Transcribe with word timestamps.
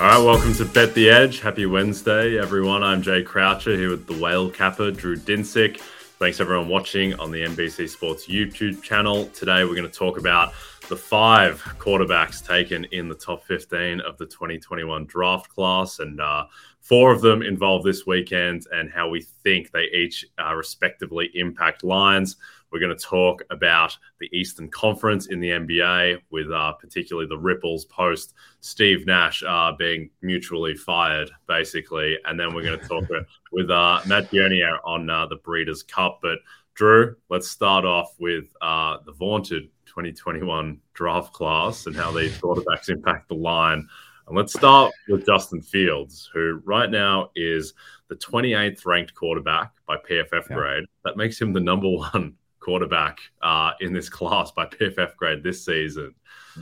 All 0.00 0.06
right, 0.06 0.16
welcome 0.16 0.54
to 0.54 0.64
Bet 0.64 0.94
the 0.94 1.10
Edge. 1.10 1.40
Happy 1.40 1.66
Wednesday, 1.66 2.38
everyone. 2.38 2.82
I'm 2.82 3.02
Jay 3.02 3.22
Croucher 3.22 3.76
here 3.76 3.90
with 3.90 4.06
the 4.06 4.18
whale 4.18 4.48
capper, 4.48 4.90
Drew 4.90 5.14
Dinsick. 5.14 5.78
Thanks, 6.18 6.40
everyone, 6.40 6.68
watching 6.68 7.12
on 7.20 7.30
the 7.30 7.42
NBC 7.42 7.86
Sports 7.86 8.26
YouTube 8.26 8.80
channel. 8.80 9.26
Today, 9.26 9.62
we're 9.62 9.74
going 9.74 9.82
to 9.82 9.90
talk 9.90 10.16
about 10.16 10.54
the 10.88 10.96
five 10.96 11.62
quarterbacks 11.78 12.42
taken 12.42 12.84
in 12.92 13.10
the 13.10 13.14
top 13.14 13.44
15 13.44 14.00
of 14.00 14.16
the 14.16 14.24
2021 14.24 15.04
draft 15.04 15.50
class. 15.50 15.98
And 15.98 16.18
uh, 16.18 16.46
four 16.80 17.12
of 17.12 17.20
them 17.20 17.42
involved 17.42 17.84
this 17.84 18.06
weekend 18.06 18.66
and 18.72 18.90
how 18.90 19.08
we 19.08 19.20
think 19.20 19.70
they 19.70 19.84
each 19.92 20.24
uh, 20.38 20.54
respectively 20.54 21.30
impact 21.34 21.84
lines. 21.84 22.36
We're 22.72 22.80
going 22.80 22.96
to 22.96 23.04
talk 23.04 23.42
about 23.50 23.96
the 24.20 24.28
Eastern 24.32 24.68
Conference 24.70 25.26
in 25.26 25.40
the 25.40 25.50
NBA, 25.50 26.18
with 26.30 26.50
uh, 26.52 26.72
particularly 26.72 27.28
the 27.28 27.38
ripples 27.38 27.84
post 27.86 28.34
Steve 28.60 29.06
Nash 29.06 29.42
uh, 29.46 29.72
being 29.76 30.10
mutually 30.22 30.76
fired, 30.76 31.30
basically. 31.48 32.16
And 32.24 32.38
then 32.38 32.54
we're 32.54 32.62
going 32.62 32.78
to 32.80 32.86
talk 32.86 33.04
with 33.50 33.70
uh, 33.70 34.00
Matt 34.06 34.30
Bernier 34.30 34.78
on 34.84 35.10
uh, 35.10 35.26
the 35.26 35.36
Breeders' 35.36 35.82
Cup. 35.82 36.20
But 36.22 36.38
Drew, 36.74 37.16
let's 37.28 37.50
start 37.50 37.84
off 37.84 38.14
with 38.20 38.44
uh, 38.62 38.98
the 39.04 39.12
vaunted 39.12 39.64
2021 39.86 40.80
draft 40.94 41.32
class 41.32 41.86
and 41.86 41.96
how 41.96 42.12
these 42.12 42.38
quarterbacks 42.38 42.88
impact 42.88 43.28
the 43.28 43.34
line. 43.34 43.88
And 44.30 44.36
let's 44.36 44.52
start 44.52 44.92
with 45.08 45.26
Justin 45.26 45.60
Fields, 45.60 46.30
who 46.32 46.62
right 46.64 46.88
now 46.88 47.30
is 47.34 47.74
the 48.06 48.14
28th 48.14 48.86
ranked 48.86 49.12
quarterback 49.12 49.72
by 49.86 49.96
PFF 49.96 50.48
yeah. 50.48 50.56
grade. 50.56 50.84
That 51.04 51.16
makes 51.16 51.40
him 51.40 51.52
the 51.52 51.58
number 51.58 51.88
one 51.90 52.36
quarterback 52.60 53.18
uh, 53.42 53.72
in 53.80 53.92
this 53.92 54.08
class 54.08 54.52
by 54.52 54.66
PFF 54.66 55.16
grade 55.16 55.42
this 55.42 55.64
season. 55.64 56.14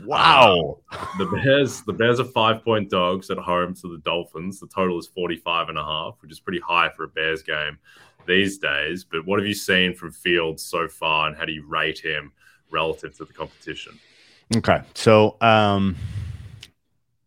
Wow. 0.06 0.78
Uh, 0.90 1.06
the 1.18 1.26
Bears, 1.26 1.82
the 1.82 1.92
Bears 1.92 2.18
are 2.20 2.24
five 2.24 2.64
point 2.64 2.88
dogs 2.88 3.28
at 3.28 3.36
home 3.36 3.74
to 3.74 3.88
the 3.88 3.98
Dolphins. 3.98 4.60
The 4.60 4.68
total 4.68 4.98
is 4.98 5.06
45 5.08 5.68
and 5.68 5.76
a 5.76 5.84
half, 5.84 6.14
which 6.22 6.32
is 6.32 6.40
pretty 6.40 6.60
high 6.60 6.88
for 6.88 7.04
a 7.04 7.08
Bears 7.08 7.42
game 7.42 7.76
these 8.26 8.56
days. 8.56 9.04
But 9.04 9.26
what 9.26 9.38
have 9.40 9.46
you 9.46 9.52
seen 9.52 9.92
from 9.92 10.10
Fields 10.10 10.62
so 10.62 10.88
far 10.88 11.28
and 11.28 11.36
how 11.36 11.44
do 11.44 11.52
you 11.52 11.66
rate 11.66 11.98
him 11.98 12.32
relative 12.70 13.14
to 13.18 13.26
the 13.26 13.32
competition? 13.34 13.98
Okay. 14.56 14.80
So, 14.94 15.36
um, 15.42 15.94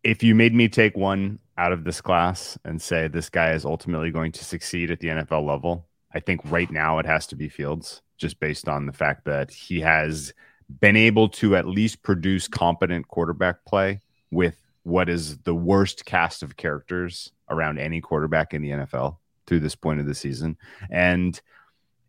if 0.04 0.22
you 0.22 0.34
made 0.34 0.54
me 0.54 0.68
take 0.68 0.96
one 0.96 1.38
out 1.58 1.72
of 1.72 1.84
this 1.84 2.00
class 2.00 2.58
and 2.64 2.80
say 2.80 3.08
this 3.08 3.28
guy 3.28 3.52
is 3.52 3.64
ultimately 3.64 4.10
going 4.10 4.32
to 4.32 4.44
succeed 4.44 4.90
at 4.90 5.00
the 5.00 5.08
NFL 5.08 5.46
level, 5.46 5.86
I 6.14 6.20
think 6.20 6.40
right 6.44 6.70
now 6.70 6.98
it 6.98 7.06
has 7.06 7.26
to 7.28 7.36
be 7.36 7.48
Fields 7.48 8.02
just 8.16 8.40
based 8.40 8.68
on 8.68 8.86
the 8.86 8.92
fact 8.92 9.24
that 9.24 9.50
he 9.50 9.80
has 9.80 10.32
been 10.80 10.96
able 10.96 11.28
to 11.28 11.56
at 11.56 11.66
least 11.66 12.02
produce 12.02 12.48
competent 12.48 13.08
quarterback 13.08 13.64
play 13.64 14.00
with 14.30 14.56
what 14.84 15.08
is 15.08 15.38
the 15.38 15.54
worst 15.54 16.04
cast 16.04 16.42
of 16.42 16.56
characters 16.56 17.32
around 17.48 17.78
any 17.78 18.00
quarterback 18.00 18.54
in 18.54 18.62
the 18.62 18.70
NFL 18.70 19.16
through 19.46 19.60
this 19.60 19.74
point 19.74 20.00
of 20.00 20.06
the 20.06 20.14
season. 20.14 20.56
And 20.90 21.40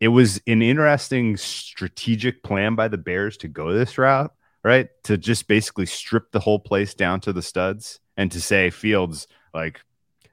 it 0.00 0.08
was 0.08 0.40
an 0.46 0.62
interesting 0.62 1.36
strategic 1.36 2.42
plan 2.42 2.74
by 2.74 2.88
the 2.88 2.98
Bears 2.98 3.36
to 3.38 3.48
go 3.48 3.72
this 3.72 3.96
route, 3.98 4.32
right? 4.64 4.88
To 5.04 5.16
just 5.16 5.46
basically 5.46 5.86
strip 5.86 6.32
the 6.32 6.40
whole 6.40 6.58
place 6.58 6.94
down 6.94 7.20
to 7.20 7.32
the 7.32 7.42
studs 7.42 8.00
and 8.16 8.32
to 8.32 8.40
say, 8.40 8.70
Fields, 8.70 9.28
like, 9.52 9.80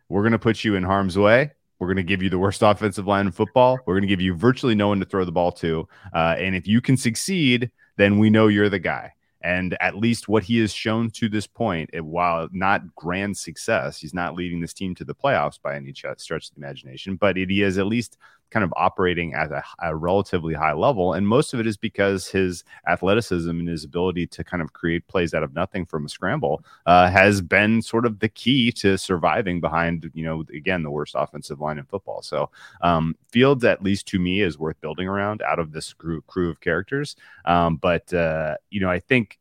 we're 0.10 0.24
going 0.24 0.32
to 0.32 0.40
put 0.40 0.64
you 0.64 0.76
in 0.76 0.84
harm's 0.84 1.18
way 1.18 1.52
we're 1.82 1.88
going 1.88 1.98
to 1.98 2.04
give 2.04 2.22
you 2.22 2.30
the 2.30 2.40
worst 2.40 2.62
offensive 2.62 3.08
line 3.08 3.26
in 3.26 3.32
football. 3.34 3.80
We're 3.86 3.96
going 3.96 4.04
to 4.04 4.08
give 4.08 4.22
you 4.22 4.36
virtually 4.36 4.76
no 4.76 4.88
one 4.88 5.00
to 5.00 5.06
throw 5.06 5.26
the 5.26 5.32
ball 5.32 5.52
to. 5.54 5.90
Uh, 6.14 6.36
and 6.38 6.56
if 6.56 6.68
you 6.68 6.80
can 6.80 6.96
succeed, 6.96 7.72
then 7.98 8.20
we 8.20 8.30
know 8.30 8.48
you're 8.48 8.70
the 8.70 8.80
guy. 8.80 9.14
And 9.44 9.76
at 9.82 9.98
least 9.98 10.30
what 10.30 10.44
he 10.44 10.60
has 10.60 10.72
shown 10.72 11.10
to 11.12 11.28
this 11.28 11.48
point, 11.48 11.90
it, 11.94 12.06
while 12.06 12.48
not 12.52 12.96
grand 12.96 13.36
success, 13.36 14.00
he's 14.00 14.14
not 14.14 14.36
leading 14.36 14.62
this 14.62 14.76
team 14.76 14.94
to 14.96 15.04
the 15.04 15.16
playoffs 15.16 15.60
by 15.60 15.76
any 15.76 15.92
stretch 15.94 16.30
of 16.30 16.56
the 16.56 16.58
imagination, 16.58 17.16
but 17.16 17.40
it, 17.40 17.50
he 17.50 17.64
is 17.64 17.80
at 17.80 17.88
least 17.88 18.18
kind 18.52 18.64
of 18.64 18.74
operating 18.76 19.34
at 19.34 19.52
a, 19.52 19.64
a, 19.82 19.96
relatively 19.96 20.54
high 20.54 20.74
level. 20.74 21.14
And 21.14 21.28
most 21.28 21.54
of 21.54 21.60
it 21.60 21.66
is 21.66 21.78
because 21.78 22.28
his 22.28 22.64
athleticism 22.88 23.50
and 23.50 23.68
his 23.68 23.86
ability 23.86 24.28
to 24.28 24.44
kind 24.44 24.62
of 24.62 24.74
create 24.74 25.08
plays 25.08 25.34
out 25.34 25.42
of 25.42 25.56
nothing 25.56 25.86
from 25.86 26.06
a 26.06 26.10
scramble 26.10 26.64
uh, 26.86 27.10
has 27.10 27.42
been 27.42 27.82
sort 27.82 28.06
of 28.06 28.20
the 28.20 28.30
key 28.30 28.72
to 28.74 28.98
surviving 28.98 29.62
behind, 29.62 30.12
you 30.14 30.24
know, 30.24 30.44
again, 30.54 30.84
the 30.84 30.92
worst 30.92 31.16
offensive 31.18 31.62
line 31.62 31.78
in 31.78 31.86
football. 31.86 32.22
So 32.22 32.50
um, 32.82 33.16
Fields, 33.32 33.64
at 33.64 33.82
least 33.82 34.08
to 34.10 34.20
me, 34.20 34.42
is 34.42 34.60
worth 34.60 34.80
building 34.82 35.08
around 35.08 35.42
out 35.42 35.60
of 35.60 35.72
this 35.72 35.94
crew, 35.94 36.22
crew 36.24 36.50
of 36.50 36.60
characters. 36.60 37.16
Um, 37.46 37.78
but, 37.78 38.14
uh, 38.14 38.58
you 38.70 38.82
know, 38.82 38.90
I 38.90 39.00
think 39.00 39.40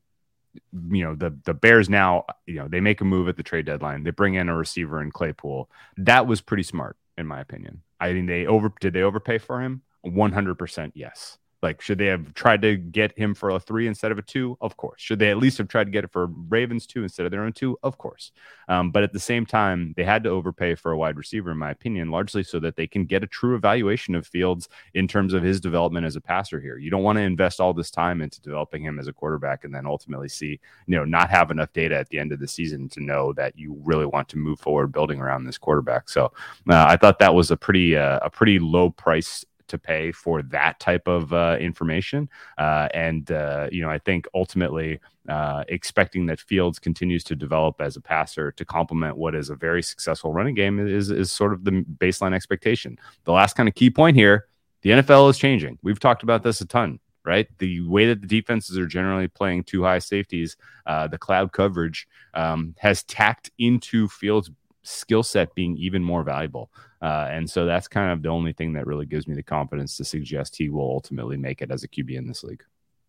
you 0.91 1.05
know 1.05 1.15
the 1.15 1.31
the 1.45 1.55
Bears 1.55 1.89
now 1.89 2.25
you 2.45 2.57
know 2.57 2.67
they 2.67 2.81
make 2.81 3.01
a 3.01 3.05
move 3.05 3.29
at 3.29 3.37
the 3.37 3.43
trade 3.45 3.67
deadline. 3.67 4.03
They 4.03 4.11
bring 4.11 4.35
in 4.35 4.49
a 4.49 4.57
receiver 4.57 5.01
in 5.01 5.13
Claypool. 5.13 5.71
That 5.97 6.27
was 6.27 6.41
pretty 6.41 6.65
smart 6.65 6.97
in 7.17 7.27
my 7.29 7.41
opinion. 7.41 7.83
I 8.01 8.13
think 8.13 8.27
they 8.29 8.47
over 8.47 8.73
did 8.81 8.95
they 8.95 9.03
overpay 9.03 9.39
for 9.39 9.61
him? 9.61 9.83
100% 10.07 10.93
yes. 10.95 11.39
Like, 11.63 11.81
should 11.81 11.99
they 11.99 12.07
have 12.07 12.33
tried 12.35 12.63
to 12.63 12.77
get 12.77 13.17
him 13.19 13.35
for 13.35 13.51
a 13.51 13.61
three 13.61 13.87
instead 13.87 14.13
of 14.13 14.19
a 14.19 14.23
two? 14.23 14.57
Of 14.61 14.77
course. 14.77 15.01
Should 15.01 15.19
they 15.19 15.31
at 15.31 15.37
least 15.37 15.59
have 15.59 15.69
tried 15.69 15.85
to 15.85 15.91
get 15.91 16.05
it 16.05 16.13
for 16.13 16.27
Ravens 16.27 16.87
two 16.87 17.03
instead 17.03 17.27
of 17.27 17.33
their 17.33 17.43
own 17.43 17.53
two? 17.53 17.79
Of 17.83 17.99
course. 17.99 18.33
Um, 18.69 18.91
but 18.91 19.03
at 19.03 19.13
the 19.13 19.21
same 19.21 19.45
time, 19.45 19.93
they 19.97 20.05
had 20.05 20.23
to 20.25 20.31
overpay 20.31 20.77
for 20.77 20.93
a 20.93 20.97
wide 20.97 21.17
receiver, 21.17 21.51
in 21.51 21.59
my 21.59 21.71
opinion, 21.71 22.11
largely 22.11 22.43
so 22.43 22.61
that 22.61 22.77
they 22.77 22.87
can 22.87 23.05
get 23.05 23.25
a 23.25 23.27
true 23.27 23.57
evaluation 23.57 24.15
of 24.15 24.27
Fields 24.27 24.69
in 24.95 25.09
terms 25.09 25.35
of 25.35 25.43
his 25.43 25.61
development 25.61 26.07
as 26.07 26.17
a 26.17 26.21
passer 26.21 26.61
here. 26.61 26.79
You 26.79 26.91
don't 26.91 27.03
want 27.03 27.17
to 27.17 27.23
invest 27.23 27.61
all 27.61 27.75
this 27.75 27.91
time 27.91 28.23
into 28.23 28.41
developing 28.41 28.85
him 28.85 28.99
as 28.99 29.09
a 29.09 29.13
quarterback 29.13 29.65
and 29.65 29.75
then 29.75 29.87
ultimately 29.87 30.29
see, 30.29 30.61
you 30.87 30.97
know, 30.97 31.05
not 31.05 31.31
have 31.31 31.51
enough 31.51 31.73
data 31.73 31.97
at 31.97 32.09
the 32.09 32.19
end 32.19 32.33
of 32.33 32.39
the 32.39 32.49
season 32.49 32.89
to 32.91 33.01
know 33.01 33.33
that 33.35 33.59
you 33.59 33.77
really 33.83 34.07
want 34.07 34.29
to 34.29 34.39
move 34.39 34.61
forward 34.61 34.93
building 34.93 35.21
around 35.21 35.45
this 35.45 35.59
quarterback. 35.59 36.09
So 36.09 36.27
uh, 36.69 36.87
I 36.89 36.97
thought 36.97 37.19
that 37.19 37.35
was 37.35 37.51
a 37.51 37.57
pretty 37.57 37.97
uh, 37.97 38.21
a 38.23 38.31
pretty 38.31 38.59
low 38.59 38.91
price 38.91 39.45
to 39.71 39.79
pay 39.79 40.13
for 40.13 40.43
that 40.43 40.79
type 40.79 41.09
of 41.09 41.33
uh, 41.33 41.57
information. 41.61 42.29
Uh, 42.59 42.89
and, 42.95 43.31
uh, 43.31 43.69
you 43.73 43.83
know, 43.83 43.91
I 43.91 43.99
think 43.99 44.27
ultimately 44.35 45.01
uh, 45.29 45.65
expecting 45.69 46.27
that 46.27 46.41
Fields 46.41 46.79
continues 46.79 47.25
to 47.25 47.37
develop 47.37 47.81
as 47.81 47.97
a 47.97 48.01
passer 48.01 48.53
to 48.53 48.65
complement 48.65 49.17
what 49.17 49.35
is 49.35 49.51
a 49.51 49.57
very 49.57 49.83
successful 49.83 50.33
running 50.33 50.55
game 50.55 50.79
is, 50.79 51.11
is 51.11 51.33
sort 51.33 51.53
of 51.53 51.65
the 51.65 51.85
baseline 51.99 52.35
expectation. 52.35 52.99
The 53.25 53.33
last 53.33 53.57
kind 53.57 53.69
of 53.69 53.75
key 53.75 53.91
point 53.91 54.17
here 54.17 54.47
the 54.83 54.91
NFL 54.91 55.29
is 55.29 55.37
changing. 55.37 55.79
We've 55.83 56.01
talked 56.01 56.23
about 56.23 56.43
this 56.43 56.61
a 56.63 56.67
ton 56.67 57.01
right? 57.25 57.49
The 57.59 57.81
way 57.83 58.07
that 58.07 58.21
the 58.21 58.27
defenses 58.27 58.79
are 58.79 58.87
generally 58.87 59.29
playing 59.29 59.65
two 59.65 59.83
high 59.83 59.99
safeties, 59.99 60.57
uh, 60.87 61.07
the 61.07 61.19
cloud 61.19 61.53
coverage 61.53 62.09
um, 62.35 62.75
has 62.79 63.03
tacked 63.05 63.51
into 63.59 64.09
Fields' 64.09 64.51
skill 64.83 65.23
set 65.23 65.55
being 65.55 65.77
even 65.77 66.03
more 66.03 66.23
valuable. 66.23 66.71
Uh, 67.03 67.29
and 67.31 67.49
so 67.49 67.65
that's 67.65 67.89
kind 67.89 68.11
of 68.13 68.23
the 68.23 68.29
only 68.29 68.53
thing 68.53 68.73
that 68.75 68.87
really 68.87 69.07
gives 69.07 69.27
me 69.27 69.35
the 69.35 69.43
confidence 69.43 69.97
to 69.97 70.05
suggest 70.05 70.57
he 70.57 70.69
will 70.69 70.91
ultimately 70.91 71.37
make 71.37 71.63
it 71.63 71.71
as 71.71 71.83
a 71.83 71.89
QB 71.89 72.17
in 72.17 72.27
this 72.27 72.43
league. 72.43 72.63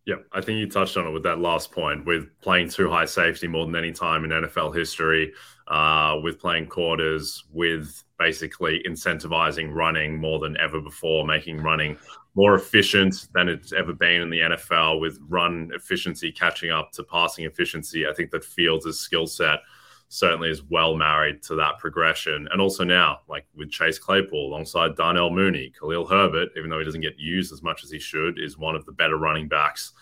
Yeah, 0.04 0.16
I 0.32 0.40
think 0.40 0.58
you 0.58 0.68
touched 0.68 0.96
on 0.96 1.06
it 1.06 1.12
with 1.12 1.22
that 1.22 1.38
last 1.38 1.70
point, 1.70 2.04
with 2.04 2.28
playing 2.40 2.70
two 2.70 2.90
high 2.90 3.04
safety 3.04 3.46
more 3.46 3.66
than 3.66 3.76
any 3.76 3.92
time 3.92 4.24
in 4.24 4.30
NFL 4.30 4.74
history, 4.74 5.32
uh, 5.68 6.18
with 6.20 6.40
playing 6.40 6.66
quarters, 6.66 7.44
with 7.52 8.02
basically 8.18 8.82
incentivizing 8.84 9.72
running 9.72 10.18
more 10.18 10.40
than 10.40 10.56
ever 10.56 10.80
before, 10.80 11.24
making 11.24 11.58
running 11.58 11.96
more 12.34 12.54
efficient 12.54 13.28
than 13.32 13.48
it's 13.48 13.72
ever 13.72 13.92
been 13.92 14.22
in 14.22 14.30
the 14.30 14.40
NFL, 14.40 15.00
with 15.00 15.20
run 15.28 15.70
efficiency 15.72 16.32
catching 16.32 16.72
up 16.72 16.90
to 16.92 17.04
passing 17.04 17.44
efficiency. 17.44 18.04
I 18.04 18.12
think 18.12 18.32
that 18.32 18.44
Fields' 18.44 18.98
skill 18.98 19.28
set 19.28 19.60
certainly 20.12 20.50
is 20.50 20.62
well 20.64 20.94
married 20.94 21.42
to 21.42 21.54
that 21.54 21.78
progression. 21.78 22.46
And 22.52 22.60
also 22.60 22.84
now, 22.84 23.20
like 23.28 23.46
with 23.56 23.70
Chase 23.70 23.98
Claypool 23.98 24.48
alongside 24.48 24.94
Darnell 24.94 25.30
Mooney, 25.30 25.72
Khalil 25.78 26.06
Herbert, 26.06 26.50
even 26.54 26.68
though 26.68 26.78
he 26.78 26.84
doesn't 26.84 27.00
get 27.00 27.18
used 27.18 27.50
as 27.50 27.62
much 27.62 27.82
as 27.82 27.90
he 27.90 27.98
should, 27.98 28.38
is 28.38 28.58
one 28.58 28.76
of 28.76 28.84
the 28.84 28.92
better 28.92 29.16
running 29.16 29.48
backs 29.48 29.92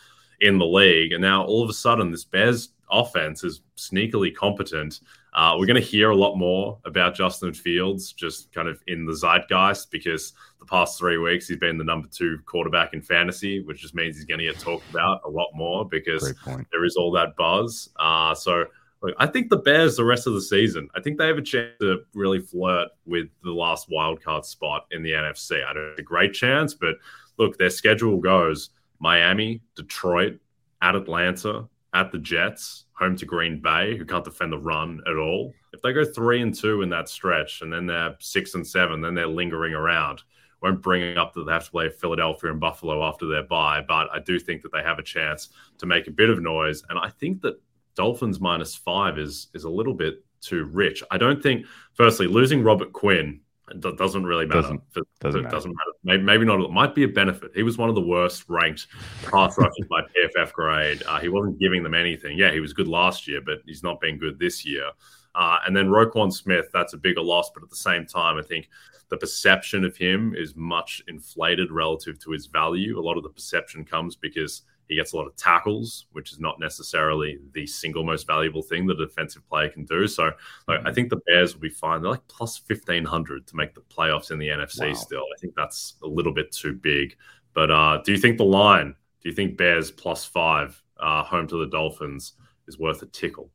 in 0.40 0.58
the 0.58 0.66
league. 0.66 1.12
And 1.12 1.22
now 1.22 1.44
all 1.44 1.62
of 1.62 1.70
a 1.70 1.74
sudden, 1.74 2.10
this 2.10 2.24
Bears 2.24 2.70
offense 2.90 3.44
is 3.44 3.60
sneakily 3.76 4.34
competent. 4.34 5.00
Uh, 5.32 5.54
we're 5.56 5.66
going 5.66 5.80
to 5.80 5.80
hear 5.80 6.10
a 6.10 6.16
lot 6.16 6.34
more 6.34 6.80
about 6.84 7.14
Justin 7.14 7.54
Fields 7.54 8.12
just 8.12 8.52
kind 8.52 8.66
of 8.66 8.82
in 8.88 9.06
the 9.06 9.12
zeitgeist 9.12 9.92
because 9.92 10.32
the 10.58 10.66
past 10.66 10.98
three 10.98 11.18
weeks 11.18 11.46
he's 11.46 11.56
been 11.56 11.78
the 11.78 11.84
number 11.84 12.08
two 12.08 12.40
quarterback 12.46 12.94
in 12.94 13.00
fantasy, 13.00 13.62
which 13.62 13.80
just 13.80 13.94
means 13.94 14.16
he's 14.16 14.24
going 14.24 14.40
to 14.40 14.46
get 14.46 14.58
talked 14.58 14.90
about 14.90 15.20
a 15.24 15.30
lot 15.30 15.50
more 15.54 15.88
because 15.88 16.34
there 16.72 16.84
is 16.84 16.96
all 16.96 17.12
that 17.12 17.36
buzz. 17.36 17.90
Uh, 17.96 18.34
so 18.34 18.64
Look, 19.02 19.14
I 19.18 19.26
think 19.26 19.48
the 19.48 19.56
Bears 19.56 19.96
the 19.96 20.04
rest 20.04 20.26
of 20.26 20.34
the 20.34 20.42
season, 20.42 20.88
I 20.94 21.00
think 21.00 21.16
they 21.16 21.26
have 21.26 21.38
a 21.38 21.42
chance 21.42 21.72
to 21.80 22.02
really 22.14 22.40
flirt 22.40 22.88
with 23.06 23.28
the 23.42 23.52
last 23.52 23.88
wild 23.90 24.22
card 24.22 24.44
spot 24.44 24.86
in 24.90 25.02
the 25.02 25.12
NFC. 25.12 25.64
I 25.64 25.72
don't 25.72 25.90
have 25.90 25.98
a 25.98 26.02
great 26.02 26.34
chance, 26.34 26.74
but 26.74 26.96
look, 27.38 27.56
their 27.56 27.70
schedule 27.70 28.18
goes 28.18 28.70
Miami, 28.98 29.62
Detroit, 29.74 30.38
at 30.82 30.94
Atlanta, 30.94 31.68
at 31.94 32.12
the 32.12 32.18
Jets, 32.18 32.84
home 32.92 33.16
to 33.16 33.26
Green 33.26 33.60
Bay, 33.60 33.96
who 33.96 34.04
can't 34.04 34.24
defend 34.24 34.52
the 34.52 34.58
run 34.58 35.00
at 35.06 35.16
all. 35.16 35.52
If 35.72 35.82
they 35.82 35.92
go 35.92 36.04
three 36.04 36.42
and 36.42 36.54
two 36.54 36.82
in 36.82 36.90
that 36.90 37.08
stretch, 37.08 37.62
and 37.62 37.72
then 37.72 37.86
they're 37.86 38.16
six 38.20 38.54
and 38.54 38.66
seven, 38.66 39.00
then 39.00 39.14
they're 39.14 39.26
lingering 39.26 39.74
around. 39.74 40.22
Won't 40.62 40.82
bring 40.82 41.16
up 41.16 41.32
that 41.34 41.44
they 41.44 41.52
have 41.52 41.64
to 41.64 41.70
play 41.70 41.88
Philadelphia 41.88 42.50
and 42.50 42.60
Buffalo 42.60 43.02
after 43.02 43.26
their 43.26 43.44
bye, 43.44 43.82
but 43.86 44.08
I 44.12 44.20
do 44.20 44.38
think 44.38 44.60
that 44.62 44.72
they 44.72 44.82
have 44.82 44.98
a 44.98 45.02
chance 45.02 45.48
to 45.78 45.86
make 45.86 46.06
a 46.06 46.10
bit 46.10 46.28
of 46.28 46.42
noise. 46.42 46.82
And 46.90 46.98
I 46.98 47.08
think 47.08 47.40
that 47.42 47.58
Dolphins 47.94 48.40
minus 48.40 48.74
five 48.74 49.18
is 49.18 49.48
is 49.54 49.64
a 49.64 49.70
little 49.70 49.94
bit 49.94 50.24
too 50.40 50.64
rich. 50.64 51.02
I 51.10 51.18
don't 51.18 51.42
think. 51.42 51.66
Firstly, 51.94 52.26
losing 52.26 52.62
Robert 52.62 52.92
Quinn 52.92 53.40
doesn't 53.78 54.24
really 54.24 54.46
matter. 54.46 54.62
Doesn't, 54.62 54.82
doesn't, 55.20 55.42
matter. 55.42 55.54
doesn't 55.54 55.70
matter. 55.70 55.92
Maybe, 56.02 56.22
maybe, 56.22 56.44
not. 56.44 56.60
It 56.60 56.70
might 56.70 56.94
be 56.94 57.04
a 57.04 57.08
benefit. 57.08 57.52
He 57.54 57.62
was 57.62 57.78
one 57.78 57.88
of 57.88 57.94
the 57.94 58.00
worst 58.00 58.44
ranked 58.48 58.88
pass 59.30 59.56
rushers 59.56 59.86
by 59.88 60.00
PFF 60.36 60.52
grade. 60.52 61.02
Uh, 61.06 61.20
he 61.20 61.28
wasn't 61.28 61.58
giving 61.60 61.82
them 61.82 61.94
anything. 61.94 62.36
Yeah, 62.36 62.50
he 62.50 62.60
was 62.60 62.72
good 62.72 62.88
last 62.88 63.28
year, 63.28 63.40
but 63.40 63.58
he's 63.66 63.82
not 63.82 64.00
been 64.00 64.18
good 64.18 64.38
this 64.38 64.64
year. 64.64 64.90
Uh, 65.34 65.58
and 65.66 65.76
then 65.76 65.86
Roquan 65.86 66.32
Smith, 66.32 66.66
that's 66.72 66.94
a 66.94 66.96
bigger 66.96 67.22
loss. 67.22 67.50
But 67.54 67.62
at 67.62 67.70
the 67.70 67.76
same 67.76 68.06
time, 68.06 68.36
I 68.36 68.42
think 68.42 68.68
the 69.08 69.16
perception 69.16 69.84
of 69.84 69.96
him 69.96 70.34
is 70.36 70.56
much 70.56 71.02
inflated 71.06 71.70
relative 71.70 72.18
to 72.20 72.30
his 72.30 72.46
value. 72.46 72.98
A 72.98 73.02
lot 73.02 73.16
of 73.16 73.22
the 73.22 73.30
perception 73.30 73.84
comes 73.84 74.16
because 74.16 74.62
he 74.90 74.96
gets 74.96 75.12
a 75.12 75.16
lot 75.16 75.28
of 75.28 75.36
tackles, 75.36 76.06
which 76.10 76.32
is 76.32 76.40
not 76.40 76.58
necessarily 76.58 77.38
the 77.52 77.64
single 77.64 78.02
most 78.02 78.26
valuable 78.26 78.60
thing 78.60 78.88
that 78.88 79.00
a 79.00 79.06
defensive 79.06 79.48
player 79.48 79.68
can 79.68 79.84
do. 79.84 80.08
So 80.08 80.32
like, 80.66 80.80
I 80.84 80.92
think 80.92 81.10
the 81.10 81.20
Bears 81.28 81.54
will 81.54 81.60
be 81.60 81.70
fine. 81.70 82.02
They're 82.02 82.10
like 82.10 82.26
plus 82.26 82.60
1500 82.66 83.46
to 83.46 83.56
make 83.56 83.72
the 83.72 83.82
playoffs 83.82 84.32
in 84.32 84.38
the 84.40 84.48
NFC 84.48 84.88
wow. 84.88 84.94
still. 84.94 85.22
I 85.22 85.38
think 85.40 85.54
that's 85.54 85.94
a 86.02 86.08
little 86.08 86.34
bit 86.34 86.50
too 86.50 86.72
big. 86.74 87.16
But 87.54 87.70
uh, 87.70 88.02
do 88.04 88.10
you 88.10 88.18
think 88.18 88.36
the 88.36 88.44
line, 88.44 88.96
do 89.22 89.28
you 89.28 89.34
think 89.34 89.56
Bears 89.56 89.92
plus 89.92 90.24
five 90.24 90.82
uh, 90.98 91.22
home 91.22 91.46
to 91.46 91.60
the 91.60 91.70
Dolphins 91.70 92.32
is 92.66 92.76
worth 92.76 93.00
a 93.02 93.06
tickle? 93.06 93.48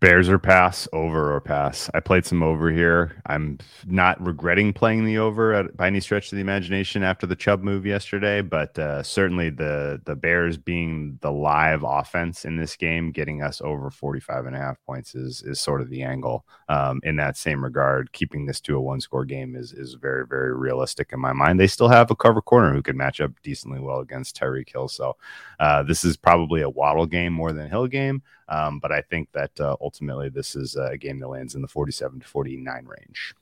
Bears 0.00 0.28
or 0.28 0.38
pass, 0.38 0.86
over 0.92 1.34
or 1.34 1.40
pass. 1.40 1.90
I 1.92 1.98
played 1.98 2.24
some 2.24 2.40
over 2.40 2.70
here. 2.70 3.20
I'm 3.26 3.58
not 3.84 4.24
regretting 4.24 4.72
playing 4.72 5.04
the 5.04 5.18
over 5.18 5.52
at, 5.52 5.76
by 5.76 5.88
any 5.88 5.98
stretch 5.98 6.30
of 6.30 6.36
the 6.36 6.40
imagination 6.40 7.02
after 7.02 7.26
the 7.26 7.34
Chubb 7.34 7.64
move 7.64 7.84
yesterday, 7.84 8.40
but 8.40 8.78
uh, 8.78 9.02
certainly 9.02 9.50
the 9.50 10.00
the 10.04 10.14
Bears 10.14 10.56
being 10.56 11.18
the 11.20 11.32
live 11.32 11.82
offense 11.84 12.44
in 12.44 12.56
this 12.56 12.76
game, 12.76 13.10
getting 13.10 13.42
us 13.42 13.60
over 13.60 13.90
45 13.90 14.46
and 14.46 14.54
a 14.54 14.60
half 14.60 14.76
points 14.86 15.16
is 15.16 15.42
is 15.42 15.60
sort 15.60 15.80
of 15.80 15.90
the 15.90 16.04
angle. 16.04 16.46
Um, 16.68 17.00
in 17.02 17.16
that 17.16 17.36
same 17.36 17.64
regard, 17.64 18.12
keeping 18.12 18.46
this 18.46 18.60
to 18.60 18.76
a 18.76 18.80
one 18.80 19.00
score 19.00 19.24
game 19.24 19.56
is 19.56 19.72
is 19.72 19.94
very 19.94 20.24
very 20.24 20.54
realistic 20.54 21.12
in 21.12 21.18
my 21.18 21.32
mind. 21.32 21.58
They 21.58 21.66
still 21.66 21.88
have 21.88 22.12
a 22.12 22.16
cover 22.16 22.40
corner 22.40 22.72
who 22.72 22.82
can 22.82 22.96
match 22.96 23.20
up 23.20 23.32
decently 23.42 23.80
well 23.80 23.98
against 23.98 24.38
Tyreek 24.38 24.70
Hill, 24.70 24.86
so 24.86 25.16
uh, 25.58 25.82
this 25.82 26.04
is 26.04 26.16
probably 26.16 26.62
a 26.62 26.70
Waddle 26.70 27.06
game 27.06 27.32
more 27.32 27.52
than 27.52 27.68
Hill 27.68 27.88
game. 27.88 28.22
Um, 28.48 28.78
but 28.80 28.92
I 28.92 29.02
think 29.02 29.30
that 29.32 29.58
uh, 29.60 29.76
ultimately 29.88 30.28
this 30.28 30.54
is 30.54 30.76
a 30.76 30.98
game 30.98 31.18
that 31.18 31.28
lands 31.28 31.54
in 31.54 31.62
the 31.62 31.66
47 31.66 32.20
to 32.20 32.26
49 32.26 32.84
range. 32.84 33.34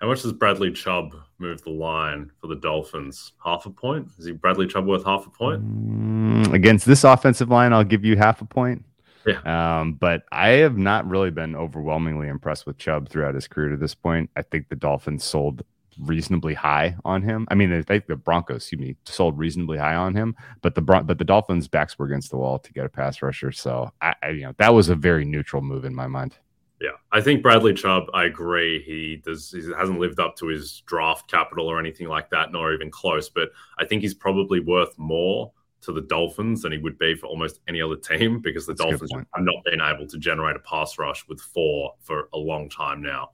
How 0.00 0.08
much 0.08 0.22
does 0.22 0.32
Bradley 0.32 0.72
Chubb 0.72 1.14
move 1.38 1.60
the 1.64 1.70
line 1.70 2.30
for 2.40 2.46
the 2.46 2.56
Dolphins? 2.56 3.32
Half 3.44 3.66
a 3.66 3.70
point? 3.70 4.08
Is 4.18 4.24
he 4.24 4.32
Bradley 4.32 4.66
Chubb 4.66 4.86
worth 4.86 5.04
half 5.04 5.26
a 5.26 5.30
point? 5.30 5.62
Mm, 5.62 6.54
against 6.54 6.86
this 6.86 7.04
offensive 7.04 7.50
line, 7.50 7.74
I'll 7.74 7.84
give 7.84 8.06
you 8.06 8.16
half 8.16 8.40
a 8.40 8.46
point. 8.46 8.86
Yeah. 9.26 9.80
Um, 9.80 9.94
but 9.94 10.22
I 10.32 10.48
have 10.64 10.78
not 10.78 11.06
really 11.06 11.30
been 11.30 11.54
overwhelmingly 11.54 12.28
impressed 12.28 12.64
with 12.64 12.78
Chubb 12.78 13.10
throughout 13.10 13.34
his 13.34 13.46
career 13.48 13.68
to 13.68 13.76
this 13.76 13.94
point. 13.94 14.30
I 14.34 14.40
think 14.40 14.70
the 14.70 14.76
Dolphins 14.76 15.24
sold 15.24 15.62
reasonably 16.00 16.54
high 16.54 16.96
on 17.04 17.22
him. 17.22 17.46
I 17.50 17.54
mean, 17.54 17.72
I 17.72 17.82
think 17.82 18.06
the 18.06 18.16
Broncos, 18.16 18.56
excuse 18.56 18.80
me, 18.80 18.96
sold 19.04 19.38
reasonably 19.38 19.78
high 19.78 19.94
on 19.94 20.14
him, 20.14 20.36
but 20.62 20.74
the 20.74 20.82
but 20.82 21.18
the 21.18 21.24
Dolphins' 21.24 21.68
backs 21.68 21.98
were 21.98 22.06
against 22.06 22.30
the 22.30 22.36
wall 22.36 22.58
to 22.58 22.72
get 22.72 22.86
a 22.86 22.88
pass 22.88 23.22
rusher. 23.22 23.52
So 23.52 23.92
I, 24.00 24.14
I, 24.22 24.28
you 24.30 24.42
know, 24.42 24.54
that 24.58 24.74
was 24.74 24.88
a 24.88 24.94
very 24.94 25.24
neutral 25.24 25.62
move 25.62 25.84
in 25.84 25.94
my 25.94 26.06
mind. 26.06 26.36
Yeah, 26.80 26.90
I 27.10 27.22
think 27.22 27.42
Bradley 27.42 27.72
Chubb. 27.72 28.04
I 28.12 28.24
agree. 28.24 28.82
He 28.82 29.22
does. 29.24 29.50
He 29.50 29.62
hasn't 29.72 29.98
lived 29.98 30.20
up 30.20 30.36
to 30.36 30.46
his 30.46 30.82
draft 30.86 31.30
capital 31.30 31.68
or 31.68 31.78
anything 31.78 32.08
like 32.08 32.28
that, 32.30 32.52
nor 32.52 32.74
even 32.74 32.90
close. 32.90 33.30
But 33.30 33.50
I 33.78 33.86
think 33.86 34.02
he's 34.02 34.14
probably 34.14 34.60
worth 34.60 34.96
more 34.98 35.52
to 35.82 35.92
the 35.92 36.02
Dolphins 36.02 36.62
than 36.62 36.72
he 36.72 36.78
would 36.78 36.98
be 36.98 37.14
for 37.14 37.26
almost 37.26 37.60
any 37.68 37.80
other 37.80 37.96
team 37.96 38.40
because 38.40 38.66
the 38.66 38.74
That's 38.74 38.90
Dolphins 38.90 39.12
have 39.12 39.44
not 39.44 39.64
been 39.64 39.80
able 39.80 40.06
to 40.06 40.18
generate 40.18 40.56
a 40.56 40.60
pass 40.60 40.98
rush 40.98 41.26
with 41.28 41.40
four 41.40 41.94
for 42.00 42.28
a 42.34 42.38
long 42.38 42.68
time 42.68 43.00
now. 43.00 43.30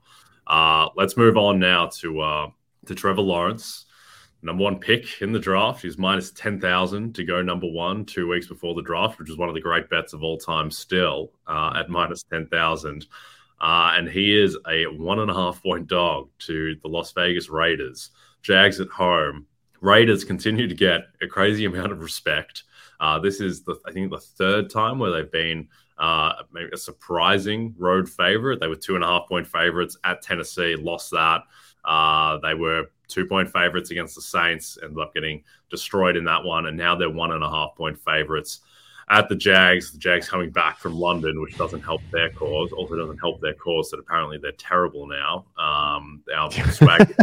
Uh, 0.47 0.89
let's 0.95 1.17
move 1.17 1.37
on 1.37 1.59
now 1.59 1.87
to 1.87 2.19
uh, 2.19 2.49
to 2.85 2.95
Trevor 2.95 3.21
Lawrence, 3.21 3.85
number 4.41 4.63
one 4.63 4.79
pick 4.79 5.21
in 5.21 5.31
the 5.31 5.39
draft. 5.39 5.81
He's 5.81 5.97
minus 5.97 6.31
ten 6.31 6.59
thousand 6.59 7.15
to 7.15 7.23
go 7.23 7.41
number 7.41 7.67
one 7.67 8.05
two 8.05 8.27
weeks 8.27 8.47
before 8.47 8.75
the 8.75 8.81
draft, 8.81 9.19
which 9.19 9.29
is 9.29 9.37
one 9.37 9.49
of 9.49 9.55
the 9.55 9.61
great 9.61 9.89
bets 9.89 10.13
of 10.13 10.23
all 10.23 10.37
time. 10.37 10.69
Still 10.69 11.31
uh, 11.47 11.73
at 11.77 11.89
minus 11.89 12.23
ten 12.23 12.47
thousand, 12.47 13.07
uh, 13.61 13.93
and 13.95 14.09
he 14.09 14.37
is 14.37 14.57
a 14.69 14.85
one 14.85 15.19
and 15.19 15.31
a 15.31 15.33
half 15.33 15.61
point 15.63 15.87
dog 15.87 16.29
to 16.39 16.75
the 16.81 16.89
Las 16.89 17.11
Vegas 17.13 17.49
Raiders. 17.49 18.11
Jags 18.41 18.79
at 18.81 18.89
home. 18.89 19.47
Raiders 19.79 20.23
continue 20.23 20.67
to 20.67 20.75
get 20.75 21.07
a 21.21 21.27
crazy 21.27 21.65
amount 21.65 21.91
of 21.91 22.01
respect. 22.01 22.63
Uh, 22.99 23.19
this 23.19 23.41
is 23.41 23.63
the 23.63 23.75
I 23.85 23.91
think 23.91 24.11
the 24.11 24.19
third 24.19 24.69
time 24.69 24.99
where 24.99 25.11
they've 25.11 25.31
been 25.31 25.67
uh, 25.97 26.33
maybe 26.51 26.69
a 26.73 26.77
surprising 26.77 27.75
road 27.77 28.09
favorite. 28.09 28.59
They 28.59 28.67
were 28.67 28.75
two 28.75 28.95
and 28.95 29.03
a 29.03 29.07
half 29.07 29.27
point 29.27 29.47
favorites 29.47 29.97
at 30.03 30.21
Tennessee, 30.21 30.75
lost 30.75 31.11
that. 31.11 31.43
Uh, 31.85 32.37
they 32.39 32.53
were 32.53 32.85
two 33.07 33.25
point 33.25 33.51
favorites 33.51 33.91
against 33.91 34.15
the 34.15 34.21
Saints, 34.21 34.77
ended 34.81 34.99
up 34.99 35.13
getting 35.13 35.43
destroyed 35.69 36.15
in 36.17 36.23
that 36.25 36.43
one, 36.43 36.67
and 36.67 36.77
now 36.77 36.95
they're 36.95 37.09
one 37.09 37.31
and 37.31 37.43
a 37.43 37.49
half 37.49 37.75
point 37.75 37.99
favorites 37.99 38.61
at 39.09 39.29
the 39.29 39.35
Jags. 39.35 39.91
The 39.91 39.97
Jags 39.97 40.29
coming 40.29 40.49
back 40.49 40.79
from 40.79 40.97
London, 40.97 41.41
which 41.41 41.57
doesn't 41.57 41.81
help 41.81 42.01
their 42.11 42.29
cause. 42.31 42.71
Also 42.71 42.95
doesn't 42.95 43.19
help 43.19 43.41
their 43.41 43.53
cause 43.53 43.89
that 43.91 43.99
apparently 43.99 44.37
they're 44.37 44.51
terrible 44.53 45.07
now. 45.07 45.45
Um, 45.57 46.23
our 46.35 46.51
swag. 46.71 47.15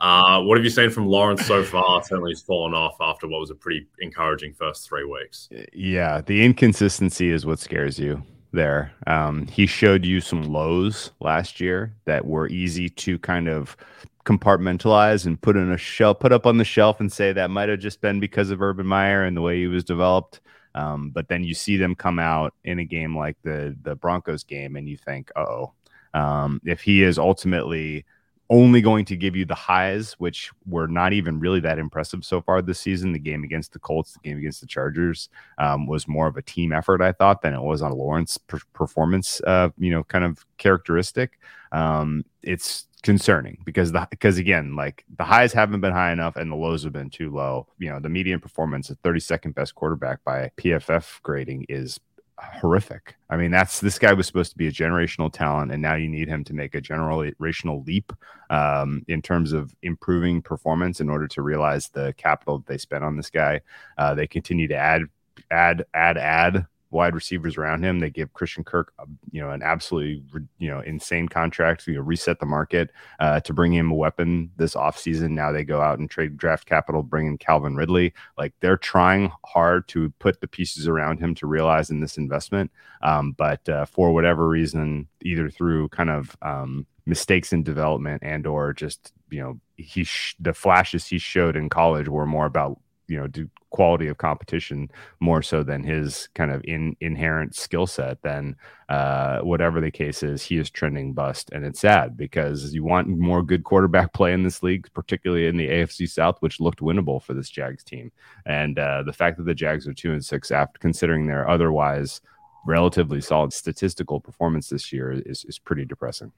Uh, 0.00 0.40
what 0.42 0.56
have 0.56 0.64
you 0.64 0.70
seen 0.70 0.90
from 0.90 1.06
Lawrence 1.06 1.44
so 1.46 1.62
far? 1.62 2.02
Certainly, 2.02 2.32
he's 2.32 2.42
fallen 2.42 2.74
off 2.74 2.96
after 3.00 3.26
what 3.26 3.40
was 3.40 3.50
a 3.50 3.54
pretty 3.54 3.86
encouraging 4.00 4.52
first 4.52 4.88
three 4.88 5.04
weeks. 5.04 5.48
Yeah, 5.72 6.20
the 6.20 6.44
inconsistency 6.44 7.30
is 7.30 7.46
what 7.46 7.58
scares 7.58 7.98
you 7.98 8.22
there. 8.52 8.92
Um, 9.06 9.46
he 9.46 9.66
showed 9.66 10.04
you 10.04 10.20
some 10.20 10.44
lows 10.44 11.10
last 11.20 11.60
year 11.60 11.94
that 12.04 12.24
were 12.24 12.48
easy 12.48 12.88
to 12.88 13.18
kind 13.18 13.48
of 13.48 13.76
compartmentalize 14.24 15.26
and 15.26 15.40
put 15.40 15.56
in 15.56 15.70
a 15.70 15.76
shelf, 15.76 16.18
put 16.18 16.32
up 16.32 16.46
on 16.46 16.56
the 16.58 16.64
shelf, 16.64 17.00
and 17.00 17.12
say 17.12 17.32
that 17.32 17.50
might 17.50 17.68
have 17.68 17.80
just 17.80 18.00
been 18.00 18.20
because 18.20 18.50
of 18.50 18.62
Urban 18.62 18.86
Meyer 18.86 19.24
and 19.24 19.36
the 19.36 19.42
way 19.42 19.58
he 19.58 19.66
was 19.66 19.84
developed. 19.84 20.40
Um, 20.74 21.10
but 21.10 21.28
then 21.28 21.44
you 21.44 21.54
see 21.54 21.76
them 21.76 21.94
come 21.94 22.18
out 22.18 22.54
in 22.64 22.78
a 22.80 22.84
game 22.84 23.16
like 23.16 23.36
the 23.42 23.76
the 23.82 23.94
Broncos 23.94 24.44
game, 24.44 24.76
and 24.76 24.88
you 24.88 24.96
think, 24.96 25.30
oh, 25.36 25.72
um, 26.14 26.60
if 26.64 26.80
he 26.80 27.02
is 27.02 27.18
ultimately 27.18 28.04
only 28.50 28.80
going 28.80 29.04
to 29.06 29.16
give 29.16 29.34
you 29.34 29.44
the 29.44 29.54
highs, 29.54 30.12
which 30.14 30.50
were 30.66 30.86
not 30.86 31.12
even 31.12 31.40
really 31.40 31.60
that 31.60 31.78
impressive 31.78 32.24
so 32.24 32.40
far 32.40 32.60
this 32.60 32.78
season. 32.78 33.12
The 33.12 33.18
game 33.18 33.44
against 33.44 33.72
the 33.72 33.78
Colts, 33.78 34.12
the 34.12 34.20
game 34.20 34.38
against 34.38 34.60
the 34.60 34.66
Chargers, 34.66 35.28
um, 35.58 35.86
was 35.86 36.06
more 36.06 36.26
of 36.26 36.36
a 36.36 36.42
team 36.42 36.72
effort, 36.72 37.00
I 37.00 37.12
thought, 37.12 37.42
than 37.42 37.54
it 37.54 37.62
was 37.62 37.82
on 37.82 37.92
Lawrence 37.92 38.38
per- 38.38 38.60
performance, 38.72 39.40
uh, 39.46 39.70
you 39.78 39.90
know, 39.90 40.04
kind 40.04 40.24
of 40.24 40.44
characteristic. 40.58 41.38
Um, 41.72 42.24
it's 42.42 42.86
concerning 43.02 43.58
because 43.64 43.92
the 43.92 44.06
because 44.10 44.38
again, 44.38 44.76
like 44.76 45.04
the 45.18 45.24
highs 45.24 45.52
haven't 45.52 45.80
been 45.80 45.92
high 45.92 46.12
enough 46.12 46.36
and 46.36 46.50
the 46.50 46.56
lows 46.56 46.84
have 46.84 46.92
been 46.92 47.10
too 47.10 47.30
low. 47.30 47.66
You 47.78 47.90
know, 47.90 48.00
the 48.00 48.08
median 48.08 48.40
performance 48.40 48.90
at 48.90 49.02
32nd 49.02 49.54
best 49.54 49.74
quarterback 49.74 50.24
by 50.24 50.50
PFF 50.56 51.22
grading 51.22 51.66
is 51.68 51.98
horrific. 52.38 53.16
I 53.30 53.36
mean, 53.36 53.50
that's 53.50 53.80
this 53.80 53.98
guy 53.98 54.12
was 54.12 54.26
supposed 54.26 54.52
to 54.52 54.58
be 54.58 54.66
a 54.66 54.72
generational 54.72 55.32
talent, 55.32 55.72
and 55.72 55.82
now 55.82 55.94
you 55.94 56.08
need 56.08 56.28
him 56.28 56.44
to 56.44 56.54
make 56.54 56.74
a 56.74 56.80
generational 56.80 57.86
leap 57.86 58.12
um, 58.50 59.04
in 59.08 59.22
terms 59.22 59.52
of 59.52 59.74
improving 59.82 60.42
performance 60.42 61.00
in 61.00 61.08
order 61.08 61.28
to 61.28 61.42
realize 61.42 61.88
the 61.88 62.14
capital 62.16 62.58
that 62.58 62.66
they 62.66 62.78
spent 62.78 63.04
on 63.04 63.16
this 63.16 63.30
guy. 63.30 63.60
Uh, 63.98 64.14
they 64.14 64.26
continue 64.26 64.68
to 64.68 64.76
add, 64.76 65.02
add, 65.50 65.84
add, 65.94 66.18
add 66.18 66.66
wide 66.94 67.14
receivers 67.14 67.58
around 67.58 67.82
him. 67.82 67.98
They 67.98 68.08
give 68.08 68.32
Christian 68.32 68.64
Kirk, 68.64 68.94
a, 68.98 69.04
you 69.30 69.42
know, 69.42 69.50
an 69.50 69.62
absolutely 69.62 70.22
you 70.58 70.70
know 70.70 70.80
insane 70.80 71.28
contract 71.28 71.84
to 71.84 71.92
you 71.92 71.98
know, 71.98 72.04
reset 72.04 72.38
the 72.40 72.46
market 72.46 72.90
uh, 73.20 73.40
to 73.40 73.52
bring 73.52 73.74
him 73.74 73.90
a 73.90 73.94
weapon 73.94 74.50
this 74.56 74.74
offseason. 74.74 75.30
Now 75.30 75.52
they 75.52 75.64
go 75.64 75.82
out 75.82 75.98
and 75.98 76.08
trade 76.08 76.36
draft 76.38 76.66
capital, 76.66 77.02
bring 77.02 77.26
in 77.26 77.36
Calvin 77.36 77.76
Ridley. 77.76 78.14
Like 78.38 78.54
they're 78.60 78.78
trying 78.78 79.30
hard 79.44 79.86
to 79.88 80.10
put 80.20 80.40
the 80.40 80.48
pieces 80.48 80.88
around 80.88 81.18
him 81.18 81.34
to 81.36 81.46
realize 81.46 81.90
in 81.90 82.00
this 82.00 82.16
investment. 82.16 82.70
Um, 83.02 83.32
but 83.32 83.68
uh, 83.68 83.84
for 83.84 84.14
whatever 84.14 84.48
reason, 84.48 85.08
either 85.22 85.50
through 85.50 85.88
kind 85.90 86.10
of 86.10 86.36
um, 86.40 86.86
mistakes 87.06 87.52
in 87.52 87.62
development 87.62 88.22
and 88.24 88.46
or 88.46 88.72
just 88.72 89.12
you 89.30 89.40
know 89.40 89.60
he 89.76 90.04
sh- 90.04 90.36
the 90.38 90.54
flashes 90.54 91.06
he 91.06 91.18
showed 91.18 91.56
in 91.56 91.68
college 91.68 92.08
were 92.08 92.26
more 92.26 92.46
about 92.46 92.80
you 93.08 93.18
know 93.18 93.26
do 93.26 93.48
quality 93.70 94.06
of 94.06 94.18
competition 94.18 94.88
more 95.18 95.42
so 95.42 95.64
than 95.64 95.82
his 95.82 96.28
kind 96.34 96.52
of 96.52 96.62
in 96.64 96.96
inherent 97.00 97.56
skill 97.56 97.88
set 97.88 98.22
then 98.22 98.54
uh, 98.88 99.40
whatever 99.40 99.80
the 99.80 99.90
case 99.90 100.22
is 100.22 100.42
he 100.42 100.58
is 100.58 100.70
trending 100.70 101.12
bust. 101.12 101.50
And 101.52 101.64
it's 101.64 101.80
sad 101.80 102.16
because 102.16 102.72
you 102.72 102.84
want 102.84 103.08
more 103.08 103.42
good 103.42 103.64
quarterback 103.64 104.12
play 104.12 104.32
in 104.32 104.44
this 104.44 104.62
league 104.62 104.88
particularly 104.94 105.48
in 105.48 105.56
the 105.56 105.68
afc 105.68 106.08
south 106.08 106.36
which 106.40 106.60
looked 106.60 106.80
winnable 106.80 107.20
for 107.20 107.34
this 107.34 107.50
jags 107.50 107.82
team. 107.82 108.12
And 108.46 108.78
uh, 108.78 109.02
the 109.02 109.12
fact 109.12 109.38
that 109.38 109.44
the 109.44 109.54
jags 109.54 109.88
are 109.88 109.94
two 109.94 110.12
and 110.12 110.24
six 110.24 110.52
after 110.52 110.78
considering 110.78 111.26
their 111.26 111.48
otherwise 111.48 112.20
relatively 112.66 113.20
solid 113.20 113.52
statistical 113.52 114.20
performance 114.20 114.68
this 114.68 114.92
year 114.92 115.10
is, 115.10 115.44
is 115.44 115.58
pretty 115.58 115.84
depressing. 115.84 116.30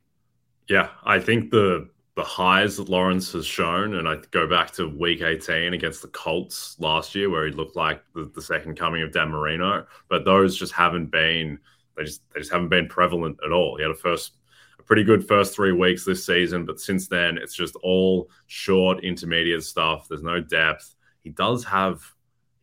Yeah 0.69 0.89
i 1.05 1.21
think 1.21 1.51
the 1.51 1.89
the 2.17 2.25
highs 2.25 2.79
that 2.79 2.89
Lawrence 2.89 3.33
has 3.33 3.45
shown, 3.47 3.97
and 3.97 4.09
I 4.09 4.17
go 4.31 4.49
back 4.49 4.71
to 4.73 4.89
week 4.89 5.21
18 5.21 5.75
against 5.75 6.01
the 6.01 6.09
Colts 6.09 6.75
last 6.81 7.15
year, 7.15 7.29
where 7.29 7.47
he 7.47 7.53
looked 7.53 7.77
like 7.77 8.03
the, 8.15 8.31
the, 8.35 8.41
second 8.41 8.77
coming 8.77 9.03
of 9.03 9.13
Dan 9.13 9.29
Marino, 9.29 9.87
but 10.09 10.25
those 10.25 10.57
just 10.57 10.73
haven't 10.73 11.11
been 11.11 11.59
they 11.95 12.05
just 12.05 12.23
they 12.33 12.41
just 12.41 12.53
haven't 12.53 12.71
been 12.71 12.89
prevalent 12.89 13.37
at 13.45 13.53
all. 13.53 13.77
He 13.77 13.83
had 13.83 13.91
a 13.91 13.95
first 13.95 14.33
a 14.79 14.83
pretty 14.83 15.05
good 15.05 15.29
first 15.29 15.55
three 15.55 15.73
weeks 15.73 16.07
this 16.07 16.25
season, 16.25 16.65
but 16.65 16.81
since 16.81 17.07
then 17.07 17.37
it's 17.37 17.55
just 17.55 17.77
all 17.83 18.31
short 18.47 19.05
intermediate 19.05 19.63
stuff. 19.63 20.09
There's 20.09 20.23
no 20.23 20.41
depth. 20.41 20.95
He 21.23 21.31
does 21.31 21.65
have 21.65 22.01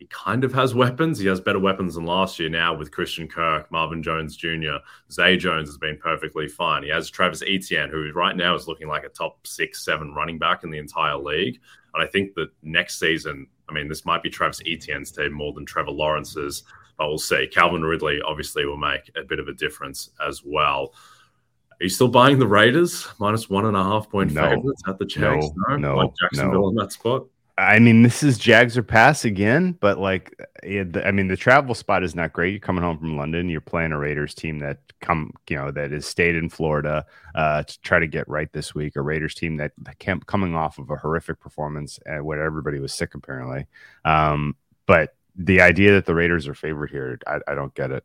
he 0.03 0.07
kind 0.07 0.43
of 0.43 0.51
has 0.51 0.75
weapons. 0.75 1.17
He 1.17 1.27
has 1.27 1.39
better 1.39 1.59
weapons 1.59 1.95
than 1.95 2.05
last 2.05 2.37
year 2.37 2.49
now 2.49 2.73
with 2.73 2.91
Christian 2.91 3.25
Kirk, 3.25 3.71
Marvin 3.71 4.03
Jones 4.03 4.35
Jr. 4.35 4.79
Zay 5.09 5.37
Jones 5.37 5.69
has 5.69 5.77
been 5.77 5.97
perfectly 5.97 6.49
fine. 6.49 6.83
He 6.83 6.89
has 6.89 7.09
Travis 7.09 7.41
Etienne, 7.47 7.89
who 7.89 8.11
right 8.13 8.35
now 8.35 8.53
is 8.53 8.67
looking 8.67 8.89
like 8.89 9.05
a 9.05 9.09
top 9.09 9.47
six, 9.47 9.85
seven 9.85 10.13
running 10.13 10.37
back 10.37 10.65
in 10.65 10.71
the 10.71 10.77
entire 10.77 11.15
league. 11.15 11.61
And 11.93 12.03
I 12.03 12.07
think 12.07 12.33
that 12.35 12.49
next 12.61 12.99
season, 12.99 13.47
I 13.69 13.73
mean, 13.73 13.87
this 13.87 14.03
might 14.03 14.21
be 14.21 14.29
Travis 14.29 14.61
Etienne's 14.67 15.09
team 15.09 15.31
more 15.31 15.53
than 15.53 15.65
Trevor 15.65 15.91
Lawrence's, 15.91 16.63
but 16.97 17.07
we'll 17.07 17.17
see. 17.17 17.47
Calvin 17.47 17.83
Ridley 17.83 18.19
obviously 18.27 18.65
will 18.65 18.75
make 18.75 19.09
a 19.15 19.23
bit 19.23 19.39
of 19.39 19.47
a 19.47 19.53
difference 19.53 20.09
as 20.27 20.41
well. 20.43 20.93
Are 21.79 21.83
you 21.83 21.89
still 21.89 22.09
buying 22.09 22.39
the 22.39 22.47
Raiders 22.47 23.07
minus 23.19 23.49
one 23.49 23.63
and 23.63 23.77
a 23.77 23.83
half 23.83 24.09
point 24.09 24.33
no, 24.33 24.49
favorites 24.49 24.83
at 24.85 24.99
the 24.99 25.05
Jags? 25.05 25.47
No, 25.69 25.77
no, 25.77 25.95
like 25.95 26.11
Jacksonville 26.19 26.63
no. 26.63 26.69
in 26.69 26.75
that 26.75 26.91
spot. 26.91 27.25
I 27.57 27.77
mean, 27.77 28.01
this 28.01 28.23
is 28.23 28.39
Jags 28.39 28.77
or 28.77 28.83
pass 28.83 29.25
again, 29.25 29.77
but 29.79 29.99
like, 29.99 30.35
it, 30.63 30.97
I 30.97 31.11
mean, 31.11 31.27
the 31.27 31.37
travel 31.37 31.75
spot 31.75 32.03
is 32.03 32.15
not 32.15 32.33
great. 32.33 32.51
You're 32.51 32.59
coming 32.59 32.83
home 32.83 32.97
from 32.97 33.15
London. 33.15 33.47
You're 33.47 33.61
playing 33.61 33.91
a 33.91 33.97
Raiders 33.99 34.33
team 34.33 34.57
that 34.59 34.79
come, 35.01 35.31
you 35.47 35.57
know, 35.57 35.69
that 35.69 35.91
has 35.91 36.07
stayed 36.07 36.35
in 36.35 36.49
Florida 36.49 37.05
uh, 37.35 37.61
to 37.61 37.81
try 37.81 37.99
to 37.99 38.07
get 38.07 38.27
right 38.27 38.51
this 38.53 38.73
week. 38.73 38.95
A 38.95 39.01
Raiders 39.01 39.35
team 39.35 39.57
that 39.57 39.73
came, 39.99 40.19
coming 40.21 40.55
off 40.55 40.79
of 40.79 40.89
a 40.89 40.95
horrific 40.95 41.39
performance 41.39 41.99
uh, 42.09 42.23
where 42.23 42.43
everybody 42.43 42.79
was 42.79 42.91
sick 42.91 43.13
apparently. 43.13 43.67
Um, 44.03 44.55
but 44.87 45.15
the 45.35 45.61
idea 45.61 45.91
that 45.91 46.07
the 46.07 46.15
Raiders 46.15 46.47
are 46.47 46.55
favored 46.55 46.89
here, 46.89 47.19
I, 47.27 47.39
I 47.47 47.53
don't 47.53 47.73
get 47.75 47.91
it. 47.91 48.03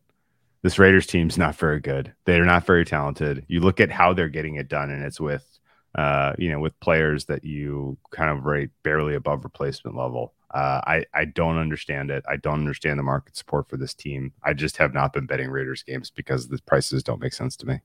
This 0.60 0.78
Raiders 0.78 1.06
team's 1.06 1.38
not 1.38 1.56
very 1.56 1.80
good. 1.80 2.12
They're 2.26 2.44
not 2.44 2.66
very 2.66 2.84
talented. 2.84 3.46
You 3.48 3.60
look 3.60 3.80
at 3.80 3.90
how 3.90 4.12
they're 4.12 4.28
getting 4.28 4.56
it 4.56 4.68
done, 4.68 4.90
and 4.90 5.04
it's 5.04 5.20
with 5.20 5.57
uh, 5.98 6.32
you 6.38 6.48
know, 6.48 6.60
with 6.60 6.78
players 6.78 7.24
that 7.24 7.42
you 7.42 7.98
kind 8.12 8.30
of 8.30 8.44
rate 8.44 8.70
barely 8.84 9.16
above 9.16 9.42
replacement 9.42 9.96
level. 9.96 10.32
Uh, 10.54 10.80
I 10.86 11.04
I 11.12 11.24
don't 11.24 11.58
understand 11.58 12.12
it. 12.12 12.24
I 12.28 12.36
don't 12.36 12.60
understand 12.60 13.00
the 13.00 13.02
market 13.02 13.36
support 13.36 13.68
for 13.68 13.76
this 13.76 13.94
team. 13.94 14.32
I 14.44 14.54
just 14.54 14.76
have 14.76 14.94
not 14.94 15.12
been 15.12 15.26
betting 15.26 15.50
Raiders 15.50 15.82
games 15.82 16.08
because 16.08 16.46
the 16.46 16.60
prices 16.66 17.02
don't 17.02 17.20
make 17.20 17.32
sense 17.32 17.56
to 17.56 17.66
me. 17.66 17.80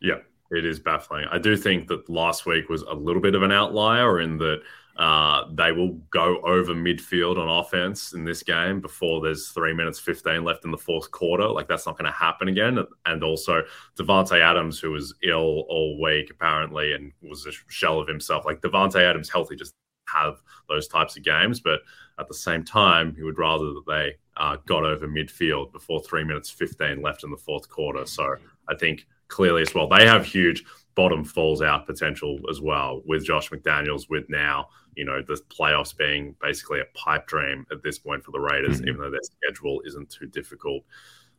Yeah, 0.00 0.20
it 0.50 0.64
is 0.64 0.80
baffling. 0.80 1.26
I 1.30 1.36
do 1.36 1.54
think 1.58 1.88
that 1.88 2.08
last 2.08 2.46
week 2.46 2.70
was 2.70 2.82
a 2.82 2.94
little 2.94 3.20
bit 3.20 3.34
of 3.34 3.42
an 3.42 3.52
outlier 3.52 4.18
in 4.18 4.38
that 4.38 4.62
uh, 4.96 5.44
they 5.54 5.72
will 5.72 5.92
go 6.10 6.40
over 6.42 6.74
midfield 6.74 7.38
on 7.38 7.48
offense 7.48 8.12
in 8.12 8.24
this 8.24 8.42
game 8.42 8.80
before 8.80 9.22
there's 9.22 9.48
three 9.48 9.72
minutes 9.72 9.98
15 9.98 10.44
left 10.44 10.64
in 10.64 10.70
the 10.70 10.78
fourth 10.78 11.10
quarter. 11.10 11.48
Like 11.48 11.66
that's 11.66 11.86
not 11.86 11.96
going 11.96 12.10
to 12.10 12.16
happen 12.16 12.48
again. 12.48 12.78
And 13.06 13.24
also 13.24 13.62
Davante 13.98 14.40
Adams, 14.40 14.78
who 14.78 14.90
was 14.90 15.14
ill 15.22 15.64
all 15.68 15.98
week 16.00 16.30
apparently 16.30 16.92
and 16.92 17.12
was 17.22 17.46
a 17.46 17.52
shell 17.68 17.98
of 17.98 18.08
himself. 18.08 18.44
Like 18.44 18.60
Davante 18.60 19.00
Adams 19.02 19.30
healthy 19.30 19.56
just 19.56 19.72
have 20.08 20.42
those 20.68 20.88
types 20.88 21.16
of 21.16 21.24
games, 21.24 21.60
but 21.60 21.80
at 22.18 22.28
the 22.28 22.34
same 22.34 22.62
time, 22.62 23.14
he 23.16 23.22
would 23.22 23.38
rather 23.38 23.66
that 23.66 23.84
they 23.86 24.12
uh, 24.36 24.56
got 24.66 24.84
over 24.84 25.08
midfield 25.08 25.72
before 25.72 26.02
three 26.02 26.24
minutes 26.24 26.50
15 26.50 27.00
left 27.00 27.24
in 27.24 27.30
the 27.30 27.36
fourth 27.36 27.68
quarter. 27.68 28.04
So 28.04 28.36
I 28.68 28.74
think 28.74 29.06
clearly 29.28 29.62
as 29.62 29.74
well, 29.74 29.88
they 29.88 30.06
have 30.06 30.26
huge 30.26 30.64
bottom 30.94 31.24
falls 31.24 31.62
out 31.62 31.86
potential 31.86 32.38
as 32.50 32.60
well 32.60 33.02
with 33.04 33.24
Josh 33.24 33.50
McDaniels, 33.50 34.08
with 34.08 34.28
now 34.28 34.68
you 34.96 35.04
know 35.04 35.22
the 35.22 35.40
playoffs 35.48 35.96
being 35.96 36.34
basically 36.40 36.80
a 36.80 36.84
pipe 36.94 37.26
dream 37.26 37.66
at 37.70 37.82
this 37.82 37.98
point 37.98 38.24
for 38.24 38.30
the 38.30 38.40
Raiders, 38.40 38.80
mm-hmm. 38.80 38.88
even 38.88 39.00
though 39.00 39.10
their 39.10 39.20
schedule 39.22 39.82
isn't 39.86 40.10
too 40.10 40.26
difficult. 40.26 40.84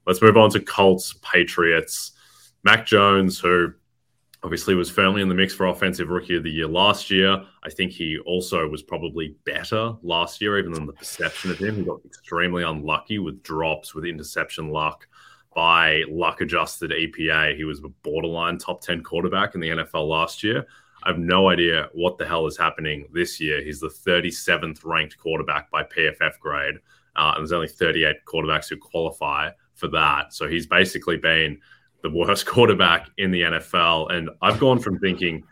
Let's 0.05 0.21
move 0.21 0.37
on 0.37 0.49
to 0.51 0.59
Colts 0.59 1.15
Patriots. 1.21 2.11
Mac 2.63 2.85
Jones, 2.85 3.39
who 3.39 3.73
obviously 4.43 4.75
was 4.75 4.89
firmly 4.89 5.21
in 5.21 5.29
the 5.29 5.35
mix 5.35 5.53
for 5.53 5.67
offensive 5.67 6.09
rookie 6.09 6.35
of 6.35 6.43
the 6.43 6.51
year 6.51 6.67
last 6.67 7.09
year. 7.09 7.41
I 7.63 7.69
think 7.69 7.91
he 7.91 8.17
also 8.19 8.67
was 8.67 8.83
probably 8.83 9.35
better 9.45 9.95
last 10.01 10.41
year, 10.41 10.59
even 10.59 10.73
than 10.73 10.85
the 10.85 10.93
perception 10.93 11.51
of 11.51 11.57
him. 11.57 11.77
He 11.77 11.83
got 11.83 12.01
extremely 12.05 12.63
unlucky 12.63 13.19
with 13.19 13.41
drops, 13.43 13.95
with 13.95 14.05
interception 14.05 14.69
luck. 14.69 15.07
By 15.55 16.03
luck 16.09 16.41
adjusted 16.41 16.91
EPA, 16.91 17.55
he 17.55 17.63
was 17.63 17.79
a 17.83 17.89
borderline 17.89 18.57
top 18.57 18.81
10 18.81 19.03
quarterback 19.03 19.55
in 19.55 19.61
the 19.61 19.69
NFL 19.69 20.07
last 20.07 20.43
year. 20.43 20.65
I 21.03 21.09
have 21.09 21.19
no 21.19 21.49
idea 21.49 21.89
what 21.93 22.17
the 22.17 22.25
hell 22.25 22.47
is 22.47 22.57
happening 22.57 23.07
this 23.13 23.39
year. 23.39 23.61
He's 23.61 23.79
the 23.79 23.89
37th 23.89 24.85
ranked 24.85 25.17
quarterback 25.17 25.69
by 25.69 25.83
PFF 25.83 26.39
grade. 26.39 26.75
Uh, 27.15 27.33
and 27.35 27.41
there's 27.41 27.51
only 27.51 27.67
38 27.67 28.17
quarterbacks 28.25 28.69
who 28.69 28.77
qualify 28.77 29.49
for 29.75 29.87
that. 29.89 30.33
So 30.33 30.47
he's 30.47 30.65
basically 30.65 31.17
been 31.17 31.59
the 32.01 32.09
worst 32.09 32.45
quarterback 32.47 33.09
in 33.17 33.31
the 33.31 33.41
NFL. 33.41 34.13
And 34.13 34.29
I've 34.41 34.59
gone 34.59 34.79
from 34.79 34.97
thinking 34.99 35.43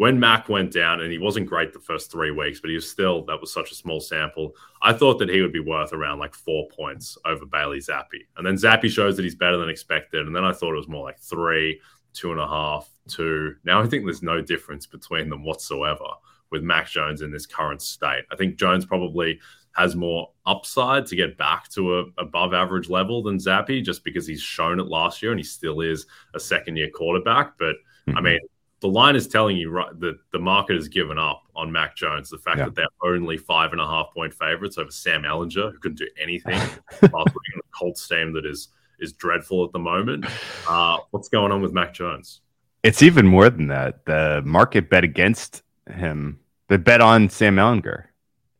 when 0.00 0.18
Mac 0.18 0.48
went 0.48 0.72
down, 0.72 1.02
and 1.02 1.12
he 1.12 1.18
wasn't 1.18 1.46
great 1.46 1.74
the 1.74 1.78
first 1.78 2.10
three 2.10 2.30
weeks, 2.30 2.58
but 2.58 2.70
he 2.70 2.74
was 2.74 2.90
still, 2.90 3.22
that 3.26 3.38
was 3.38 3.52
such 3.52 3.70
a 3.70 3.74
small 3.74 4.00
sample. 4.00 4.54
I 4.80 4.94
thought 4.94 5.18
that 5.18 5.28
he 5.28 5.42
would 5.42 5.52
be 5.52 5.60
worth 5.60 5.92
around 5.92 6.20
like 6.20 6.34
four 6.34 6.68
points 6.68 7.18
over 7.26 7.44
Bailey 7.44 7.80
Zappe, 7.80 8.24
And 8.38 8.46
then 8.46 8.54
Zappe 8.54 8.88
shows 8.88 9.14
that 9.18 9.24
he's 9.24 9.34
better 9.34 9.58
than 9.58 9.68
expected. 9.68 10.26
And 10.26 10.34
then 10.34 10.42
I 10.42 10.54
thought 10.54 10.72
it 10.72 10.78
was 10.78 10.88
more 10.88 11.04
like 11.04 11.18
three, 11.18 11.82
two 12.14 12.32
and 12.32 12.40
a 12.40 12.46
half, 12.46 12.88
two. 13.08 13.56
Now 13.64 13.82
I 13.82 13.86
think 13.86 14.06
there's 14.06 14.22
no 14.22 14.40
difference 14.40 14.86
between 14.86 15.28
them 15.28 15.44
whatsoever 15.44 16.06
with 16.50 16.62
Mac 16.62 16.88
Jones 16.88 17.20
in 17.20 17.30
this 17.30 17.44
current 17.44 17.82
state. 17.82 18.24
I 18.32 18.36
think 18.36 18.56
Jones 18.56 18.86
probably 18.86 19.38
has 19.72 19.96
more 19.96 20.30
upside 20.46 21.04
to 21.08 21.14
get 21.14 21.36
back 21.36 21.68
to 21.72 21.98
a 21.98 22.04
above 22.16 22.54
average 22.54 22.88
level 22.88 23.22
than 23.22 23.36
Zappe, 23.36 23.84
just 23.84 24.02
because 24.02 24.26
he's 24.26 24.40
shown 24.40 24.80
it 24.80 24.86
last 24.86 25.20
year 25.20 25.32
and 25.32 25.38
he 25.38 25.44
still 25.44 25.82
is 25.82 26.06
a 26.32 26.40
second 26.40 26.76
year 26.76 26.88
quarterback. 26.88 27.58
But 27.58 27.76
mm-hmm. 28.08 28.16
I 28.16 28.22
mean, 28.22 28.38
the 28.80 28.88
line 28.88 29.14
is 29.14 29.28
telling 29.28 29.56
you 29.56 29.70
right 29.70 29.98
that 30.00 30.18
the 30.32 30.38
market 30.38 30.76
has 30.76 30.88
given 30.88 31.18
up 31.18 31.42
on 31.54 31.70
Mac 31.70 31.96
Jones. 31.96 32.30
The 32.30 32.38
fact 32.38 32.58
yeah. 32.58 32.64
that 32.66 32.74
they're 32.74 32.86
only 33.02 33.36
five 33.36 33.72
and 33.72 33.80
a 33.80 33.86
half 33.86 34.12
point 34.14 34.32
favorites 34.32 34.78
over 34.78 34.90
Sam 34.90 35.22
Ehlinger, 35.22 35.72
who 35.72 35.78
couldn't 35.78 35.98
do 35.98 36.08
anything 36.20 36.54
in 37.02 37.10
a 37.12 37.78
Colts 37.78 38.06
team 38.08 38.32
that 38.32 38.46
is 38.46 38.68
is 38.98 39.12
dreadful 39.14 39.64
at 39.64 39.72
the 39.72 39.78
moment. 39.78 40.26
Uh, 40.68 40.98
what's 41.10 41.28
going 41.28 41.52
on 41.52 41.62
with 41.62 41.72
Mac 41.72 41.94
Jones? 41.94 42.40
It's 42.82 43.02
even 43.02 43.26
more 43.26 43.50
than 43.50 43.68
that. 43.68 44.04
The 44.06 44.42
market 44.44 44.88
bet 44.88 45.04
against 45.04 45.62
him. 45.90 46.40
They 46.68 46.76
bet 46.76 47.00
on 47.00 47.28
Sam 47.28 47.56
Ehlinger. 47.56 48.04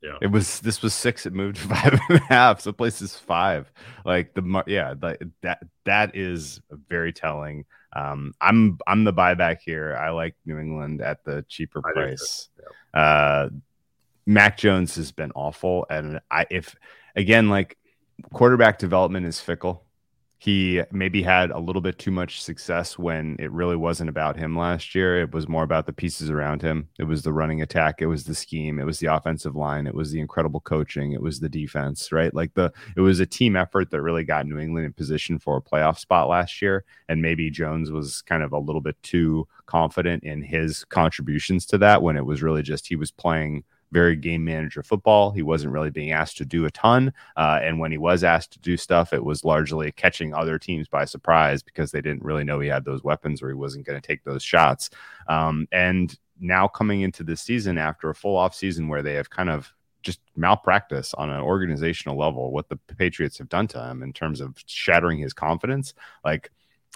Yeah. 0.02 0.16
It 0.22 0.28
was 0.28 0.60
this 0.60 0.82
was 0.82 0.94
six. 0.94 1.26
It 1.26 1.32
moved 1.32 1.56
to 1.56 1.62
five 1.68 1.98
and 2.08 2.18
a 2.18 2.22
half. 2.24 2.60
So 2.60 2.72
place 2.72 3.00
is 3.00 3.16
five. 3.16 3.70
Like 4.04 4.34
the 4.34 4.62
yeah, 4.66 4.94
like 5.00 5.22
that 5.42 5.62
that 5.84 6.16
is 6.16 6.60
very 6.88 7.12
telling. 7.12 7.64
Um, 7.92 8.34
I'm 8.40 8.78
I'm 8.86 9.04
the 9.04 9.12
buyback 9.12 9.58
here. 9.64 9.96
I 9.96 10.10
like 10.10 10.34
New 10.46 10.58
England 10.58 11.00
at 11.00 11.24
the 11.24 11.44
cheaper 11.48 11.82
price. 11.82 12.48
Yeah. 12.94 13.00
Uh, 13.00 13.48
Mac 14.26 14.58
Jones 14.58 14.94
has 14.96 15.12
been 15.12 15.32
awful, 15.34 15.86
and 15.90 16.20
I 16.30 16.46
if 16.50 16.76
again 17.16 17.48
like 17.48 17.76
quarterback 18.32 18.78
development 18.78 19.26
is 19.26 19.40
fickle 19.40 19.84
he 20.40 20.80
maybe 20.90 21.22
had 21.22 21.50
a 21.50 21.58
little 21.58 21.82
bit 21.82 21.98
too 21.98 22.10
much 22.10 22.42
success 22.42 22.98
when 22.98 23.36
it 23.38 23.52
really 23.52 23.76
wasn't 23.76 24.08
about 24.08 24.38
him 24.38 24.56
last 24.56 24.94
year. 24.94 25.20
It 25.20 25.34
was 25.34 25.46
more 25.46 25.64
about 25.64 25.84
the 25.84 25.92
pieces 25.92 26.30
around 26.30 26.62
him. 26.62 26.88
It 26.98 27.04
was 27.04 27.20
the 27.20 27.32
running 27.32 27.60
attack, 27.60 28.00
it 28.00 28.06
was 28.06 28.24
the 28.24 28.34
scheme, 28.34 28.78
it 28.78 28.86
was 28.86 29.00
the 29.00 29.14
offensive 29.14 29.54
line, 29.54 29.86
it 29.86 29.94
was 29.94 30.12
the 30.12 30.18
incredible 30.18 30.60
coaching, 30.60 31.12
it 31.12 31.20
was 31.20 31.40
the 31.40 31.50
defense, 31.50 32.10
right? 32.10 32.32
Like 32.32 32.54
the 32.54 32.72
it 32.96 33.02
was 33.02 33.20
a 33.20 33.26
team 33.26 33.54
effort 33.54 33.90
that 33.90 34.00
really 34.00 34.24
got 34.24 34.46
New 34.46 34.58
England 34.58 34.86
in 34.86 34.94
position 34.94 35.38
for 35.38 35.58
a 35.58 35.62
playoff 35.62 35.98
spot 35.98 36.26
last 36.30 36.62
year. 36.62 36.86
And 37.10 37.20
maybe 37.20 37.50
Jones 37.50 37.90
was 37.90 38.22
kind 38.22 38.42
of 38.42 38.52
a 38.52 38.58
little 38.58 38.80
bit 38.80 38.96
too 39.02 39.46
confident 39.66 40.24
in 40.24 40.40
his 40.40 40.84
contributions 40.86 41.66
to 41.66 41.76
that 41.78 42.02
when 42.02 42.16
it 42.16 42.24
was 42.24 42.42
really 42.42 42.62
just 42.62 42.88
he 42.88 42.96
was 42.96 43.10
playing 43.10 43.62
very 43.92 44.16
game 44.16 44.44
manager 44.44 44.82
football. 44.82 45.30
He 45.30 45.42
wasn't 45.42 45.72
really 45.72 45.90
being 45.90 46.12
asked 46.12 46.36
to 46.38 46.44
do 46.44 46.64
a 46.64 46.70
ton. 46.70 47.12
Uh, 47.36 47.58
and 47.62 47.78
when 47.78 47.90
he 47.90 47.98
was 47.98 48.24
asked 48.24 48.52
to 48.52 48.58
do 48.60 48.76
stuff, 48.76 49.12
it 49.12 49.24
was 49.24 49.44
largely 49.44 49.92
catching 49.92 50.34
other 50.34 50.58
teams 50.58 50.88
by 50.88 51.04
surprise 51.04 51.62
because 51.62 51.90
they 51.90 52.00
didn't 52.00 52.24
really 52.24 52.44
know 52.44 52.60
he 52.60 52.68
had 52.68 52.84
those 52.84 53.02
weapons 53.02 53.42
or 53.42 53.48
he 53.48 53.54
wasn't 53.54 53.86
going 53.86 54.00
to 54.00 54.06
take 54.06 54.24
those 54.24 54.42
shots. 54.42 54.90
Um, 55.28 55.66
and 55.72 56.16
now 56.40 56.68
coming 56.68 57.02
into 57.02 57.22
this 57.22 57.42
season 57.42 57.78
after 57.78 58.10
a 58.10 58.14
full 58.14 58.36
off 58.36 58.54
season 58.54 58.88
where 58.88 59.02
they 59.02 59.14
have 59.14 59.30
kind 59.30 59.50
of 59.50 59.72
just 60.02 60.20
malpractice 60.34 61.12
on 61.14 61.28
an 61.28 61.40
organizational 61.40 62.16
level, 62.16 62.52
what 62.52 62.68
the 62.68 62.76
Patriots 62.76 63.38
have 63.38 63.48
done 63.48 63.66
to 63.68 63.82
him 63.82 64.02
in 64.02 64.12
terms 64.12 64.40
of 64.40 64.56
shattering 64.66 65.18
his 65.18 65.34
confidence. 65.34 65.92
Like, 66.24 66.50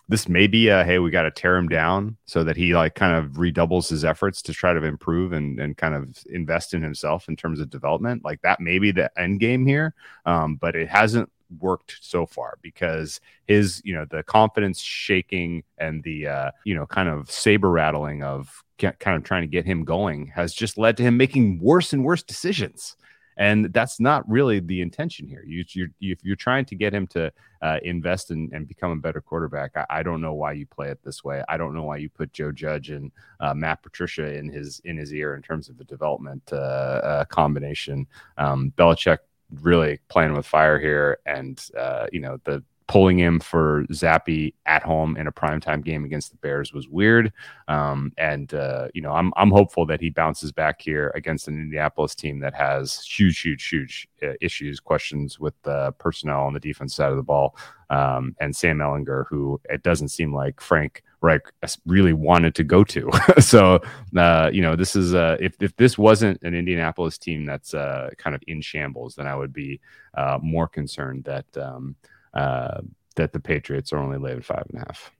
this 0.08 0.28
may 0.28 0.46
be 0.46 0.68
a 0.68 0.84
hey, 0.84 0.98
we 0.98 1.10
got 1.10 1.22
to 1.22 1.30
tear 1.30 1.56
him 1.56 1.68
down 1.68 2.16
so 2.26 2.44
that 2.44 2.56
he 2.56 2.74
like 2.74 2.94
kind 2.94 3.14
of 3.16 3.38
redoubles 3.38 3.88
his 3.88 4.04
efforts 4.04 4.42
to 4.42 4.52
try 4.52 4.72
to 4.72 4.84
improve 4.84 5.32
and 5.32 5.58
and 5.58 5.76
kind 5.76 5.94
of 5.94 6.18
invest 6.30 6.74
in 6.74 6.82
himself 6.82 7.28
in 7.28 7.36
terms 7.36 7.60
of 7.60 7.70
development. 7.70 8.24
Like 8.24 8.42
that 8.42 8.60
may 8.60 8.78
be 8.78 8.90
the 8.90 9.10
end 9.18 9.40
game 9.40 9.66
here, 9.66 9.94
um, 10.26 10.56
but 10.56 10.76
it 10.76 10.88
hasn't 10.88 11.30
worked 11.60 11.98
so 12.00 12.26
far 12.26 12.58
because 12.62 13.20
his 13.46 13.80
you 13.84 13.94
know 13.94 14.04
the 14.10 14.22
confidence 14.22 14.80
shaking 14.80 15.62
and 15.78 16.02
the 16.02 16.26
uh, 16.26 16.50
you 16.64 16.74
know 16.74 16.86
kind 16.86 17.08
of 17.08 17.30
saber 17.30 17.70
rattling 17.70 18.22
of 18.22 18.62
kind 18.78 19.16
of 19.16 19.22
trying 19.22 19.42
to 19.42 19.46
get 19.46 19.64
him 19.64 19.84
going 19.84 20.26
has 20.26 20.52
just 20.52 20.76
led 20.76 20.96
to 20.96 21.02
him 21.02 21.16
making 21.16 21.60
worse 21.60 21.92
and 21.92 22.04
worse 22.04 22.22
decisions 22.22 22.96
and 23.36 23.72
that's 23.72 24.00
not 24.00 24.28
really 24.28 24.60
the 24.60 24.80
intention 24.80 25.26
here. 25.26 25.44
You, 25.46 25.64
you're, 25.70 25.88
if 26.00 26.24
you're 26.24 26.36
trying 26.36 26.64
to 26.66 26.74
get 26.74 26.94
him 26.94 27.06
to 27.08 27.32
uh, 27.62 27.78
invest 27.82 28.30
in, 28.30 28.50
and 28.52 28.68
become 28.68 28.92
a 28.92 28.96
better 28.96 29.20
quarterback, 29.20 29.76
I, 29.76 29.86
I, 29.90 30.02
don't 30.02 30.20
know 30.20 30.34
why 30.34 30.52
you 30.52 30.66
play 30.66 30.88
it 30.88 31.00
this 31.02 31.24
way. 31.24 31.42
I 31.48 31.56
don't 31.56 31.74
know 31.74 31.84
why 31.84 31.96
you 31.96 32.08
put 32.08 32.32
Joe 32.32 32.52
Judge 32.52 32.90
and 32.90 33.10
uh, 33.40 33.54
Matt 33.54 33.82
Patricia 33.82 34.36
in 34.36 34.48
his 34.48 34.80
in 34.84 34.96
his 34.96 35.12
ear 35.12 35.34
in 35.34 35.42
terms 35.42 35.68
of 35.68 35.78
the 35.78 35.84
development 35.84 36.42
uh, 36.52 36.56
uh 36.56 37.24
combination. 37.24 38.06
Um, 38.38 38.72
Belichick 38.76 39.18
really 39.62 40.00
playing 40.08 40.34
with 40.34 40.46
fire 40.46 40.78
here, 40.78 41.18
and 41.26 41.62
uh, 41.78 42.06
you 42.12 42.20
know 42.20 42.38
the 42.44 42.62
pulling 42.86 43.18
him 43.18 43.40
for 43.40 43.84
Zappe 43.90 44.52
at 44.66 44.82
home 44.82 45.16
in 45.16 45.26
a 45.26 45.32
primetime 45.32 45.82
game 45.82 46.04
against 46.04 46.30
the 46.30 46.36
Bears 46.36 46.72
was 46.72 46.88
weird. 46.88 47.32
Um, 47.66 48.12
and 48.18 48.52
uh, 48.52 48.88
you 48.92 49.00
know, 49.00 49.12
I'm 49.12 49.32
I'm 49.36 49.50
hopeful 49.50 49.86
that 49.86 50.00
he 50.00 50.10
bounces 50.10 50.52
back 50.52 50.82
here 50.82 51.10
against 51.14 51.48
an 51.48 51.58
Indianapolis 51.58 52.14
team 52.14 52.40
that 52.40 52.54
has 52.54 53.02
huge, 53.02 53.40
huge, 53.40 53.66
huge 53.68 54.08
uh, 54.22 54.32
issues, 54.40 54.80
questions 54.80 55.40
with 55.40 55.54
the 55.62 55.92
personnel 55.98 56.42
on 56.42 56.52
the 56.52 56.60
defense 56.60 56.94
side 56.94 57.10
of 57.10 57.16
the 57.16 57.22
ball, 57.22 57.56
um, 57.88 58.36
and 58.38 58.54
Sam 58.54 58.78
Ehlinger, 58.78 59.24
who 59.28 59.60
it 59.70 59.82
doesn't 59.82 60.08
seem 60.08 60.34
like 60.34 60.60
Frank 60.60 61.02
Reich 61.22 61.50
really 61.86 62.12
wanted 62.12 62.54
to 62.56 62.64
go 62.64 62.84
to. 62.84 63.10
so 63.40 63.80
uh, 64.14 64.50
you 64.52 64.60
know, 64.60 64.76
this 64.76 64.94
is 64.94 65.14
uh, 65.14 65.38
if 65.40 65.56
if 65.62 65.74
this 65.76 65.96
wasn't 65.96 66.42
an 66.42 66.54
Indianapolis 66.54 67.16
team 67.16 67.46
that's 67.46 67.72
uh, 67.72 68.10
kind 68.18 68.36
of 68.36 68.42
in 68.46 68.60
shambles, 68.60 69.14
then 69.14 69.26
I 69.26 69.34
would 69.34 69.54
be 69.54 69.80
uh, 70.12 70.38
more 70.42 70.68
concerned 70.68 71.24
that. 71.24 71.46
Um, 71.56 71.96
uh, 72.34 72.80
that 73.16 73.32
the 73.32 73.40
Patriots 73.40 73.92
are 73.92 73.98
only 73.98 74.18
laying 74.18 74.42
five 74.42 74.66
and 74.70 74.82
a 74.82 74.84
half. 74.86 75.10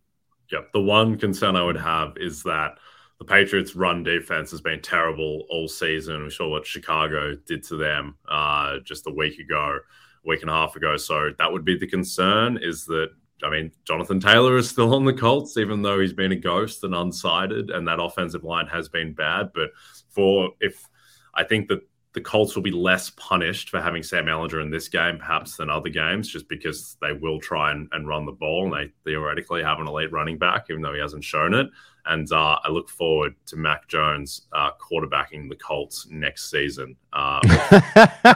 Yep. 0.51 0.73
The 0.73 0.81
one 0.81 1.17
concern 1.17 1.57
I 1.57 1.65
would 1.65 1.77
have 1.77 2.17
is 2.17 2.43
that 2.43 2.79
the 3.19 3.25
Patriots' 3.25 3.75
run 3.77 4.03
defense 4.03 4.51
has 4.51 4.61
been 4.61 4.83
terrible 4.83 5.47
all 5.49 5.69
season. 5.69 6.25
We 6.25 6.31
saw 6.31 6.49
what 6.49 6.67
Chicago 6.67 7.35
did 7.47 7.63
to 7.65 7.77
them 7.77 8.17
uh, 8.29 8.79
just 8.85 9.07
a 9.07 9.11
week 9.11 9.39
ago, 9.39 9.79
a 9.79 10.29
week 10.29 10.43
and 10.43 10.51
a 10.51 10.55
half 10.55 10.77
ago. 10.77 10.97
So 10.97 11.31
that 11.39 11.51
would 11.51 11.65
be 11.65 11.79
the 11.79 11.87
concern 11.87 12.59
is 12.61 12.85
that, 12.87 13.11
I 13.43 13.51
mean, 13.51 13.71
Jonathan 13.85 14.21
Taylor 14.21 14.57
is 14.57 14.69
still 14.69 14.95
on 14.95 15.05
the 15.05 15.13
Colts, 15.13 15.57
even 15.57 15.83
though 15.83 16.01
he's 16.01 16.13
been 16.13 16.33
a 16.33 16.37
ghost 16.37 16.83
and 16.83 16.95
unsighted, 16.95 17.75
and 17.75 17.87
that 17.87 18.01
offensive 18.01 18.45
line 18.45 18.67
has 18.67 18.89
been 18.89 19.15
bad. 19.15 19.51
But 19.55 19.71
for 20.11 20.51
if 20.61 20.89
I 21.35 21.45
think 21.45 21.69
that 21.69 21.81
the 22.15 22.21
Colts 22.21 22.55
will 22.55 22.63
be 22.63 22.71
less 22.71 23.11
punished 23.11 23.71
for 23.71 23.81
having 23.81 24.05
Sam 24.05 24.27
Ehlinger 24.27 24.63
in 24.63 24.71
this 24.71 24.89
game, 24.89 25.19
perhaps, 25.19 25.57
than 25.57 25.69
other 25.69 25.89
games, 25.89 26.29
just 26.29 26.49
because 26.49 26.97
they 27.03 27.13
will 27.13 27.41
try 27.41 27.73
and, 27.73 27.89
and 27.91 28.07
run 28.07 28.25
the 28.25 28.33
ball 28.33 28.65
and 28.65 28.73
they 28.73 28.93
theoretically 29.05 29.65
have 29.65 29.81
an 29.81 29.89
elite 29.89 30.13
running 30.13 30.39
back, 30.39 30.67
even 30.71 30.81
though 30.81 30.95
he 30.95 31.01
hasn't 31.01 31.25
shown 31.25 31.55
it. 31.55 31.69
And 32.07 32.31
uh, 32.31 32.59
I 32.63 32.71
look 32.71 32.89
forward 32.89 33.35
to 33.47 33.57
Mac 33.57 33.89
Jones 33.89 34.43
uh, 34.53 34.71
quarterbacking 34.81 35.49
the 35.49 35.57
Colts 35.57 36.07
next 36.09 36.51
season. 36.51 36.95
Uh, 37.13 37.41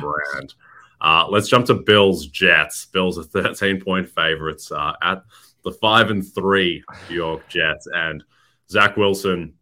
brand. 0.00 0.54
Uh, 1.00 1.26
let's 1.28 1.48
jump 1.48 1.66
to 1.66 1.74
Bills 1.74 2.26
Jets. 2.28 2.86
Bills 2.86 3.18
are 3.18 3.24
13 3.24 3.82
point 3.82 4.08
favorites 4.08 4.72
uh, 4.72 4.94
at 5.02 5.22
the 5.62 5.72
five 5.72 6.10
and 6.10 6.26
three 6.26 6.82
New 7.10 7.16
York 7.16 7.46
Jets. 7.48 7.86
And 7.92 8.24
Zach 8.70 8.96
Wilson 8.96 9.52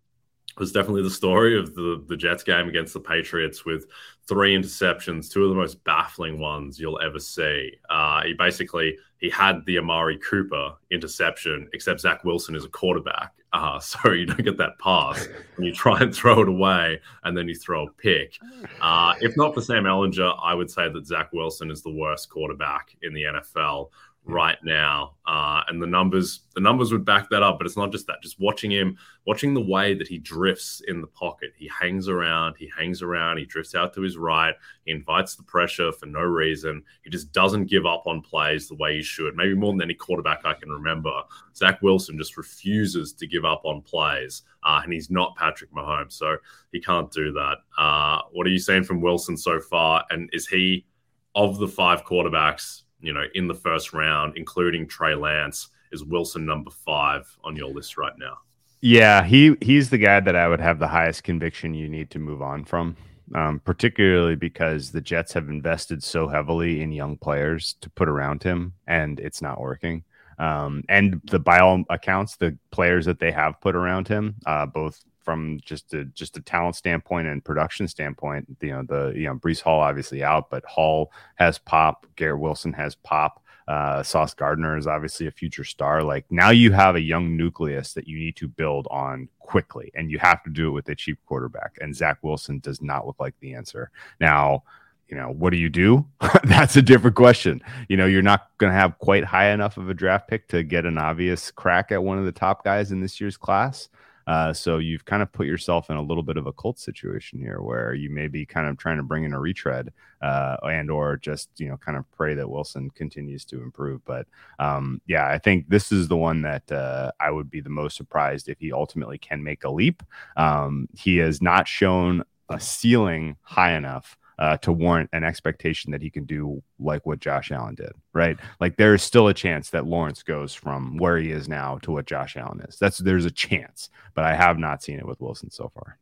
was 0.59 0.73
definitely 0.73 1.03
the 1.03 1.11
story 1.11 1.59
of 1.59 1.75
the 1.75 2.05
the 2.09 2.17
Jets 2.17 2.43
game 2.43 2.69
against 2.69 2.93
the 2.93 3.01
Patriots 3.01 3.65
with 3.65 3.87
three 4.29 4.57
interceptions, 4.57 5.31
two 5.31 5.43
of 5.43 5.51
the 5.51 5.55
most 5.57 5.83
baffling 5.85 6.39
ones 6.39 6.79
you'll 6.79 7.01
ever 7.01 7.19
see. 7.19 7.73
Uh, 7.91 8.23
he 8.23 8.35
basically 8.35 8.97
he 9.19 9.31
had 9.31 9.65
the 9.67 9.79
Amari 9.79 10.19
Cooper 10.19 10.75
interception, 10.91 11.69
except 11.73 12.01
Zach 12.01 12.25
Wilson 12.25 12.55
is 12.55 12.65
a 12.65 12.69
quarterback, 12.69 13.33
uh, 13.53 13.79
so 13.81 14.11
you 14.11 14.27
don't 14.27 14.43
get 14.43 14.59
that 14.59 14.79
pass 14.79 15.29
and 15.57 15.67
you 15.67 15.73
try 15.73 16.01
and 16.01 16.15
throw 16.15 16.43
it 16.43 16.49
away, 16.49 17.01
and 17.25 17.37
then 17.37 17.49
you 17.49 17.55
throw 17.55 17.87
a 17.87 17.91
pick. 17.91 18.39
Uh, 18.81 19.15
if 19.21 19.37
not 19.37 19.55
for 19.55 19.61
Sam 19.61 19.85
Ehlinger, 19.85 20.37
I 20.43 20.55
would 20.55 20.71
say 20.71 20.89
that 20.89 21.07
Zach 21.07 21.33
Wilson 21.33 21.71
is 21.71 21.83
the 21.83 21.93
worst 21.93 22.31
quarterback 22.31 22.97
in 23.03 23.15
the 23.15 23.23
NFL 23.23 23.91
right 24.25 24.59
now, 24.63 25.15
uh, 25.27 25.63
and 25.69 25.83
the 25.83 25.87
numbers 25.87 26.41
the 26.55 26.61
numbers 26.61 26.93
would 26.93 27.05
back 27.05 27.29
that 27.31 27.43
up. 27.43 27.59
But 27.59 27.67
it's 27.67 27.77
not 27.77 27.91
just 27.91 28.07
that. 28.07 28.23
Just 28.23 28.39
watching 28.41 28.71
him, 28.71 28.97
watching 29.27 29.53
the 29.53 29.61
way 29.61 29.95
that 29.95 30.07
he 30.07 30.19
drifts 30.19 30.81
in 30.87 31.01
the 31.01 31.07
pocket. 31.09 31.53
He 31.57 31.69
hangs 31.69 32.09
around. 32.09 32.55
He 32.59 32.71
hangs 32.77 33.03
around. 33.03 33.39
He 33.39 33.45
drifts 33.45 33.75
out 33.75 33.95
to 33.95 34.03
his 34.03 34.17
right. 34.17 34.55
He 34.85 34.93
invites 34.93 35.35
the 35.35 35.43
pressure 35.43 35.91
for 35.93 36.07
no 36.07 36.21
reason. 36.21 36.83
He 37.03 37.11
just 37.11 37.33
doesn't 37.33 37.67
give 37.67 37.85
up 37.85 38.05
on 38.07 38.21
plays 38.21 38.69
the 38.69 38.77
way 38.77 38.97
he 38.97 39.03
should. 39.03 39.37
Maybe 39.37 39.55
more 39.55 39.73
than 39.73 39.83
any 39.83 39.95
quarterback 39.95 40.45
I 40.45 40.55
can 40.55 40.71
remember. 40.71 41.13
Zach 41.57 41.83
Wilson 41.83 42.17
just 42.17 42.37
refuses 42.37 43.13
to 43.15 43.27
give 43.27 43.45
up 43.45 43.63
on 43.65 43.83
plays, 43.83 44.43
uh, 44.63 44.81
and 44.85 44.93
he's 44.93 45.11
not 45.11 45.37
Patrick 45.37 45.73
Mahomes, 45.73 46.13
so 46.13 46.37
he 46.71 46.81
can't 46.81 47.11
do 47.11 47.33
that. 47.33 47.59
Uh, 47.77 48.21
what 48.33 48.47
are 48.47 48.51
you 48.51 48.59
saying 48.59 48.85
from 48.85 49.01
Wilson 49.01 49.37
so 49.37 49.61
far? 49.61 50.05
And 50.11 50.31
is 50.33 50.47
he 50.47 50.87
of 51.35 51.59
the 51.59 51.69
five 51.69 52.05
quarterbacks? 52.05 52.83
You 53.03 53.13
know, 53.13 53.25
in 53.35 53.49
the 53.49 53.55
first 53.55 53.93
round, 53.93 54.37
including 54.37 54.87
Trey 54.87 55.15
Lance, 55.15 55.69
is 55.91 56.05
Wilson 56.05 56.47
number 56.47 56.71
five 56.71 57.27
on 57.45 57.57
your 57.57 57.69
list 57.69 57.99
right 57.99 58.17
now? 58.19 58.39
Yeah, 58.81 59.23
he 59.25 59.57
he's 59.61 59.91
the 59.91 59.99
guy 59.99 60.21
that 60.21 60.35
I 60.35 60.49
would 60.49 60.61
have 60.61 60.79
the 60.79 60.89
highest 60.89 61.23
conviction 61.23 61.75
you 61.75 61.89
need 61.89 62.11
to 62.11 62.19
move 62.19 62.43
on 62.43 62.65
from. 62.65 62.97
Um, 63.35 63.61
particularly 63.61 64.35
because 64.35 64.91
the 64.91 65.01
Jets 65.01 65.33
have 65.33 65.49
invested 65.49 66.03
so 66.03 66.29
heavily 66.29 66.83
in 66.83 66.93
young 66.93 67.17
players 67.17 67.77
to 67.81 67.89
put 67.89 68.07
around 68.07 68.43
him, 68.43 68.75
and 68.87 69.19
it's 69.21 69.41
not 69.41 69.59
working. 69.59 70.05
Um, 70.39 70.83
and 70.89 71.21
the 71.31 71.39
by 71.39 71.61
all 71.61 71.85
accounts, 71.89 72.37
the 72.37 72.59
players 72.73 73.07
that 73.07 73.21
they 73.21 73.31
have 73.31 73.61
put 73.61 73.75
around 73.75 74.09
him, 74.09 74.35
uh, 74.45 74.67
both 74.67 75.03
from 75.25 75.61
just 75.65 75.95
a 75.95 76.05
just 76.07 76.37
a 76.37 76.41
talent 76.41 76.77
standpoint 76.77 77.29
and 77.29 77.45
production 77.45 77.89
standpoint. 77.89 78.47
You 78.61 78.71
know, 78.71 78.83
the 78.83 79.13
you 79.19 79.25
know 79.25 79.35
Breece 79.35 79.61
Hall 79.61 79.81
obviously 79.81 80.23
out, 80.23 80.51
but 80.51 80.65
Hall 80.65 81.13
has 81.37 81.59
pop. 81.59 82.07
Garrett 82.17 82.41
Wilson 82.41 82.73
has 82.73 82.95
pop. 82.95 83.43
Uh, 83.69 84.03
Sauce 84.03 84.35
Gardner 84.35 84.77
is 84.77 84.87
obviously 84.87 85.27
a 85.27 85.31
future 85.31 85.65
star. 85.65 86.03
Like 86.03 86.27
now, 86.31 86.51
you 86.51 86.73
have 86.73 86.97
a 86.97 87.01
young 87.01 87.37
nucleus 87.37 87.93
that 87.95 88.09
you 88.09 88.19
need 88.19 88.37
to 88.37 88.49
build 88.49 88.89
on 88.91 89.29
quickly, 89.39 89.91
and 89.95 90.11
you 90.11 90.19
have 90.19 90.43
to 90.45 90.51
do 90.51 90.69
it 90.69 90.73
with 90.73 90.89
a 90.89 90.95
cheap 90.95 91.19
quarterback. 91.27 91.79
And 91.81 91.95
Zach 91.95 92.19
Wilson 92.23 92.59
does 92.59 92.83
not 92.83 93.07
look 93.07 93.21
like 93.21 93.35
the 93.41 93.55
answer. 93.55 93.91
Now, 94.21 94.65
you 95.09 95.19
know, 95.19 95.29
what 95.29 95.51
do 95.51 95.59
you 95.59 95.69
do? 95.69 96.07
That's 96.45 96.77
a 96.77 96.83
different 96.83 97.17
question. 97.17 97.63
You 97.89 97.99
know, 97.99 98.07
you're 98.07 98.23
not 98.23 98.49
going 98.57 98.73
to 98.73 98.79
have 98.79 98.99
quite 98.99 99.25
high 99.25 99.51
enough 99.51 99.77
of 99.77 99.91
a 99.91 99.95
draft 99.95 100.27
pick 100.27 100.49
to 100.49 100.63
get 100.63 100.87
an 100.87 100.97
obvious 100.97 101.51
crack 101.51 101.93
at 101.93 102.03
one 102.03 102.19
of 102.19 102.25
the 102.25 102.33
top 102.33 102.65
guys 102.65 102.93
in 102.93 103.01
this 103.01 103.21
year's 103.21 103.37
class. 103.37 103.91
Uh, 104.33 104.51
so 104.51 104.79
you've 104.79 105.05
kind 105.05 105.23
of 105.23 105.31
put 105.31 105.47
yourself 105.47 105.91
in 105.91 105.97
a 105.97 106.03
little 106.03 106.23
bit 106.23 106.39
of 106.39 106.47
a 106.47 106.53
cult 106.55 106.79
situation 106.79 107.39
here 107.39 107.61
where 107.61 107.93
you 107.93 108.09
may 108.09 108.29
be 108.29 108.47
kind 108.47 108.67
of 108.67 108.79
trying 108.79 108.97
to 108.97 109.03
bring 109.03 109.25
in 109.25 109.35
a 109.35 109.39
retread 109.39 109.93
uh, 110.23 110.57
and 110.63 110.91
or 110.91 111.19
just, 111.19 111.51
you 111.59 111.69
know, 111.69 111.77
kind 111.77 111.99
of 111.99 112.11
pray 112.13 112.33
that 112.33 112.49
Wilson 112.49 112.89
continues 112.93 113.45
to 113.45 113.63
improve. 113.63 114.03
But 114.07 114.27
um, 114.59 115.03
yeah, 115.07 115.27
I 115.27 115.37
think 115.37 115.69
this 115.69 115.93
is 115.93 116.09
the 116.09 116.17
one 116.17 116.41
that 116.43 116.73
uh, 116.73 117.13
I 117.21 117.31
would 117.31 117.51
be 117.51 117.61
the 117.61 117.69
most 117.69 117.95
surprised 117.95 118.49
if 118.49 118.59
he 118.59 118.73
ultimately 118.73 119.19
can 119.19 119.43
make 119.43 119.65
a 119.65 119.71
leap. 119.71 120.03
Um, 120.39 120.89
he 120.95 121.19
has 121.19 121.43
not 121.43 121.69
shown 121.69 122.25
a 122.49 122.59
ceiling 122.59 123.37
high 123.43 123.77
enough 123.77 124.17
uh, 124.39 124.57
to 124.59 124.73
warrant 124.73 125.11
an 125.13 125.25
expectation 125.25 125.93
that 125.93 126.03
he 126.03 126.11
can 126.11 126.25
do 126.25 126.63
like 126.79 127.07
what 127.07 127.21
Josh 127.21 127.51
Allen 127.51 127.75
did, 127.75 127.93
right? 128.13 128.39
Like 128.61 128.77
there 128.77 128.95
is 128.95 129.03
still 129.03 129.29
a 129.29 129.35
chance 129.35 129.71
that 129.71 129.87
Lawrence 129.87 130.23
goes 130.23 130.55
from 130.55 130.97
where 130.97 131.19
he 131.19 131.31
is 131.31 131.49
now 131.49 131.79
to 131.83 131.93
what 131.93 132.07
Josh 132.07 132.37
Allen 132.37 132.61
is. 132.69 132.79
That's 132.79 132.99
there's 132.99 133.25
a 133.25 133.31
chance, 133.31 133.91
but 134.15 134.25
I 134.25 134.35
have 134.35 134.59
not 134.59 134.83
seen 134.83 134.99
it 134.99 135.07
with 135.07 135.21
Wilson 135.21 135.51
so 135.51 135.71
far. 135.75 135.99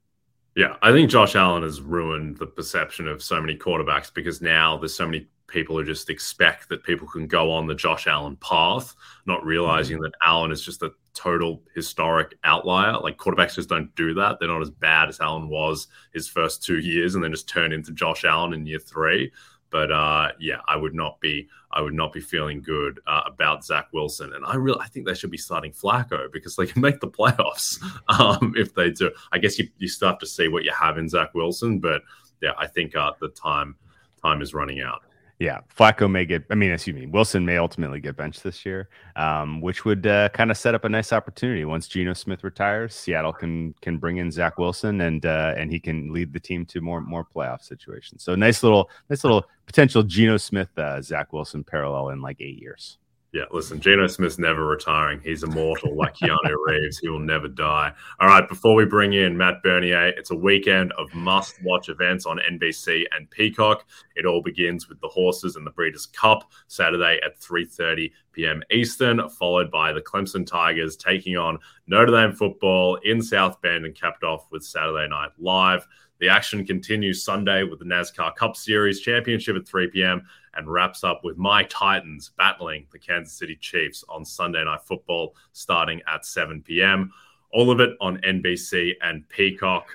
Yeah, 0.56 0.76
I 0.82 0.90
think 0.92 1.10
Josh 1.10 1.36
Allen 1.36 1.62
has 1.62 1.80
ruined 1.80 2.38
the 2.38 2.46
perception 2.46 3.06
of 3.06 3.22
so 3.22 3.40
many 3.40 3.56
quarterbacks 3.56 4.12
because 4.12 4.42
now 4.42 4.76
there's 4.76 4.94
so 4.94 5.06
many 5.06 5.28
people 5.50 5.76
who 5.76 5.84
just 5.84 6.08
expect 6.08 6.68
that 6.68 6.82
people 6.82 7.06
can 7.06 7.26
go 7.26 7.50
on 7.52 7.66
the 7.66 7.74
Josh 7.74 8.06
Allen 8.06 8.36
path, 8.36 8.94
not 9.26 9.44
realizing 9.44 9.96
mm-hmm. 9.96 10.04
that 10.04 10.14
Allen 10.24 10.52
is 10.52 10.64
just 10.64 10.82
a 10.82 10.92
total 11.14 11.62
historic 11.74 12.34
outlier. 12.44 12.98
Like 12.98 13.18
quarterbacks 13.18 13.56
just 13.56 13.68
don't 13.68 13.94
do 13.96 14.14
that. 14.14 14.38
They're 14.38 14.48
not 14.48 14.62
as 14.62 14.70
bad 14.70 15.08
as 15.08 15.20
Allen 15.20 15.48
was 15.48 15.88
his 16.14 16.28
first 16.28 16.62
two 16.62 16.78
years 16.78 17.14
and 17.14 17.22
then 17.22 17.30
just 17.30 17.48
turn 17.48 17.72
into 17.72 17.92
Josh 17.92 18.24
Allen 18.24 18.52
in 18.52 18.66
year 18.66 18.78
three. 18.78 19.32
But 19.70 19.92
uh, 19.92 20.30
yeah, 20.40 20.60
I 20.66 20.76
would 20.76 20.94
not 20.94 21.20
be 21.20 21.48
I 21.70 21.80
would 21.80 21.94
not 21.94 22.12
be 22.12 22.20
feeling 22.20 22.60
good 22.60 22.98
uh, 23.06 23.22
about 23.26 23.64
Zach 23.64 23.86
Wilson, 23.92 24.32
and 24.32 24.44
I 24.44 24.56
really 24.56 24.80
I 24.80 24.88
think 24.88 25.06
they 25.06 25.14
should 25.14 25.30
be 25.30 25.38
starting 25.38 25.70
Flacco 25.70 26.30
because 26.32 26.56
they 26.56 26.66
can 26.66 26.82
make 26.86 26.98
the 27.00 27.08
playoffs 27.08 27.78
um, 28.08 28.54
if 28.56 28.74
they 28.74 28.90
do. 28.90 29.12
I 29.30 29.38
guess 29.38 29.58
you, 29.58 29.68
you 29.78 29.88
still 29.88 30.08
have 30.08 30.18
to 30.18 30.26
see 30.26 30.48
what 30.48 30.64
you 30.64 30.72
have 30.72 30.98
in 30.98 31.08
Zach 31.08 31.34
Wilson, 31.34 31.78
but 31.78 32.02
yeah, 32.42 32.52
I 32.58 32.66
think 32.66 32.96
uh, 32.96 33.12
the 33.20 33.28
time 33.28 33.76
time 34.22 34.42
is 34.42 34.54
running 34.54 34.80
out. 34.80 35.02
Yeah, 35.40 35.60
Flacco 35.74 36.08
may 36.08 36.26
get. 36.26 36.44
I 36.50 36.54
mean, 36.54 36.70
excuse 36.70 36.94
me, 36.94 37.06
Wilson 37.06 37.46
may 37.46 37.56
ultimately 37.56 37.98
get 37.98 38.14
benched 38.14 38.42
this 38.42 38.66
year, 38.66 38.90
um, 39.16 39.62
which 39.62 39.86
would 39.86 40.06
uh, 40.06 40.28
kind 40.28 40.50
of 40.50 40.58
set 40.58 40.74
up 40.74 40.84
a 40.84 40.88
nice 40.90 41.14
opportunity. 41.14 41.64
Once 41.64 41.88
Geno 41.88 42.12
Smith 42.12 42.44
retires, 42.44 42.94
Seattle 42.94 43.32
can 43.32 43.74
can 43.80 43.96
bring 43.96 44.18
in 44.18 44.30
Zach 44.30 44.58
Wilson 44.58 45.00
and 45.00 45.24
uh, 45.24 45.54
and 45.56 45.72
he 45.72 45.80
can 45.80 46.12
lead 46.12 46.34
the 46.34 46.40
team 46.40 46.66
to 46.66 46.82
more 46.82 47.00
more 47.00 47.24
playoff 47.24 47.62
situations. 47.62 48.22
So 48.22 48.34
nice 48.34 48.62
little 48.62 48.90
nice 49.08 49.24
little 49.24 49.46
potential 49.64 50.02
Geno 50.02 50.36
Smith 50.36 50.76
uh, 50.76 51.00
Zach 51.00 51.32
Wilson 51.32 51.64
parallel 51.64 52.10
in 52.10 52.20
like 52.20 52.36
eight 52.40 52.60
years. 52.60 52.98
Yeah, 53.32 53.44
listen, 53.52 53.80
Geno 53.80 54.08
Smith's 54.08 54.40
never 54.40 54.66
retiring. 54.66 55.20
He's 55.22 55.44
immortal 55.44 55.96
like 55.96 56.16
Keanu 56.16 56.52
Reeves. 56.66 56.98
He 56.98 57.08
will 57.08 57.20
never 57.20 57.46
die. 57.46 57.92
All 58.18 58.26
right, 58.26 58.48
before 58.48 58.74
we 58.74 58.84
bring 58.84 59.12
in 59.12 59.36
Matt 59.36 59.62
Bernier, 59.62 60.08
it's 60.16 60.32
a 60.32 60.36
weekend 60.36 60.90
of 60.98 61.14
must 61.14 61.62
watch 61.62 61.88
events 61.88 62.26
on 62.26 62.40
NBC 62.40 63.04
and 63.16 63.30
Peacock. 63.30 63.86
It 64.16 64.26
all 64.26 64.42
begins 64.42 64.88
with 64.88 65.00
the 65.00 65.06
horses 65.06 65.54
and 65.54 65.64
the 65.64 65.70
Breeders' 65.70 66.06
Cup 66.06 66.50
Saturday 66.66 67.20
at 67.24 67.38
3:30 67.40 68.10
p.m. 68.32 68.64
Eastern, 68.72 69.28
followed 69.28 69.70
by 69.70 69.92
the 69.92 70.02
Clemson 70.02 70.44
Tigers 70.44 70.96
taking 70.96 71.36
on 71.36 71.60
Notre 71.86 72.10
Dame 72.10 72.32
football 72.32 72.96
in 73.04 73.22
South 73.22 73.62
Bend 73.62 73.86
and 73.86 73.94
capped 73.94 74.24
off 74.24 74.50
with 74.50 74.64
Saturday 74.64 75.08
Night 75.08 75.30
Live. 75.38 75.86
The 76.18 76.28
action 76.28 76.66
continues 76.66 77.24
Sunday 77.24 77.62
with 77.62 77.78
the 77.78 77.86
NASCAR 77.86 78.34
Cup 78.36 78.54
Series 78.54 79.00
Championship 79.00 79.56
at 79.56 79.66
3 79.66 79.88
p.m. 79.88 80.22
and 80.54 80.70
wraps 80.70 81.04
up 81.04 81.20
with 81.24 81.36
my 81.36 81.64
Titans 81.64 82.30
battling 82.36 82.86
the 82.92 82.98
Kansas 82.98 83.38
City 83.38 83.56
Chiefs 83.60 84.04
on 84.08 84.24
Sunday 84.24 84.64
Night 84.64 84.82
Football 84.84 85.34
starting 85.52 86.00
at 86.12 86.24
7 86.24 86.62
p.m. 86.62 87.12
All 87.52 87.70
of 87.70 87.80
it 87.80 87.90
on 88.00 88.18
NBC 88.18 88.92
and 89.02 89.28
Peacock. 89.28 89.88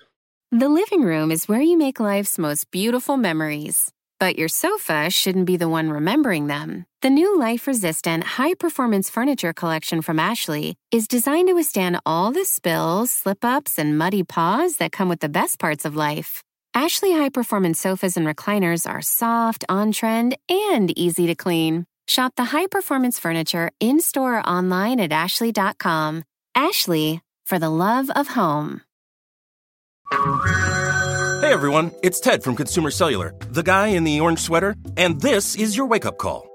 The 0.52 0.70
living 0.70 1.02
room 1.02 1.32
is 1.32 1.48
where 1.48 1.62
you 1.62 1.78
make 1.78 2.00
life's 2.00 2.38
most 2.38 2.72
beautiful 2.72 3.18
memories. 3.18 3.92
But 4.20 4.38
your 4.38 4.48
sofa 4.48 5.10
shouldn't 5.10 5.46
be 5.46 5.58
the 5.58 5.68
one 5.68 5.90
remembering 5.90 6.48
them. 6.48 6.86
The 7.02 7.10
new 7.10 7.38
life 7.38 7.68
resistant, 7.68 8.24
high 8.24 8.54
performance 8.54 9.10
furniture 9.10 9.52
collection 9.52 10.02
from 10.02 10.20
Ashley 10.20 10.78
is 10.92 11.08
designed 11.08 11.50
to 11.50 11.54
withstand 11.54 12.00
all 12.06 12.32
the 12.32 12.46
spills, 12.46 13.12
slip 13.12 13.44
ups, 13.44 13.78
and 13.78 13.98
muddy 13.98 14.24
paws 14.24 14.78
that 14.78 14.94
come 14.94 15.10
with 15.10 15.20
the 15.20 15.30
best 15.30 15.60
parts 15.60 15.84
of 15.84 15.96
life. 15.96 16.42
Ashley 16.76 17.14
high 17.14 17.30
performance 17.30 17.80
sofas 17.80 18.18
and 18.18 18.28
recliners 18.28 18.86
are 18.86 19.02
soft, 19.02 19.64
on 19.70 19.94
trend, 19.94 20.38
and 20.50 20.92
easy 21.00 21.26
to 21.28 21.34
clean. 21.34 21.86
Shop 22.06 22.34
the 22.36 22.44
high 22.44 22.68
performance 22.68 23.18
furniture 23.18 23.72
in 23.80 24.02
store 24.02 24.40
or 24.40 24.46
online 24.46 25.00
at 25.00 25.14
ashley.com. 25.14 26.26
Ashley, 26.54 27.22
for 27.46 27.60
the 27.60 27.70
love 27.70 28.10
of 28.10 28.28
home. 28.28 28.82
Hey 30.12 31.54
everyone, 31.54 31.94
it's 32.04 32.20
Ted 32.20 32.44
from 32.44 32.58
Consumer 32.58 32.92
Cellular, 32.92 33.34
the 33.52 33.64
guy 33.64 33.88
in 33.88 34.04
the 34.04 34.20
orange 34.20 34.40
sweater, 34.40 34.76
and 34.98 35.22
this 35.22 35.56
is 35.56 35.78
your 35.78 35.86
wake 35.86 36.06
up 36.06 36.18
call. 36.18 36.55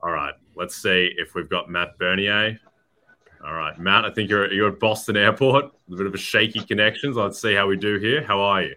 All 0.00 0.10
right. 0.10 0.34
Let's 0.56 0.76
see 0.76 1.12
if 1.16 1.34
we've 1.34 1.48
got 1.48 1.70
Matt 1.70 1.98
Bernier. 1.98 2.58
All 3.44 3.54
right, 3.54 3.76
Matt, 3.76 4.04
I 4.04 4.10
think 4.10 4.30
you're 4.30 4.52
you're 4.52 4.70
at 4.70 4.78
Boston 4.78 5.16
Airport. 5.16 5.64
A 5.64 5.96
bit 5.96 6.06
of 6.06 6.14
a 6.14 6.18
shaky 6.18 6.60
connection. 6.60 7.12
So 7.12 7.24
let's 7.24 7.42
see 7.42 7.54
how 7.54 7.66
we 7.66 7.76
do 7.76 7.98
here. 7.98 8.22
How 8.22 8.40
are 8.40 8.62
you? 8.62 8.76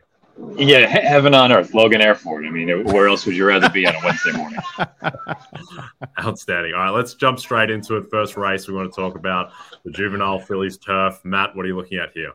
Yeah, 0.58 0.86
heaven 0.88 1.34
on 1.34 1.52
earth, 1.52 1.74
Logan 1.74 2.02
Airport. 2.02 2.46
I 2.46 2.50
mean, 2.50 2.84
where 2.86 3.08
else 3.08 3.26
would 3.26 3.36
you 3.36 3.46
rather 3.46 3.70
be 3.70 3.88
on 3.88 3.96
a 3.96 4.00
Wednesday 4.04 4.32
morning? 4.34 4.60
Outstanding. 6.20 6.74
All 6.74 6.80
right, 6.80 6.90
let's 6.90 7.14
jump 7.14 7.40
straight 7.40 7.70
into 7.70 7.96
it. 7.98 8.10
First 8.10 8.36
race, 8.36 8.68
we 8.68 8.74
want 8.74 8.94
to 8.94 9.02
talk 9.02 9.16
about 9.16 9.52
the 9.86 9.92
juvenile 9.92 10.40
fillies 10.40 10.78
turf. 10.78 11.24
Matt, 11.24 11.56
what 11.56 11.66
are 11.66 11.70
you 11.70 11.78
looking 11.78 12.00
at 12.00 12.12
here? 12.12 12.34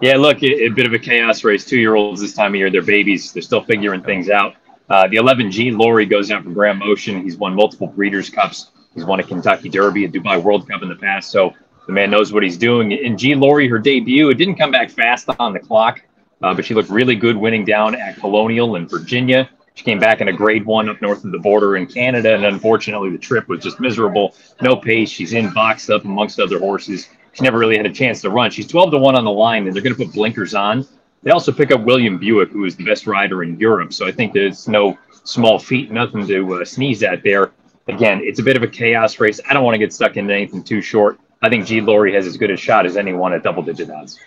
Yeah, 0.00 0.16
look, 0.16 0.42
a, 0.42 0.66
a 0.66 0.68
bit 0.68 0.86
of 0.86 0.92
a 0.94 0.98
chaos 0.98 1.44
race. 1.44 1.64
Two 1.64 1.78
year 1.78 1.94
olds 1.94 2.20
this 2.20 2.32
time 2.32 2.52
of 2.52 2.56
year, 2.56 2.70
they're 2.70 2.82
babies. 2.82 3.32
They're 3.32 3.42
still 3.42 3.62
figuring 3.62 4.02
things 4.02 4.30
out. 4.30 4.54
Uh, 4.88 5.06
the 5.08 5.16
11G 5.16 5.76
Laurie 5.76 6.06
goes 6.06 6.30
out 6.30 6.44
for 6.44 6.50
Graham 6.50 6.78
Motion. 6.78 7.22
He's 7.22 7.36
won 7.36 7.54
multiple 7.54 7.88
Breeders' 7.88 8.30
Cups. 8.30 8.70
He's 8.94 9.04
won 9.04 9.20
a 9.20 9.22
Kentucky 9.22 9.68
Derby, 9.68 10.06
a 10.06 10.08
Dubai 10.08 10.42
World 10.42 10.68
Cup 10.68 10.82
in 10.82 10.88
the 10.88 10.96
past. 10.96 11.30
So 11.30 11.52
the 11.86 11.92
man 11.92 12.10
knows 12.10 12.32
what 12.32 12.42
he's 12.42 12.56
doing. 12.56 12.92
In 12.92 13.18
G 13.18 13.34
Laurie, 13.34 13.68
her 13.68 13.78
debut, 13.78 14.30
it 14.30 14.34
didn't 14.34 14.56
come 14.56 14.70
back 14.70 14.90
fast 14.90 15.28
on 15.38 15.52
the 15.52 15.60
clock. 15.60 16.00
Uh, 16.42 16.54
but 16.54 16.64
she 16.64 16.74
looked 16.74 16.90
really 16.90 17.16
good 17.16 17.36
winning 17.36 17.64
down 17.64 17.94
at 17.94 18.16
Colonial 18.16 18.76
in 18.76 18.86
Virginia. 18.86 19.48
She 19.74 19.84
came 19.84 19.98
back 19.98 20.20
in 20.20 20.28
a 20.28 20.32
grade 20.32 20.66
one 20.66 20.88
up 20.88 21.00
north 21.00 21.24
of 21.24 21.30
the 21.32 21.38
border 21.38 21.76
in 21.76 21.86
Canada, 21.86 22.34
and 22.34 22.44
unfortunately, 22.44 23.10
the 23.10 23.18
trip 23.18 23.48
was 23.48 23.62
just 23.62 23.78
miserable. 23.78 24.34
No 24.60 24.76
pace. 24.76 25.08
She's 25.08 25.32
in 25.32 25.52
boxed 25.52 25.90
up 25.90 26.04
amongst 26.04 26.40
other 26.40 26.58
horses. 26.58 27.08
She 27.32 27.44
never 27.44 27.58
really 27.58 27.76
had 27.76 27.86
a 27.86 27.92
chance 27.92 28.20
to 28.22 28.30
run. 28.30 28.50
She's 28.50 28.66
12 28.66 28.90
to 28.90 28.98
1 28.98 29.14
on 29.14 29.24
the 29.24 29.30
line, 29.30 29.66
and 29.66 29.74
they're 29.74 29.82
going 29.82 29.94
to 29.94 30.04
put 30.04 30.12
blinkers 30.12 30.54
on. 30.54 30.84
They 31.22 31.30
also 31.30 31.52
pick 31.52 31.70
up 31.70 31.84
William 31.84 32.18
Buick, 32.18 32.50
who 32.50 32.64
is 32.64 32.76
the 32.76 32.84
best 32.84 33.06
rider 33.06 33.42
in 33.42 33.58
Europe. 33.58 33.92
So 33.92 34.06
I 34.06 34.12
think 34.12 34.32
there's 34.32 34.66
no 34.66 34.98
small 35.24 35.58
feat, 35.58 35.90
nothing 35.90 36.26
to 36.26 36.54
uh, 36.54 36.64
sneeze 36.64 37.02
at 37.02 37.22
there. 37.22 37.52
Again, 37.86 38.20
it's 38.22 38.40
a 38.40 38.42
bit 38.42 38.56
of 38.56 38.62
a 38.62 38.68
chaos 38.68 39.18
race. 39.20 39.40
I 39.48 39.54
don't 39.54 39.64
want 39.64 39.74
to 39.74 39.78
get 39.78 39.92
stuck 39.92 40.16
into 40.16 40.34
anything 40.34 40.62
too 40.62 40.80
short. 40.80 41.18
I 41.40 41.48
think 41.48 41.66
G. 41.66 41.80
Laurie 41.80 42.14
has 42.14 42.26
as 42.26 42.36
good 42.36 42.50
a 42.50 42.56
shot 42.56 42.84
as 42.84 42.96
anyone 42.96 43.32
at 43.32 43.42
double 43.42 43.62
digit 43.62 43.90
odds. 43.90 44.18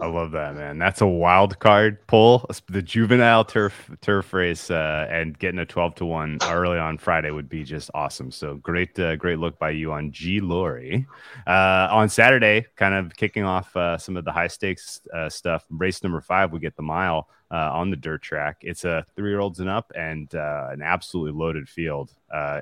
I 0.00 0.06
love 0.06 0.32
that, 0.32 0.56
man. 0.56 0.78
That's 0.78 1.02
a 1.02 1.06
wild 1.06 1.60
card 1.60 2.04
pull. 2.08 2.50
The 2.68 2.82
juvenile 2.82 3.44
turf 3.44 3.90
turf 4.00 4.32
race 4.32 4.68
uh, 4.68 5.06
and 5.08 5.38
getting 5.38 5.60
a 5.60 5.66
twelve 5.66 5.94
to 5.96 6.04
one 6.04 6.38
early 6.48 6.78
on 6.78 6.98
Friday 6.98 7.30
would 7.30 7.48
be 7.48 7.62
just 7.62 7.90
awesome. 7.94 8.32
So 8.32 8.56
great, 8.56 8.98
uh, 8.98 9.14
great 9.14 9.38
look 9.38 9.56
by 9.58 9.70
you 9.70 9.92
on 9.92 10.10
G 10.10 10.40
Laurie. 10.40 11.06
Uh, 11.46 11.88
on 11.92 12.08
Saturday, 12.08 12.66
kind 12.74 12.94
of 12.94 13.14
kicking 13.14 13.44
off 13.44 13.74
uh, 13.76 13.96
some 13.96 14.16
of 14.16 14.24
the 14.24 14.32
high 14.32 14.48
stakes 14.48 15.00
uh, 15.14 15.28
stuff. 15.28 15.64
Race 15.70 16.02
number 16.02 16.20
five, 16.20 16.50
we 16.50 16.58
get 16.58 16.74
the 16.74 16.82
mile 16.82 17.28
uh, 17.52 17.70
on 17.72 17.90
the 17.90 17.96
dirt 17.96 18.20
track. 18.20 18.58
It's 18.62 18.84
a 18.84 19.06
three 19.14 19.30
year 19.30 19.38
olds 19.38 19.60
and 19.60 19.70
up, 19.70 19.92
and 19.94 20.32
an 20.34 20.82
absolutely 20.82 21.38
loaded 21.38 21.68
field. 21.68 22.10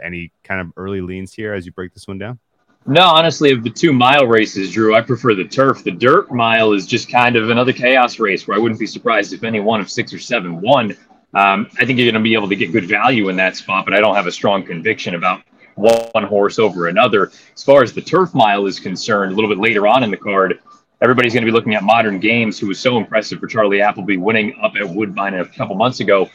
any 0.03 0.33
kind 0.45 0.61
of 0.61 0.73
early 0.77 1.01
leans 1.01 1.33
here 1.33 1.55
as 1.55 1.65
you 1.65 1.73
break 1.73 1.95
this 1.95 2.07
one 2.07 2.19
down? 2.19 2.39
No, 2.85 3.03
honestly, 3.03 3.53
of 3.53 3.63
the 3.63 3.71
two 3.71 3.93
mile 3.93 4.27
races, 4.27 4.73
Drew, 4.73 4.97
I 4.97 5.03
prefer 5.03 5.35
the 5.35 5.45
turf. 5.45 5.85
The 5.85 5.93
dirt 5.93 6.33
mile 6.33 6.73
is 6.73 6.85
just 6.85 7.09
kind 7.09 7.37
of 7.37 7.49
another 7.49 7.73
chaos 7.73 8.19
race 8.19 8.47
where 8.47 8.57
I 8.57 8.61
wouldn't 8.61 8.81
be 8.81 8.87
surprised 8.87 9.33
if 9.33 9.45
any 9.45 9.61
one 9.61 9.81
of 9.81 9.89
six 9.89 10.13
or 10.13 10.19
seven 10.19 10.61
won. 10.61 10.97
Um, 11.35 11.69
I 11.79 11.87
think 11.87 11.99
you're 11.99 12.11
going 12.11 12.15
to 12.15 12.21
be 12.21 12.35
able 12.35 12.49
to 12.49 12.57
get 12.57 12.73
good 12.73 12.87
value 12.87 13.29
in 13.29 13.37
that 13.37 13.57
spot, 13.57 13.85
but 13.85 13.95
I 13.95 14.01
don't 14.01 14.17
have 14.17 14.27
a 14.27 14.33
strong 14.33 14.65
conviction 14.65 15.15
about 15.15 15.43
one 15.77 16.25
horse 16.25 16.59
over 16.59 16.89
another. 16.89 17.31
As 17.55 17.63
far 17.63 17.85
as 17.85 17.93
the 17.93 18.03
turf 18.03 18.35
mile 18.35 18.67
is 18.67 18.81
concerned, 18.81 19.33
a 19.33 19.35
little 19.35 19.49
bit 19.49 19.59
later 19.59 19.87
on 19.87 20.03
in 20.03 20.11
the 20.11 20.17
card, 20.17 20.59
everybody's 21.01 21.33
going 21.33 21.45
to 21.45 21.51
be 21.51 21.53
looking 21.53 21.77
at 21.77 21.85
Modern 21.85 22.19
Games, 22.19 22.59
who 22.59 22.67
was 22.67 22.81
so 22.81 22.97
impressive 22.97 23.39
for 23.39 23.47
Charlie 23.47 23.81
Appleby 23.81 24.17
winning 24.17 24.57
up 24.61 24.73
at 24.77 24.89
Woodbine 24.89 25.35
a 25.35 25.47
couple 25.47 25.77
months 25.77 26.01
ago. 26.01 26.29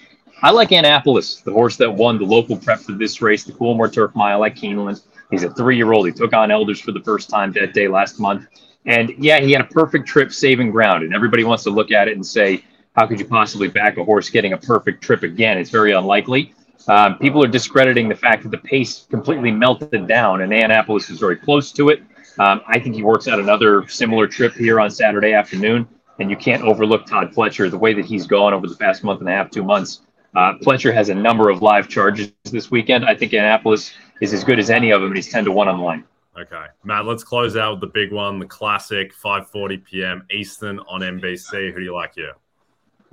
I 0.44 0.52
like 0.52 0.72
Annapolis, 0.72 1.42
the 1.42 1.52
horse 1.52 1.78
that 1.78 1.92
won 1.92 2.20
the 2.20 2.26
local 2.26 2.58
prep 2.58 2.80
for 2.80 2.92
this 2.92 3.22
race, 3.24 3.44
the 3.44 3.54
Coolmore 3.54 3.92
Turf 3.92 4.14
Mile 4.14 4.46
at 4.46 4.56
Keeneland. 4.56 5.02
He's 5.32 5.44
a 5.44 5.50
three 5.52 5.78
year 5.78 5.94
old. 5.94 6.06
He 6.06 6.14
took 6.14 6.34
on 6.34 6.52
elders 6.52 6.80
for 6.80 6.92
the 6.92 7.02
first 7.02 7.30
time 7.30 7.52
that 7.54 7.74
day 7.74 7.88
last 7.88 8.20
month. 8.20 8.46
And 8.86 9.14
yeah, 9.18 9.40
he 9.40 9.52
had 9.52 9.62
a 9.62 9.66
perfect 9.66 10.08
trip 10.08 10.32
saving 10.32 10.70
ground. 10.70 11.04
And 11.04 11.14
everybody 11.16 11.44
wants 11.44 11.64
to 11.64 11.72
look 11.72 11.92
at 11.92 12.08
it 12.08 12.16
and 12.16 12.26
say, 12.26 12.64
how 12.96 13.08
could 13.08 13.20
you 13.20 13.26
possibly 13.26 13.68
back 13.68 13.98
a 13.98 14.04
horse 14.04 14.30
getting 14.30 14.54
a 14.54 14.58
perfect 14.58 15.04
trip 15.04 15.24
again? 15.24 15.58
It's 15.58 15.72
very 15.72 15.92
unlikely. 15.92 16.54
Um, 16.88 17.18
people 17.18 17.44
are 17.44 17.48
discrediting 17.48 18.08
the 18.08 18.16
fact 18.16 18.44
that 18.44 18.50
the 18.50 18.60
pace 18.60 19.08
completely 19.10 19.52
melted 19.52 20.08
down, 20.08 20.42
and 20.42 20.54
Annapolis 20.54 21.10
is 21.10 21.20
very 21.20 21.36
close 21.36 21.72
to 21.74 21.90
it. 21.90 22.02
Um, 22.40 22.62
I 22.68 22.80
think 22.80 22.96
he 22.96 23.04
works 23.04 23.28
out 23.28 23.40
another 23.40 23.88
similar 23.88 24.28
trip 24.28 24.54
here 24.54 24.80
on 24.80 24.90
Saturday 24.90 25.34
afternoon, 25.34 25.88
and 26.20 26.30
you 26.30 26.38
can't 26.38 26.64
overlook 26.64 27.06
Todd 27.06 27.34
Pletcher 27.34 27.70
the 27.70 27.78
way 27.78 27.94
that 27.94 28.06
he's 28.06 28.26
gone 28.26 28.54
over 28.54 28.68
the 28.68 28.76
past 28.76 29.04
month 29.04 29.20
and 29.20 29.28
a 29.28 29.32
half, 29.34 29.52
two 29.52 29.64
months. 29.64 30.02
Uh, 30.38 30.54
Pletcher 30.60 30.94
has 30.94 31.10
a 31.10 31.16
number 31.16 31.50
of 31.50 31.64
live 31.64 31.88
charges 31.88 32.32
this 32.44 32.70
weekend. 32.70 33.04
I 33.04 33.16
think 33.16 33.34
Annapolis 33.34 33.92
is 34.22 34.36
as 34.36 34.44
good 34.44 34.60
as 34.60 34.70
any 34.70 34.92
of 34.92 35.02
them, 35.02 35.10
and 35.10 35.16
he's 35.16 35.32
10 35.32 35.46
to 35.46 35.52
1 35.52 35.68
on 35.68 35.80
the 35.80 35.84
line. 35.84 36.04
Okay. 36.40 36.66
Matt, 36.84 37.06
let's 37.06 37.24
close 37.24 37.58
out 37.58 37.72
with 37.72 37.82
the 37.82 37.88
big 37.88 38.12
one, 38.12 38.38
the 38.38 38.46
classic, 38.46 39.16
5.40 39.16 39.84
p.m. 39.84 40.28
Eastern 40.30 40.78
on 40.82 41.02
NBC. 41.02 41.74
Who 41.74 41.80
do 41.80 41.84
you 41.84 41.96
like 41.96 42.14
here? 42.14 42.34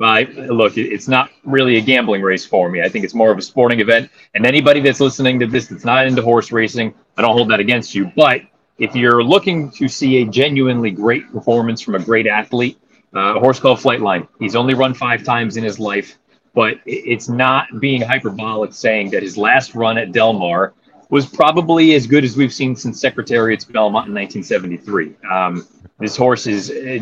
I, 0.03 0.25
look, 0.25 0.77
it's 0.77 1.09
not 1.09 1.31
really 1.45 1.79
a 1.79 1.81
gambling 1.81 2.21
race 2.21 2.45
for 2.45 2.69
me. 2.69 2.83
I 2.83 2.91
think 2.91 3.07
it's 3.07 3.15
more 3.15 3.33
of 3.33 3.39
a 3.39 3.43
sporting 3.43 3.81
event. 3.81 4.11
And 4.35 4.45
anybody 4.45 4.81
that's 4.81 5.01
listening 5.01 5.41
to 5.41 5.47
this 5.47 5.69
that's 5.69 5.87
not 5.87 6.07
into 6.07 6.21
horse 6.21 6.53
racing, 6.53 6.93
I 7.17 7.23
don't 7.23 7.35
hold 7.35 7.49
that 7.49 7.61
against 7.61 7.95
you. 7.95 8.13
But 8.15 8.43
if 8.77 8.95
you're 8.95 9.25
looking 9.25 9.71
to 9.71 9.89
see 9.89 10.21
a 10.21 10.27
genuinely 10.27 10.91
great 10.91 11.33
performance 11.33 11.81
from 11.81 11.95
a 11.95 12.01
great 12.01 12.27
athlete, 12.27 12.79
uh, 13.15 13.37
a 13.37 13.41
horse 13.41 13.61
called 13.61 13.79
Flightline. 13.79 14.27
He's 14.41 14.57
only 14.57 14.75
run 14.75 14.93
five 14.93 15.23
times 15.23 15.57
in 15.57 15.65
his 15.65 15.79
life, 15.79 16.19
but 16.55 16.79
it's 16.87 17.29
not 17.29 17.67
being 17.81 18.01
hyperbolic 18.01 18.73
saying 18.73 19.11
that 19.11 19.23
his 19.23 19.37
last 19.37 19.75
run 19.75 19.99
at 19.99 20.13
Del 20.13 20.33
Mar 20.33 20.73
was 21.11 21.27
probably 21.27 21.95
as 21.95 22.07
good 22.07 22.25
as 22.25 22.37
we've 22.37 22.53
seen 22.53 22.75
since 22.75 23.01
Secretariat's 23.01 23.65
Belmont 23.65 24.09
in 24.09 24.15
1973. 24.15 25.15
Um, 25.31 25.67
this 25.99 26.17
horse 26.17 26.47
is, 26.47 26.71
uh, 26.71 26.99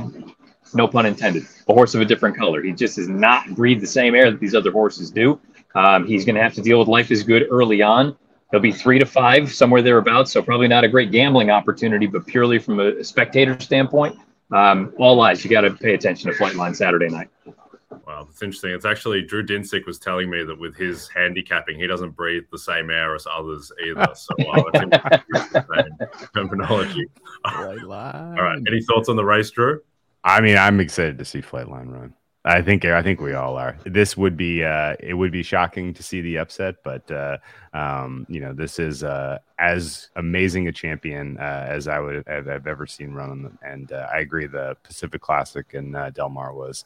no 0.75 0.89
pun 0.89 1.07
intended, 1.07 1.45
a 1.69 1.73
horse 1.73 1.95
of 1.95 2.01
a 2.01 2.05
different 2.05 2.37
color. 2.37 2.63
He 2.63 2.73
just 2.73 2.97
does 2.97 3.09
not 3.09 3.55
breathe 3.55 3.81
the 3.81 3.87
same 3.87 4.15
air 4.15 4.31
that 4.31 4.41
these 4.41 4.55
other 4.55 4.73
horses 4.73 5.11
do. 5.11 5.39
Um, 5.75 6.07
he's 6.07 6.25
going 6.25 6.35
to 6.37 6.43
have 6.43 6.55
to 6.55 6.63
deal 6.63 6.79
with 6.79 6.89
life 6.89 7.11
is 7.11 7.23
good 7.23 7.47
early 7.51 7.83
on. 7.83 8.17
He'll 8.51 8.61
be 8.61 8.73
three 8.73 8.99
to 8.99 9.07
five, 9.07 9.51
somewhere 9.53 9.81
thereabouts. 9.81 10.33
So 10.33 10.43
probably 10.43 10.69
not 10.69 10.85
a 10.85 10.89
great 10.89 11.11
gambling 11.11 11.51
opportunity, 11.51 12.07
but 12.07 12.27
purely 12.27 12.59
from 12.59 12.81
a 12.81 13.03
spectator 13.03 13.59
standpoint, 13.61 14.19
um, 14.51 14.93
all 14.99 15.21
eyes. 15.23 15.43
You 15.43 15.51
got 15.51 15.63
to 15.63 15.71
pay 15.71 15.95
attention 15.95 16.31
to 16.31 16.37
Flightline 16.37 16.77
Saturday 16.77 17.09
night. 17.09 17.29
Wow, 18.07 18.25
that's 18.25 18.43
interesting. 18.43 18.73
It's 18.73 18.85
actually 18.85 19.23
Drew 19.23 19.45
Dinsick 19.45 19.87
was 19.87 19.99
telling 19.99 20.31
me 20.31 20.43
that 20.45 20.59
with 20.59 20.77
his 20.77 21.09
handicapping, 21.09 21.79
he 21.79 21.87
doesn't 21.87 22.11
breathe 22.11 22.45
the 22.51 22.59
same 22.59 22.91
air 22.91 23.15
as 23.15 23.27
others 23.31 23.71
either. 23.85 24.07
So 24.15 24.35
wow, 24.39 24.65
that's 24.73 26.31
terminology. 26.35 27.07
All 28.39 28.45
right. 28.45 28.61
Any 28.67 28.83
thoughts 28.83 29.09
on 29.09 29.17
the 29.17 29.25
race, 29.25 29.51
Drew? 29.51 29.81
I 30.25 30.41
mean, 30.41 30.57
I'm 30.57 30.81
excited 30.81 31.19
to 31.19 31.25
see 31.25 31.41
Flightline 31.41 31.93
run. 31.93 32.15
I 32.45 32.61
think 32.61 32.85
I 32.85 33.03
think 33.03 33.21
we 33.21 33.35
all 33.35 33.57
are. 33.57 33.77
This 33.85 34.17
would 34.17 34.37
be 34.37 34.65
uh, 34.65 34.97
it 34.99 35.15
would 35.15 35.31
be 35.31 35.45
shocking 35.45 35.95
to 35.95 36.03
see 36.03 36.21
the 36.21 36.39
upset, 36.39 36.83
but 36.83 37.09
uh, 37.09 37.39
um, 37.73 38.27
you 38.29 38.41
know 38.41 38.53
this 38.53 38.81
is 38.81 39.05
uh, 39.05 39.39
as 39.61 40.09
amazing 40.17 40.67
a 40.67 40.73
champion 40.73 41.39
uh, 41.39 41.67
as 41.69 41.87
I 41.87 42.01
would 42.01 42.25
have, 42.27 42.47
have, 42.47 42.67
ever 42.67 42.85
seen 42.85 43.13
run. 43.13 43.57
And 43.63 43.93
uh, 43.93 44.09
I 44.13 44.19
agree, 44.19 44.49
the 44.49 44.77
Pacific 44.83 45.21
Classic 45.21 45.67
in 45.73 45.95
uh, 45.95 46.11
Del 46.11 46.31
Mar 46.31 46.53
was 46.53 46.85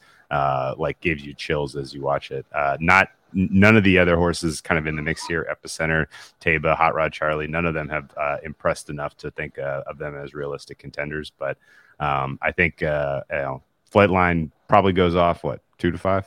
like 0.79 1.01
gives 1.01 1.25
you 1.25 1.33
chills 1.33 1.75
as 1.75 1.95
you 1.95 2.03
watch 2.03 2.31
it. 2.33 2.45
not 2.81 3.09
none 3.33 3.77
of 3.77 3.85
the 3.85 3.99
other 3.99 4.17
horses 4.17 4.61
kind 4.61 4.79
of 4.79 4.87
in 4.87 4.97
the 4.97 5.03
mix 5.03 5.27
here, 5.27 5.47
Epicenter, 5.51 6.07
Taiba 6.41 6.77
Hot 6.77 6.95
Rod 6.95 7.13
Charlie, 7.13 7.47
none 7.47 7.65
of 7.65 7.75
them 7.75 7.89
have 7.89 8.11
uh, 8.19 8.37
impressed 8.45 8.91
enough 8.91 9.17
to 9.17 9.31
think 9.31 9.57
of 9.59 9.97
them 9.97 10.17
as 10.17 10.35
realistic 10.35 10.77
contenders. 10.77 11.33
But 11.39 11.57
um, 11.99 12.39
I 12.43 12.53
think 12.53 12.83
uh, 12.83 13.23
you 13.31 13.37
know, 13.37 13.63
Flightline 13.91 14.51
probably 14.69 14.93
goes 14.93 15.15
off 15.15 15.45
what 15.45 15.61
two 15.79 15.91
to 15.91 15.99
five. 15.99 16.27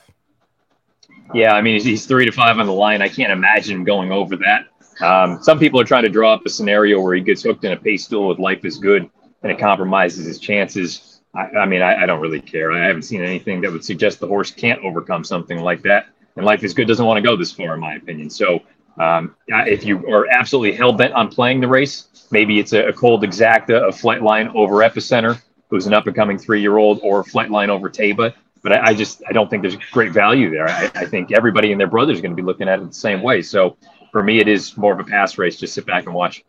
Yeah, 1.34 1.54
I 1.54 1.62
mean 1.62 1.80
he's 1.80 2.06
three 2.06 2.26
to 2.26 2.32
five 2.32 2.58
on 2.58 2.66
the 2.66 2.72
line. 2.72 3.02
I 3.02 3.08
can't 3.08 3.32
imagine 3.32 3.76
him 3.76 3.84
going 3.84 4.12
over 4.12 4.36
that. 4.36 4.66
Um, 5.00 5.42
some 5.42 5.58
people 5.58 5.80
are 5.80 5.84
trying 5.84 6.02
to 6.02 6.08
draw 6.08 6.34
up 6.34 6.44
a 6.44 6.50
scenario 6.50 7.00
where 7.00 7.14
he 7.14 7.22
gets 7.22 7.42
hooked 7.42 7.64
in 7.64 7.72
a 7.72 7.76
pace 7.76 8.04
stool 8.04 8.28
with 8.28 8.38
life 8.38 8.64
is 8.64 8.78
good 8.78 9.08
and 9.42 9.50
it 9.50 9.58
compromises 9.58 10.26
his 10.26 10.38
chances. 10.38 11.20
I, 11.34 11.48
I 11.58 11.66
mean, 11.66 11.80
I, 11.80 12.02
I, 12.02 12.06
don't 12.06 12.20
really 12.20 12.40
care. 12.40 12.72
I 12.72 12.86
haven't 12.86 13.02
seen 13.02 13.22
anything 13.22 13.60
that 13.62 13.72
would 13.72 13.84
suggest 13.84 14.20
the 14.20 14.26
horse 14.26 14.50
can't 14.50 14.84
overcome 14.84 15.24
something 15.24 15.58
like 15.58 15.82
that. 15.82 16.06
And 16.36 16.44
Life 16.44 16.64
is 16.64 16.74
Good 16.74 16.86
doesn't 16.88 17.04
want 17.04 17.16
to 17.16 17.22
go 17.22 17.36
this 17.36 17.52
far, 17.52 17.74
in 17.74 17.80
my 17.80 17.94
opinion. 17.94 18.28
So 18.30 18.60
um, 18.98 19.34
if 19.48 19.84
you 19.84 20.06
are 20.12 20.26
absolutely 20.30 20.76
hell 20.76 20.92
bent 20.92 21.14
on 21.14 21.28
playing 21.28 21.60
the 21.60 21.68
race, 21.68 22.26
maybe 22.30 22.58
it's 22.58 22.72
a, 22.72 22.88
a 22.88 22.92
cold 22.92 23.22
exacta, 23.22 23.88
a 23.88 23.92
flight 23.92 24.22
line 24.22 24.48
over 24.54 24.76
epicenter, 24.76 25.40
who's 25.70 25.86
an 25.86 25.94
up 25.94 26.06
and 26.06 26.14
coming 26.14 26.36
three 26.36 26.60
year 26.60 26.76
old, 26.76 27.00
or 27.02 27.24
Flightline 27.24 27.68
over 27.68 27.88
Taiba. 27.88 28.34
But 28.62 28.72
I, 28.72 28.88
I, 28.88 28.94
just 28.94 29.22
I 29.26 29.32
don't 29.32 29.48
think 29.48 29.62
there's 29.62 29.76
great 29.90 30.12
value 30.12 30.50
there. 30.50 30.68
I, 30.68 30.90
I 30.94 31.06
think 31.06 31.32
everybody 31.32 31.72
and 31.72 31.80
their 31.80 31.86
brother 31.86 32.12
is 32.12 32.20
going 32.20 32.32
to 32.32 32.36
be 32.36 32.42
looking 32.42 32.68
at 32.68 32.78
it 32.78 32.86
the 32.86 32.92
same 32.92 33.22
way. 33.22 33.40
So 33.40 33.78
for 34.12 34.22
me, 34.22 34.38
it 34.38 34.48
is 34.48 34.76
more 34.76 34.92
of 34.92 35.00
a 35.00 35.04
pass 35.04 35.38
race. 35.38 35.56
Just 35.58 35.72
sit 35.72 35.86
back 35.86 36.04
and 36.04 36.14
watch. 36.14 36.44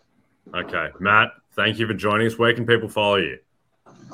Okay, 0.54 0.90
Matt, 1.00 1.30
thank 1.54 1.80
you 1.80 1.88
for 1.88 1.94
joining 1.94 2.28
us. 2.28 2.38
Where 2.38 2.54
can 2.54 2.66
people 2.66 2.90
follow 2.90 3.18
you? 3.18 3.38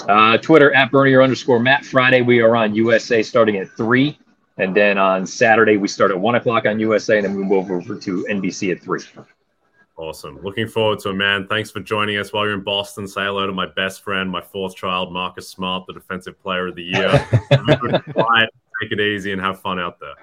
Uh, 0.07 0.37
Twitter 0.37 0.73
at 0.73 0.91
Bernier 0.91 1.23
underscore 1.23 1.59
Matt. 1.59 1.83
Friday 1.85 2.21
we 2.21 2.39
are 2.41 2.55
on 2.55 2.75
USA 2.75 3.23
starting 3.23 3.55
at 3.57 3.69
three, 3.71 4.19
and 4.57 4.75
then 4.75 4.97
on 4.97 5.25
Saturday 5.25 5.77
we 5.77 5.87
start 5.87 6.11
at 6.11 6.19
one 6.19 6.35
o'clock 6.35 6.65
on 6.65 6.79
USA, 6.79 7.17
and 7.17 7.25
then 7.25 7.35
we 7.35 7.43
move 7.43 7.71
over 7.71 7.95
to 7.95 8.27
NBC 8.29 8.71
at 8.75 8.83
three. 8.83 9.01
Awesome. 9.97 10.39
Looking 10.43 10.67
forward 10.67 10.99
to 10.99 11.09
it, 11.09 11.13
man. 11.15 11.47
Thanks 11.47 11.71
for 11.71 11.79
joining 11.79 12.17
us 12.17 12.31
while 12.31 12.45
you're 12.45 12.53
in 12.53 12.63
Boston. 12.63 13.07
Say 13.07 13.25
hello 13.25 13.47
to 13.47 13.51
my 13.51 13.65
best 13.65 14.03
friend, 14.03 14.29
my 14.29 14.41
fourth 14.41 14.75
child, 14.75 15.11
Marcus 15.11 15.49
Smart, 15.49 15.87
the 15.87 15.93
defensive 15.93 16.39
player 16.39 16.67
of 16.67 16.75
the 16.75 16.83
year. 16.83 17.09
Quiet, 18.13 18.49
take 18.79 18.91
it 18.91 18.99
easy 18.99 19.31
and 19.31 19.41
have 19.41 19.59
fun 19.59 19.79
out 19.79 19.99
there. 19.99 20.13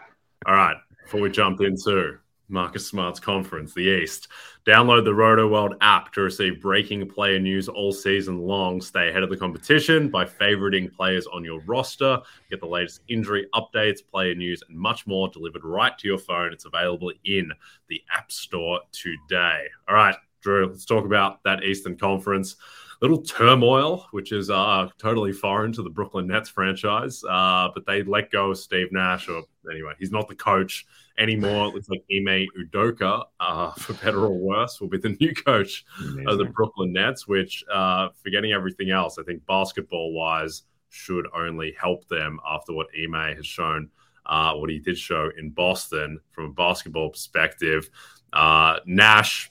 All 0.46 0.54
right. 0.54 0.76
Before 1.02 1.20
we 1.20 1.30
jump 1.30 1.60
into 1.60 2.18
Marcus 2.48 2.86
Smart's 2.86 3.18
conference, 3.18 3.74
the 3.74 3.82
East. 3.82 4.28
Download 4.66 5.04
the 5.04 5.10
Rotoworld 5.10 5.76
app 5.82 6.10
to 6.14 6.22
receive 6.22 6.62
breaking 6.62 7.06
player 7.10 7.38
news 7.38 7.68
all 7.68 7.92
season 7.92 8.38
long. 8.38 8.80
Stay 8.80 9.10
ahead 9.10 9.22
of 9.22 9.28
the 9.28 9.36
competition 9.36 10.08
by 10.08 10.24
favoriting 10.24 10.90
players 10.90 11.26
on 11.26 11.44
your 11.44 11.60
roster. 11.66 12.18
Get 12.48 12.60
the 12.60 12.66
latest 12.66 13.02
injury 13.08 13.46
updates, 13.54 13.98
player 14.10 14.34
news, 14.34 14.62
and 14.66 14.78
much 14.78 15.06
more 15.06 15.28
delivered 15.28 15.64
right 15.64 15.96
to 15.98 16.08
your 16.08 16.16
phone. 16.16 16.50
It's 16.50 16.64
available 16.64 17.12
in 17.26 17.52
the 17.88 18.00
App 18.10 18.32
Store 18.32 18.80
today. 18.90 19.64
All 19.86 19.96
right, 19.96 20.16
Drew, 20.40 20.68
let's 20.68 20.86
talk 20.86 21.04
about 21.04 21.42
that 21.42 21.62
Eastern 21.62 21.98
Conference 21.98 22.56
little 23.02 23.22
turmoil, 23.22 24.06
which 24.10 24.32
is 24.32 24.50
uh, 24.50 24.88
totally 24.98 25.32
foreign 25.32 25.72
to 25.72 25.82
the 25.82 25.90
Brooklyn 25.90 26.26
Nets 26.26 26.48
franchise. 26.48 27.22
Uh, 27.28 27.68
but 27.74 27.86
they 27.86 28.02
let 28.02 28.30
go 28.30 28.50
of 28.50 28.58
Steve 28.58 28.92
Nash, 28.92 29.28
or 29.28 29.42
anyway, 29.70 29.92
he's 29.98 30.12
not 30.12 30.28
the 30.28 30.34
coach 30.34 30.86
anymore. 31.18 31.68
It 31.68 31.74
looks 31.74 31.88
like 31.88 32.04
Ime 32.10 32.46
Udoka, 32.58 33.24
uh, 33.40 33.70
for 33.78 33.92
better 33.94 34.20
or 34.20 34.38
worse, 34.38 34.80
will 34.80 34.88
be 34.88 34.98
the 34.98 35.16
new 35.20 35.34
coach 35.34 35.84
Amazing. 36.00 36.28
of 36.28 36.38
the 36.38 36.46
Brooklyn 36.46 36.92
Nets, 36.92 37.26
which, 37.26 37.64
uh, 37.72 38.08
forgetting 38.22 38.52
everything 38.52 38.90
else, 38.90 39.18
I 39.18 39.22
think 39.22 39.44
basketball 39.46 40.12
wise 40.12 40.62
should 40.88 41.26
only 41.34 41.74
help 41.78 42.06
them 42.08 42.38
after 42.48 42.72
what 42.72 42.86
Ime 42.96 43.36
has 43.36 43.46
shown, 43.46 43.90
uh, 44.26 44.54
what 44.54 44.70
he 44.70 44.78
did 44.78 44.96
show 44.96 45.30
in 45.36 45.50
Boston 45.50 46.20
from 46.30 46.44
a 46.46 46.52
basketball 46.52 47.10
perspective. 47.10 47.90
Uh, 48.32 48.78
Nash, 48.86 49.50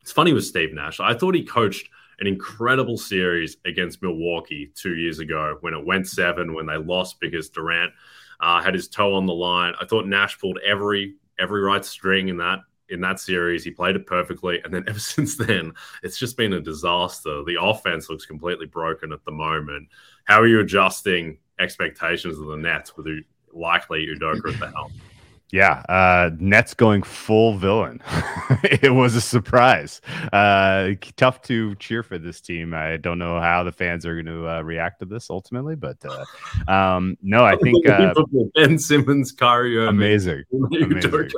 it's 0.00 0.12
funny 0.12 0.32
with 0.32 0.44
Steve 0.44 0.72
Nash. 0.72 1.00
I 1.00 1.14
thought 1.14 1.34
he 1.34 1.44
coached 1.44 1.88
an 2.20 2.26
incredible 2.26 2.98
series 2.98 3.56
against 3.64 4.02
Milwaukee 4.02 4.72
two 4.74 4.96
years 4.96 5.18
ago 5.18 5.56
when 5.60 5.74
it 5.74 5.84
went 5.84 6.08
seven, 6.08 6.54
when 6.54 6.66
they 6.66 6.76
lost 6.76 7.20
because 7.20 7.48
Durant 7.48 7.92
uh, 8.40 8.62
had 8.62 8.74
his 8.74 8.88
toe 8.88 9.14
on 9.14 9.26
the 9.26 9.34
line. 9.34 9.74
I 9.80 9.86
thought 9.86 10.06
Nash 10.06 10.38
pulled 10.38 10.58
every 10.66 11.14
every 11.38 11.60
right 11.60 11.84
string 11.84 12.28
in 12.28 12.36
that 12.38 12.60
in 12.88 13.00
that 13.02 13.20
series. 13.20 13.64
He 13.64 13.70
played 13.70 13.96
it 13.96 14.06
perfectly, 14.06 14.60
and 14.64 14.72
then 14.72 14.84
ever 14.88 14.98
since 14.98 15.36
then, 15.36 15.72
it's 16.02 16.18
just 16.18 16.36
been 16.36 16.54
a 16.54 16.60
disaster. 16.60 17.42
The 17.44 17.58
offense 17.60 18.08
looks 18.08 18.26
completely 18.26 18.66
broken 18.66 19.12
at 19.12 19.24
the 19.24 19.32
moment. 19.32 19.88
How 20.24 20.40
are 20.40 20.46
you 20.46 20.60
adjusting 20.60 21.38
expectations 21.58 22.38
of 22.38 22.46
the 22.46 22.56
Nets 22.56 22.96
with 22.96 23.06
likely 23.52 24.06
Udoka 24.06 24.52
at 24.52 24.60
the 24.60 24.70
helm? 24.70 24.92
Yeah, 25.50 25.82
uh, 25.88 26.30
Nets 26.38 26.74
going 26.74 27.02
full 27.02 27.56
villain. 27.56 28.02
it 28.64 28.92
was 28.92 29.14
a 29.14 29.20
surprise. 29.20 30.02
Uh, 30.30 30.90
tough 31.16 31.40
to 31.42 31.74
cheer 31.76 32.02
for 32.02 32.18
this 32.18 32.42
team. 32.42 32.74
I 32.74 32.98
don't 32.98 33.18
know 33.18 33.40
how 33.40 33.62
the 33.62 33.72
fans 33.72 34.04
are 34.04 34.14
going 34.14 34.26
to 34.26 34.46
uh, 34.46 34.60
react 34.60 35.00
to 35.00 35.06
this 35.06 35.30
ultimately, 35.30 35.74
but 35.74 35.96
uh, 36.04 36.70
um, 36.70 37.16
no, 37.22 37.46
I 37.46 37.56
think 37.56 37.88
uh, 37.88 38.12
Ben 38.54 38.78
Simmons, 38.78 39.32
Kyrie, 39.32 39.86
amazing, 39.86 40.44
amazing, 40.52 41.30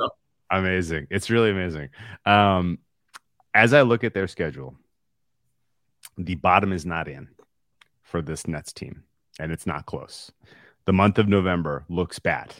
amazing. 0.49 1.07
It's 1.09 1.29
really 1.29 1.51
amazing. 1.51 1.89
Um, 2.25 2.79
as 3.53 3.73
I 3.73 3.83
look 3.83 4.03
at 4.03 4.13
their 4.13 4.27
schedule, 4.27 4.75
the 6.17 6.35
bottom 6.35 6.73
is 6.73 6.85
not 6.85 7.07
in 7.07 7.29
for 8.01 8.21
this 8.21 8.45
Nets 8.45 8.73
team, 8.73 9.03
and 9.39 9.53
it's 9.53 9.65
not 9.65 9.85
close. 9.85 10.33
The 10.83 10.93
month 10.93 11.17
of 11.17 11.29
November 11.29 11.85
looks 11.87 12.19
bad 12.19 12.55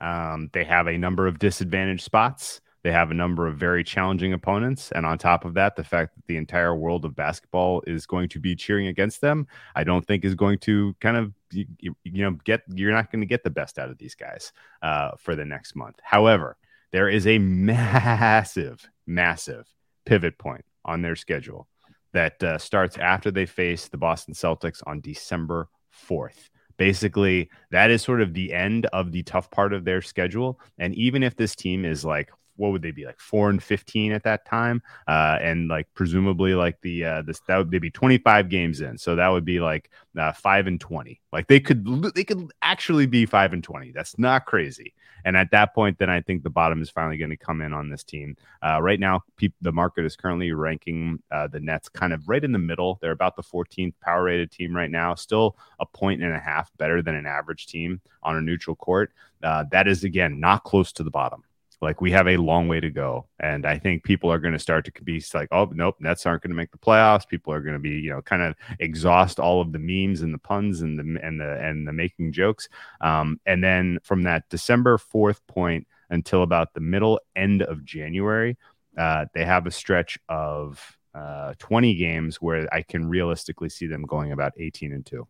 um, 0.00 0.50
they 0.52 0.64
have 0.64 0.86
a 0.86 0.98
number 0.98 1.26
of 1.26 1.38
disadvantaged 1.38 2.02
spots. 2.02 2.60
They 2.82 2.92
have 2.92 3.10
a 3.10 3.14
number 3.14 3.46
of 3.46 3.58
very 3.58 3.84
challenging 3.84 4.32
opponents. 4.32 4.90
And 4.92 5.04
on 5.04 5.18
top 5.18 5.44
of 5.44 5.54
that, 5.54 5.76
the 5.76 5.84
fact 5.84 6.14
that 6.14 6.26
the 6.26 6.38
entire 6.38 6.74
world 6.74 7.04
of 7.04 7.14
basketball 7.14 7.82
is 7.86 8.06
going 8.06 8.30
to 8.30 8.38
be 8.38 8.56
cheering 8.56 8.86
against 8.86 9.20
them, 9.20 9.46
I 9.74 9.84
don't 9.84 10.06
think 10.06 10.24
is 10.24 10.34
going 10.34 10.58
to 10.60 10.96
kind 11.00 11.18
of, 11.18 11.34
you, 11.50 11.66
you 12.04 12.22
know, 12.22 12.38
get, 12.44 12.62
you're 12.68 12.92
not 12.92 13.12
going 13.12 13.20
to 13.20 13.26
get 13.26 13.44
the 13.44 13.50
best 13.50 13.78
out 13.78 13.90
of 13.90 13.98
these 13.98 14.14
guys 14.14 14.52
uh, 14.80 15.10
for 15.18 15.36
the 15.36 15.44
next 15.44 15.76
month. 15.76 15.96
However, 16.02 16.56
there 16.90 17.08
is 17.08 17.26
a 17.26 17.38
massive, 17.38 18.88
massive 19.06 19.66
pivot 20.06 20.38
point 20.38 20.64
on 20.84 21.02
their 21.02 21.16
schedule 21.16 21.68
that 22.12 22.42
uh, 22.42 22.56
starts 22.56 22.96
after 22.96 23.30
they 23.30 23.46
face 23.46 23.88
the 23.88 23.98
Boston 23.98 24.32
Celtics 24.32 24.82
on 24.86 25.00
December 25.00 25.68
4th 26.08 26.48
basically 26.80 27.50
that 27.70 27.90
is 27.90 28.00
sort 28.00 28.22
of 28.22 28.32
the 28.32 28.54
end 28.54 28.86
of 28.86 29.12
the 29.12 29.22
tough 29.24 29.50
part 29.50 29.74
of 29.74 29.84
their 29.84 30.00
schedule. 30.00 30.58
And 30.78 30.94
even 30.94 31.22
if 31.22 31.36
this 31.36 31.54
team 31.54 31.84
is 31.84 32.06
like 32.06 32.30
what 32.56 32.72
would 32.72 32.82
they 32.82 32.90
be 32.90 33.06
like 33.06 33.18
four 33.20 33.50
and 33.50 33.62
15 33.62 34.12
at 34.12 34.22
that 34.24 34.44
time 34.44 34.82
uh, 35.08 35.38
and 35.40 35.68
like 35.68 35.88
presumably 35.94 36.54
like 36.54 36.80
the 36.82 37.04
uh, 37.04 37.22
this 37.22 37.40
that 37.48 37.56
would 37.56 37.70
they'd 37.70 37.78
be 37.78 37.90
25 37.90 38.48
games 38.48 38.80
in 38.80 38.98
so 38.98 39.16
that 39.16 39.28
would 39.28 39.44
be 39.44 39.60
like 39.60 39.90
uh, 40.18 40.32
five 40.32 40.66
and 40.66 40.80
20 40.80 41.20
like 41.32 41.46
they 41.46 41.60
could 41.60 41.86
they 42.14 42.24
could 42.24 42.50
actually 42.62 43.06
be 43.06 43.26
five 43.26 43.52
and 43.52 43.64
20 43.64 43.92
that's 43.92 44.18
not 44.18 44.46
crazy 44.46 44.94
and 45.24 45.36
at 45.36 45.50
that 45.50 45.74
point, 45.74 45.98
then 45.98 46.10
I 46.10 46.20
think 46.20 46.42
the 46.42 46.50
bottom 46.50 46.82
is 46.82 46.90
finally 46.90 47.16
going 47.16 47.30
to 47.30 47.36
come 47.36 47.60
in 47.60 47.72
on 47.72 47.88
this 47.88 48.04
team. 48.04 48.36
Uh, 48.62 48.80
right 48.80 49.00
now, 49.00 49.22
pe- 49.36 49.48
the 49.60 49.72
market 49.72 50.04
is 50.04 50.16
currently 50.16 50.52
ranking 50.52 51.22
uh, 51.30 51.46
the 51.48 51.60
Nets 51.60 51.88
kind 51.88 52.12
of 52.12 52.28
right 52.28 52.42
in 52.42 52.52
the 52.52 52.58
middle. 52.58 52.98
They're 53.00 53.10
about 53.10 53.36
the 53.36 53.42
14th 53.42 53.94
power 54.00 54.24
rated 54.24 54.50
team 54.50 54.74
right 54.74 54.90
now, 54.90 55.14
still 55.14 55.56
a 55.78 55.86
point 55.86 56.22
and 56.22 56.34
a 56.34 56.40
half 56.40 56.70
better 56.76 57.02
than 57.02 57.14
an 57.14 57.26
average 57.26 57.66
team 57.66 58.00
on 58.22 58.36
a 58.36 58.40
neutral 58.40 58.76
court. 58.76 59.12
Uh, 59.42 59.64
that 59.70 59.88
is, 59.88 60.04
again, 60.04 60.40
not 60.40 60.64
close 60.64 60.92
to 60.92 61.02
the 61.02 61.10
bottom. 61.10 61.42
Like 61.80 62.00
we 62.00 62.10
have 62.10 62.28
a 62.28 62.36
long 62.36 62.68
way 62.68 62.80
to 62.80 62.90
go, 62.90 63.26
and 63.38 63.64
I 63.64 63.78
think 63.78 64.04
people 64.04 64.30
are 64.30 64.38
going 64.38 64.52
to 64.52 64.58
start 64.58 64.84
to 64.84 65.02
be 65.02 65.22
like, 65.32 65.48
"Oh, 65.50 65.70
nope, 65.72 65.96
Nets 65.98 66.26
aren't 66.26 66.42
going 66.42 66.50
to 66.50 66.56
make 66.56 66.70
the 66.72 66.78
playoffs." 66.78 67.26
People 67.26 67.54
are 67.54 67.60
going 67.60 67.74
to 67.74 67.80
be, 67.80 67.90
you 67.90 68.10
know, 68.10 68.20
kind 68.20 68.42
of 68.42 68.54
exhaust 68.78 69.40
all 69.40 69.60
of 69.62 69.72
the 69.72 69.78
memes 69.78 70.20
and 70.20 70.34
the 70.34 70.38
puns 70.38 70.82
and 70.82 70.98
the 70.98 71.20
and 71.22 71.40
the 71.40 71.58
and 71.60 71.88
the 71.88 71.92
making 71.92 72.32
jokes. 72.32 72.68
Um, 73.00 73.40
and 73.46 73.64
then 73.64 73.98
from 74.02 74.22
that 74.22 74.48
December 74.50 74.98
fourth 74.98 75.46
point 75.46 75.86
until 76.10 76.42
about 76.42 76.74
the 76.74 76.80
middle 76.80 77.18
end 77.34 77.62
of 77.62 77.84
January, 77.84 78.58
uh, 78.98 79.26
they 79.32 79.44
have 79.44 79.66
a 79.66 79.70
stretch 79.70 80.18
of 80.28 80.98
uh, 81.14 81.54
20 81.58 81.94
games 81.94 82.36
where 82.36 82.72
I 82.72 82.82
can 82.82 83.08
realistically 83.08 83.68
see 83.68 83.86
them 83.86 84.02
going 84.02 84.32
about 84.32 84.52
18 84.56 84.92
and 84.92 85.06
two. 85.06 85.26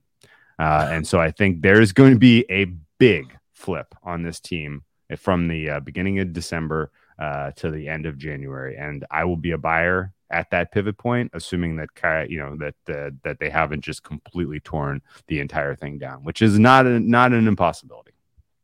Uh, 0.58 0.88
and 0.90 1.06
so 1.06 1.18
I 1.18 1.30
think 1.30 1.62
there's 1.62 1.92
going 1.92 2.12
to 2.12 2.18
be 2.18 2.44
a 2.50 2.66
big 2.98 3.36
flip 3.52 3.94
on 4.02 4.22
this 4.22 4.40
team 4.40 4.84
from 5.18 5.48
the 5.48 5.70
uh, 5.70 5.80
beginning 5.80 6.18
of 6.18 6.32
December 6.32 6.90
uh, 7.18 7.50
to 7.52 7.70
the 7.70 7.88
end 7.88 8.06
of 8.06 8.18
January, 8.18 8.76
and 8.76 9.04
I 9.10 9.24
will 9.24 9.36
be 9.36 9.52
a 9.52 9.58
buyer 9.58 10.12
at 10.30 10.50
that 10.50 10.72
pivot 10.72 10.96
point, 10.96 11.30
assuming 11.34 11.76
that 11.76 12.30
you 12.30 12.38
know 12.38 12.56
that 12.56 12.74
uh, 12.88 13.10
that 13.24 13.38
they 13.40 13.50
haven't 13.50 13.82
just 13.82 14.02
completely 14.02 14.60
torn 14.60 15.02
the 15.26 15.40
entire 15.40 15.74
thing 15.74 15.98
down, 15.98 16.24
which 16.24 16.40
is 16.40 16.58
not 16.58 16.86
a, 16.86 17.00
not 17.00 17.32
an 17.32 17.46
impossibility. 17.48 18.12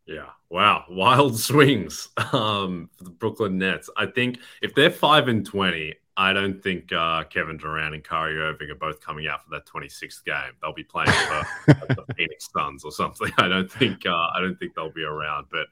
Yeah. 0.07 0.27
Wow. 0.49 0.85
Wild 0.91 1.39
swings 1.39 2.09
um, 2.33 2.89
for 2.97 3.05
the 3.05 3.11
Brooklyn 3.11 3.59
Nets. 3.59 3.91
I 3.97 4.07
think 4.07 4.39
if 4.63 4.75
they're 4.75 4.91
five 4.91 5.29
and 5.29 5.45
twenty, 5.45 5.95
I 6.17 6.33
don't 6.33 6.63
think 6.63 6.93
uh, 6.93 7.25
Kevin 7.25 7.59
Durant 7.59 7.95
and 7.95 8.03
Kyrie 8.03 8.39
Irving 8.39 8.71
are 8.71 8.75
both 8.75 9.01
coming 9.01 9.27
out 9.27 9.45
for 9.45 9.51
that 9.51 9.67
26th 9.67 10.25
game. 10.25 10.55
They'll 10.63 10.73
be 10.73 10.83
playing 10.83 11.11
for 11.11 11.47
the 11.67 12.05
Phoenix 12.17 12.49
Suns 12.51 12.85
or 12.85 12.93
something. 12.93 13.31
I 13.39 13.49
don't 13.49 13.71
think 13.71 14.07
uh, 14.07 14.29
I 14.35 14.41
don't 14.41 14.59
think 14.59 14.75
they'll 14.75 14.93
be 14.93 15.05
around. 15.05 15.47
But 15.51 15.67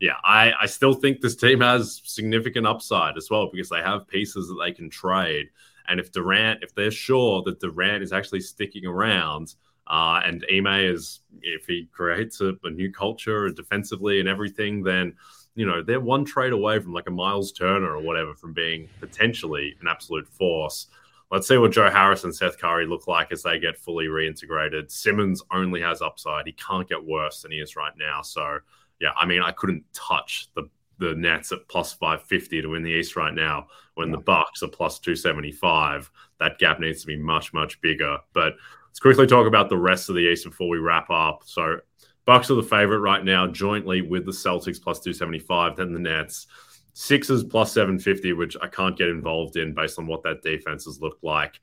yeah, 0.00 0.16
I, 0.24 0.52
I 0.62 0.66
still 0.66 0.94
think 0.94 1.20
this 1.20 1.36
team 1.36 1.60
has 1.60 2.02
significant 2.04 2.66
upside 2.66 3.16
as 3.16 3.28
well 3.30 3.48
because 3.52 3.68
they 3.68 3.80
have 3.80 4.08
pieces 4.08 4.48
that 4.48 4.58
they 4.62 4.72
can 4.72 4.90
trade. 4.90 5.50
And 5.88 6.00
if 6.00 6.12
Durant, 6.12 6.62
if 6.62 6.74
they're 6.74 6.90
sure 6.90 7.42
that 7.42 7.60
Durant 7.60 8.02
is 8.02 8.12
actually 8.12 8.40
sticking 8.40 8.86
around, 8.86 9.54
uh, 9.86 10.20
and 10.24 10.44
Ime 10.50 10.66
is, 10.66 11.20
if 11.42 11.66
he 11.66 11.88
creates 11.92 12.40
a, 12.40 12.54
a 12.64 12.70
new 12.70 12.90
culture 12.90 13.48
defensively 13.50 14.20
and 14.20 14.28
everything, 14.28 14.82
then 14.82 15.14
you 15.54 15.66
know 15.66 15.82
they're 15.82 16.00
one 16.00 16.24
trade 16.24 16.52
away 16.52 16.80
from 16.80 16.92
like 16.92 17.06
a 17.06 17.12
Miles 17.12 17.52
Turner 17.52 17.94
or 17.94 18.00
whatever 18.00 18.34
from 18.34 18.54
being 18.54 18.88
potentially 19.00 19.76
an 19.80 19.86
absolute 19.88 20.26
force. 20.28 20.86
let's 21.30 21.46
see 21.48 21.58
what 21.58 21.72
Joe 21.72 21.90
Harris 21.90 22.24
and 22.24 22.34
Seth 22.34 22.58
Curry 22.58 22.86
look 22.86 23.06
like 23.06 23.30
as 23.30 23.42
they 23.42 23.58
get 23.58 23.76
fully 23.76 24.06
reintegrated. 24.06 24.90
Simmons 24.90 25.42
only 25.52 25.80
has 25.80 26.00
upside. 26.00 26.46
He 26.46 26.52
can't 26.52 26.88
get 26.88 27.04
worse 27.04 27.42
than 27.42 27.52
he 27.52 27.58
is 27.58 27.76
right 27.76 27.92
now. 27.98 28.22
So, 28.22 28.58
yeah, 29.04 29.10
I 29.16 29.26
mean, 29.26 29.42
I 29.42 29.52
couldn't 29.52 29.84
touch 29.92 30.48
the 30.54 30.68
the 30.98 31.14
Nets 31.14 31.52
at 31.52 31.68
plus 31.68 31.92
550 31.92 32.62
to 32.62 32.68
win 32.68 32.82
the 32.82 32.90
East 32.90 33.16
right 33.16 33.34
now 33.34 33.66
when 33.94 34.10
the 34.10 34.16
Bucks 34.16 34.62
are 34.62 34.68
plus 34.68 34.98
275. 34.98 36.10
That 36.38 36.58
gap 36.58 36.80
needs 36.80 37.00
to 37.02 37.06
be 37.06 37.16
much, 37.16 37.52
much 37.52 37.80
bigger. 37.80 38.16
But 38.32 38.54
let's 38.88 39.00
quickly 39.00 39.26
talk 39.26 39.46
about 39.46 39.68
the 39.68 39.76
rest 39.76 40.08
of 40.08 40.14
the 40.14 40.22
East 40.22 40.44
before 40.44 40.68
we 40.68 40.78
wrap 40.78 41.10
up. 41.10 41.42
So, 41.44 41.80
Bucks 42.24 42.50
are 42.50 42.54
the 42.54 42.62
favorite 42.62 43.00
right 43.00 43.22
now, 43.22 43.46
jointly 43.46 44.00
with 44.00 44.24
the 44.24 44.32
Celtics 44.32 44.80
plus 44.80 45.00
275, 45.00 45.76
then 45.76 45.92
the 45.92 45.98
Nets. 45.98 46.46
Sixers 46.94 47.44
plus 47.44 47.72
750, 47.72 48.32
which 48.32 48.56
I 48.62 48.68
can't 48.68 48.96
get 48.96 49.08
involved 49.08 49.56
in 49.56 49.74
based 49.74 49.98
on 49.98 50.06
what 50.06 50.22
that 50.22 50.42
defense 50.42 50.84
has 50.84 51.00
looked 51.00 51.24
like. 51.24 51.60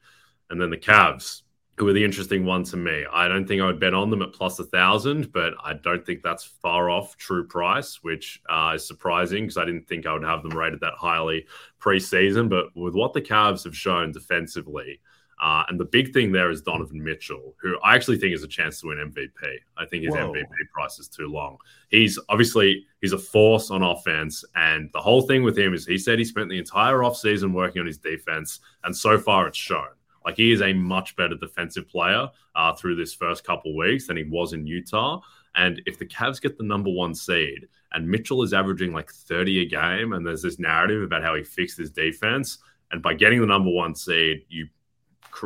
And 0.50 0.62
then 0.62 0.70
the 0.70 0.78
Cavs, 0.78 1.44
who 1.78 1.88
are 1.88 1.94
the 1.94 2.04
interesting 2.04 2.46
one 2.46 2.64
to 2.66 2.78
me. 2.78 3.06
I 3.12 3.28
don't 3.28 3.48
think 3.48 3.62
I 3.62 3.66
would 3.66 3.80
bet 3.80 3.94
on 3.94 4.10
them 4.10 4.22
at 4.22 4.34
plus 4.34 4.60
a 4.60 4.66
thousand, 4.66 5.32
but 5.32 5.54
I 5.64 5.74
don't 5.74 6.06
think 6.06 6.22
that's 6.22 6.44
far 6.44 6.90
off 6.90 7.18
true 7.18 7.48
price, 7.48 8.04
which 8.04 8.42
uh, 8.50 8.74
is 8.76 8.88
surprising 8.88 9.44
because 9.44 9.58
I 9.58 9.66
didn't 9.66 9.88
think 9.88 10.06
I 10.06 10.14
would 10.14 10.24
have 10.24 10.44
them 10.44 10.58
rated 10.58 10.82
that 10.82 10.94
highly 10.96 11.46
preseason. 11.80 12.50
But 12.50 12.76
with 12.76 12.94
what 12.94 13.14
the 13.14 13.22
Cavs 13.22 13.64
have 13.64 13.76
shown 13.76 14.12
defensively, 14.12 15.00
uh, 15.42 15.64
and 15.70 15.80
the 15.80 15.86
big 15.86 16.14
thing 16.14 16.32
there 16.32 16.52
is 16.52 16.62
Donovan 16.62 17.04
Mitchell, 17.04 17.56
who 17.60 17.76
I 17.84 17.96
actually 17.96 18.20
think 18.20 18.32
has 18.34 18.44
a 18.44 18.48
chance 18.48 18.80
to 18.82 18.88
win 18.88 18.98
MVP. 19.00 19.58
I 19.76 19.86
think 19.88 20.04
his 20.04 20.14
Whoa. 20.14 20.34
MVP 20.34 20.46
price 20.72 21.00
is 21.00 21.08
too 21.08 21.28
long. 21.28 21.58
He's 21.90 22.20
obviously 22.30 22.86
he's 23.02 23.14
a 23.14 23.18
force 23.18 23.72
on 23.72 23.82
offense, 23.82 24.46
and 24.54 24.92
the 24.94 25.00
whole 25.00 25.24
thing 25.24 25.42
with 25.42 25.58
him 25.58 25.74
is 25.74 25.88
he 25.88 25.98
said 25.98 26.20
he 26.20 26.26
spent 26.26 26.50
the 26.50 26.60
entire 26.60 26.98
offseason 26.98 27.54
working 27.54 27.80
on 27.80 27.88
his 27.88 27.98
defense, 27.98 28.60
and 28.84 28.96
so 28.96 29.18
far 29.18 29.48
it's 29.48 29.58
shown. 29.58 29.88
Like 30.26 30.38
he 30.38 30.52
is 30.52 30.62
a 30.62 30.74
much 30.74 31.16
better 31.16 31.36
defensive 31.36 31.88
player 31.90 32.30
uh, 32.56 32.74
through 32.74 32.96
this 32.96 33.14
first 33.14 33.44
couple 33.44 33.76
weeks 33.76 34.08
than 34.08 34.18
he 34.18 34.24
was 34.24 34.54
in 34.54 34.68
Utah. 34.68 35.22
And 35.56 35.82
if 35.86 36.00
the 36.00 36.06
Cavs 36.06 36.42
get 36.42 36.58
the 36.58 36.64
number 36.64 36.90
one 36.90 37.14
seed 37.14 37.68
and 37.92 38.08
Mitchell 38.08 38.44
is 38.44 38.54
averaging 38.54 38.94
like 38.94 39.12
30 39.12 39.64
a 39.64 39.66
game, 39.66 40.14
and 40.14 40.26
there's 40.26 40.42
this 40.42 40.60
narrative 40.60 41.04
about 41.04 41.24
how 41.24 41.36
he 41.36 41.44
fixed 41.44 41.78
his 41.78 41.92
defense, 41.92 42.60
and 42.92 43.02
by 43.02 43.14
getting 43.14 43.42
the 43.42 43.48
number 43.48 43.70
one 43.70 43.96
seed, 43.96 44.46
you 44.50 44.68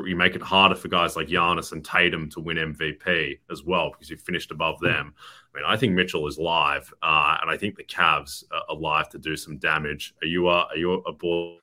you 0.04 0.16
make 0.16 0.36
it 0.36 0.42
harder 0.42 0.74
for 0.74 0.88
guys 0.88 1.16
like 1.16 1.28
Giannis 1.28 1.72
and 1.72 1.86
Tatum 1.86 2.28
to 2.32 2.40
win 2.40 2.58
MVP 2.58 3.40
as 3.52 3.64
well 3.64 3.92
because 3.92 4.10
you 4.10 4.18
finished 4.18 4.50
above 4.50 4.80
them. 4.80 5.14
I 5.54 5.58
mean, 5.58 5.66
I 5.68 5.78
think 5.78 5.94
Mitchell 5.94 6.28
is 6.28 6.40
live, 6.40 6.92
uh, 7.04 7.38
and 7.42 7.52
I 7.52 7.58
think 7.58 7.76
the 7.76 7.84
Cavs 7.84 8.44
are 8.52 8.76
live 8.76 9.10
to 9.10 9.20
do 9.20 9.36
some 9.38 9.58
damage. 9.58 10.16
Are 10.24 10.28
you 10.28 10.50
a, 10.50 10.62
are 10.62 10.76
you 10.76 10.94
a 10.94 11.14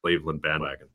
Cleveland 0.00 0.40
bandwagon? 0.40 0.88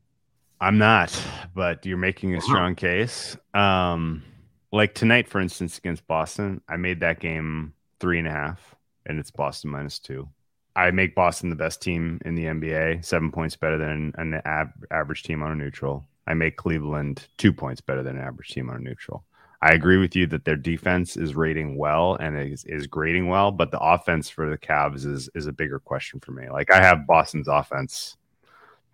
I'm 0.60 0.78
not, 0.78 1.16
but 1.54 1.86
you're 1.86 1.96
making 1.96 2.34
a 2.34 2.40
strong 2.40 2.74
case. 2.74 3.36
Um, 3.54 4.24
like 4.72 4.94
tonight, 4.94 5.28
for 5.28 5.40
instance, 5.40 5.78
against 5.78 6.06
Boston, 6.06 6.60
I 6.68 6.76
made 6.76 7.00
that 7.00 7.20
game 7.20 7.74
three 8.00 8.18
and 8.18 8.26
a 8.26 8.32
half, 8.32 8.74
and 9.06 9.20
it's 9.20 9.30
Boston 9.30 9.70
minus 9.70 9.98
two. 9.98 10.28
I 10.74 10.90
make 10.90 11.14
Boston 11.14 11.50
the 11.50 11.56
best 11.56 11.80
team 11.80 12.20
in 12.24 12.34
the 12.34 12.44
NBA, 12.44 13.04
seven 13.04 13.30
points 13.30 13.56
better 13.56 13.78
than 13.78 14.12
an 14.16 14.40
ab- 14.44 14.84
average 14.90 15.22
team 15.22 15.42
on 15.42 15.52
a 15.52 15.54
neutral. 15.54 16.04
I 16.26 16.34
make 16.34 16.56
Cleveland 16.56 17.26
two 17.36 17.52
points 17.52 17.80
better 17.80 18.02
than 18.02 18.16
an 18.16 18.22
average 18.24 18.48
team 18.48 18.68
on 18.68 18.76
a 18.76 18.80
neutral. 18.80 19.24
I 19.62 19.70
agree 19.72 19.96
with 19.96 20.14
you 20.14 20.26
that 20.28 20.44
their 20.44 20.56
defense 20.56 21.16
is 21.16 21.34
rating 21.34 21.76
well 21.76 22.14
and 22.14 22.36
is, 22.38 22.64
is 22.64 22.86
grading 22.86 23.28
well, 23.28 23.50
but 23.50 23.70
the 23.70 23.80
offense 23.80 24.28
for 24.28 24.48
the 24.48 24.58
Cavs 24.58 25.06
is 25.06 25.28
is 25.34 25.46
a 25.46 25.52
bigger 25.52 25.78
question 25.80 26.20
for 26.20 26.32
me. 26.32 26.48
Like 26.48 26.72
I 26.72 26.80
have 26.80 27.06
Boston's 27.06 27.48
offense 27.48 28.16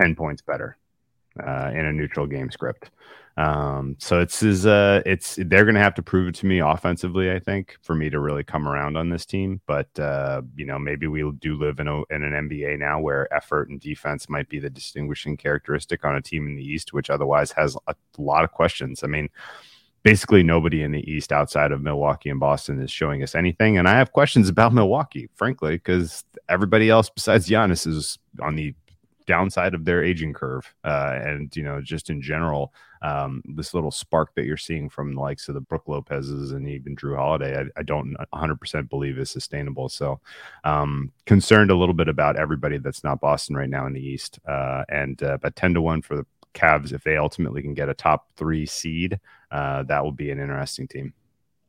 ten 0.01 0.15
points 0.15 0.41
better 0.43 0.79
uh, 1.43 1.71
in 1.75 1.87
a 1.87 1.93
neutral 1.93 2.27
game 2.27 2.51
script. 2.51 2.91
Um, 3.37 3.97
so 3.99 4.21
it's 4.21 4.45
is 4.45 4.65
uh 4.65 5.03
it's 5.05 5.37
they're 5.47 5.65
gonna 5.65 5.81
have 5.81 5.95
to 5.97 6.03
prove 6.03 6.29
it 6.29 6.37
to 6.37 6.47
me 6.47 6.61
offensively, 6.61 7.33
I 7.33 7.41
think, 7.41 7.77
for 7.83 7.95
me 7.95 8.09
to 8.11 8.21
really 8.21 8.45
come 8.45 8.69
around 8.69 8.97
on 8.97 9.09
this 9.09 9.27
team. 9.27 9.61
But 9.67 9.89
uh, 9.99 10.43
you 10.55 10.65
know, 10.65 10.79
maybe 10.79 11.09
we 11.09 11.29
do 11.41 11.57
live 11.57 11.81
in 11.81 11.89
a 11.89 12.03
in 12.11 12.23
an 12.23 12.49
NBA 12.49 12.79
now 12.79 13.01
where 13.01 13.33
effort 13.35 13.71
and 13.71 13.81
defense 13.81 14.29
might 14.29 14.49
be 14.49 14.61
the 14.61 14.71
distinguishing 14.71 15.37
characteristic 15.37 16.05
on 16.05 16.15
a 16.15 16.23
team 16.23 16.47
in 16.47 16.55
the 16.55 16.65
East, 16.65 16.93
which 16.93 17.11
otherwise 17.11 17.51
has 17.53 17.77
a 17.89 17.95
lot 18.19 18.45
of 18.45 18.53
questions. 18.53 19.03
I 19.03 19.09
mean, 19.09 19.29
basically 20.05 20.45
nobody 20.45 20.83
in 20.83 20.93
the 20.93 21.11
East 21.11 21.33
outside 21.33 21.73
of 21.73 21.83
Milwaukee 21.83 22.31
and 22.31 22.39
Boston 22.39 22.81
is 22.81 22.91
showing 22.91 23.23
us 23.25 23.35
anything. 23.35 23.79
And 23.79 23.89
I 23.89 23.97
have 23.99 24.13
questions 24.13 24.49
about 24.49 24.73
Milwaukee, 24.73 25.29
frankly, 25.35 25.73
because 25.73 26.23
everybody 26.49 26.89
else 26.89 27.11
besides 27.11 27.49
Giannis 27.49 27.85
is 27.85 28.19
on 28.41 28.55
the 28.55 28.75
downside 29.27 29.75
of 29.75 29.85
their 29.85 30.03
aging 30.03 30.33
curve. 30.33 30.75
Uh, 30.85 31.19
and, 31.23 31.55
you 31.57 31.63
know, 31.63 31.81
just 31.81 32.11
in 32.11 32.21
general, 32.21 32.73
um, 33.03 33.43
this 33.45 33.75
little 33.75 33.91
spark 33.91 34.35
that 34.35 34.45
you're 34.45 34.57
seeing 34.57 34.89
from 34.89 35.15
the 35.15 35.21
likes 35.21 35.49
of 35.49 35.55
the 35.55 35.61
Brook 35.61 35.85
Lopez's 35.87 36.53
and 36.53 36.69
even 36.69 36.97
Jrue 36.97 37.17
Holiday, 37.17 37.59
I, 37.59 37.81
I 37.81 37.83
don't 37.83 38.17
100% 38.35 38.89
believe 38.89 39.19
is 39.19 39.31
sustainable. 39.31 39.89
So, 39.89 40.21
um, 40.65 41.13
concerned 41.27 41.71
a 41.71 41.77
little 41.77 41.95
bit 41.95 42.09
about 42.09 42.37
everybody 42.37 42.79
that's 42.79 43.05
not 43.05 43.21
Boston 43.21 43.57
right 43.57 43.69
now 43.69 43.87
in 43.87 43.93
the 43.93 44.05
East. 44.05 44.39
Uh, 44.49 44.85
and, 44.89 45.23
uh, 45.23 45.39
but 45.41 45.57
10 45.57 45.75
to 45.75 45.83
1 45.83 46.03
for 46.03 46.17
the 46.17 46.27
Cavs, 46.55 46.93
if 46.93 47.03
they 47.03 47.17
ultimately 47.17 47.63
can 47.63 47.75
get 47.75 47.89
a 47.89 47.95
top 47.95 48.29
three 48.37 48.65
seed, 48.65 49.19
uh, 49.51 49.83
that 49.85 50.03
will 50.03 50.13
be 50.13 50.31
an 50.31 50.41
interesting 50.41 50.89
team. 50.89 51.13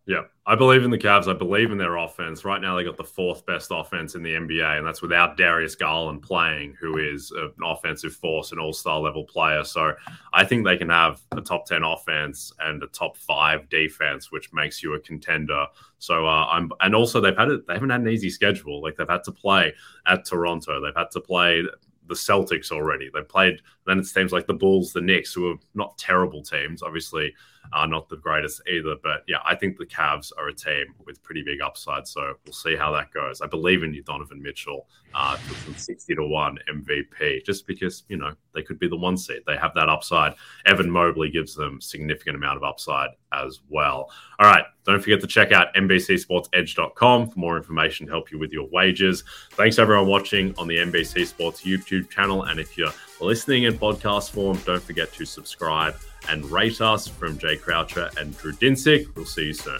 Yeah, 0.08 0.22
I 0.46 0.54
believe 0.54 0.84
in 0.84 0.92
the 0.92 1.00
Cavs. 1.00 1.28
I 1.28 1.34
believe 1.34 1.72
in 1.72 1.80
their 1.80 1.96
offense. 1.96 2.46
Right 2.46 2.62
now, 2.62 2.76
they 2.76 2.84
got 2.84 2.96
the 2.96 3.04
fourth 3.04 3.44
best 3.48 3.72
offense 3.74 4.14
in 4.14 4.22
the 4.22 4.36
NBA, 4.36 4.78
and 4.78 4.86
that's 4.86 5.02
without 5.02 5.36
Darius 5.36 5.74
Garland 5.74 6.22
playing, 6.22 6.76
who 6.80 6.98
is 7.00 7.32
an 7.32 7.52
offensive 7.64 8.14
force, 8.14 8.52
an 8.52 8.60
all-star 8.60 9.00
level 9.00 9.24
player. 9.24 9.64
So 9.64 9.94
I 10.32 10.44
think 10.44 10.64
they 10.64 10.78
can 10.78 10.90
have 10.90 11.22
a 11.32 11.42
top 11.42 11.66
ten 11.66 11.82
offense 11.82 12.54
and 12.60 12.84
a 12.84 12.88
top 12.88 13.18
five 13.18 13.68
defense, 13.70 14.32
which 14.32 14.54
makes 14.54 14.84
you 14.84 14.94
a 14.94 15.00
contender. 15.00 15.66
So 15.98 16.28
uh, 16.28 16.46
I'm, 16.52 16.72
and 16.82 16.94
also 16.94 17.20
they've 17.20 17.36
had 17.36 17.50
it. 17.50 17.66
They 17.66 17.74
haven't 17.74 17.90
had 17.90 18.02
an 18.02 18.10
easy 18.10 18.30
schedule. 18.30 18.84
Like 18.84 18.98
they've 18.98 19.10
had 19.10 19.24
to 19.24 19.32
play 19.32 19.74
at 20.06 20.24
Toronto. 20.24 20.80
They've 20.82 20.96
had 20.96 21.10
to 21.14 21.20
play 21.20 21.64
the 22.08 22.14
Celtics 22.14 22.72
already. 22.72 23.10
They 23.12 23.22
played 23.22 23.62
then 23.86 24.00
it's 24.00 24.14
teams 24.14 24.32
like 24.32 24.48
the 24.48 24.54
Bulls, 24.54 24.94
the 24.94 25.02
Knicks, 25.02 25.34
who 25.34 25.52
are 25.52 25.58
not 25.74 25.98
terrible 25.98 26.42
teams. 26.42 26.82
Obviously, 26.82 27.34
are 27.74 27.88
not 27.88 28.10
the 28.10 28.18
greatest 28.18 28.62
either. 28.68 28.96
But 29.02 29.24
yeah, 29.28 29.38
I 29.46 29.56
think 29.56 29.78
the 29.78 29.86
Cavs 29.86 30.32
are 30.38 30.48
a 30.48 30.54
team 30.54 30.94
with 31.06 31.22
pretty 31.24 31.44
big 31.44 31.62
upside. 31.62 32.08
So 32.08 32.34
we'll 32.46 32.54
see 32.54 32.76
how 32.76 32.92
that 32.94 33.12
goes. 33.12 33.42
I 33.42 33.48
believe 33.48 33.84
in 33.84 33.94
you, 33.94 34.04
Donovan 34.04 34.42
Mitchell, 34.42 34.88
uh, 35.14 35.38
60 35.76 36.16
to 36.16 36.26
1 36.26 36.60
MVP, 36.70 37.46
just 37.46 37.68
because, 37.68 38.04
you 38.10 38.18
know, 38.18 38.34
they 38.54 38.62
could 38.62 38.80
be 38.80 38.88
the 38.88 38.96
one 38.96 39.18
seed. 39.18 39.42
They 39.46 39.58
have 39.58 39.74
that 39.76 39.90
upside. 39.90 40.36
Evan 40.66 40.90
Mobley 40.90 41.30
gives 41.30 41.56
them 41.56 41.82
significant 41.82 42.36
amount 42.36 42.58
of 42.58 42.64
upside 42.64 43.10
as 43.34 43.62
well. 43.70 44.12
All 44.40 44.50
right. 44.50 44.66
Don't 44.86 45.02
forget 45.02 45.20
to 45.22 45.28
check 45.28 45.52
out 45.52 45.74
NBCSportsEdge.com 45.76 47.30
for 47.30 47.40
more 47.40 47.58
information 47.58 48.06
to 48.06 48.12
help 48.12 48.32
you 48.32 48.38
with 48.38 48.52
your 48.52 48.68
wages. 48.70 49.24
Thanks 49.54 49.80
everyone 49.80 50.06
watching 50.08 50.54
on 50.58 50.68
the 50.68 50.78
NBC 50.78 51.26
Sports 51.26 51.64
YouTube 51.64 52.10
channel. 52.10 52.44
And 52.44 52.60
if 52.60 52.78
you're 52.78 52.94
listening 53.22 53.64
in 53.64 53.78
podcast 53.78 54.32
form, 54.32 54.58
don't 54.66 54.82
forget 54.82 55.14
to 55.14 55.26
subscribe 55.26 55.96
and 56.30 56.46
rate 56.52 56.82
us 56.82 57.08
from 57.08 57.38
Jay 57.38 57.56
Croucher 57.58 58.10
and 58.18 58.38
Drew 58.38 58.54
Dinsick. 58.54 59.16
We'll 59.16 59.26
see 59.26 59.46
you 59.46 59.54
soon. 59.54 59.80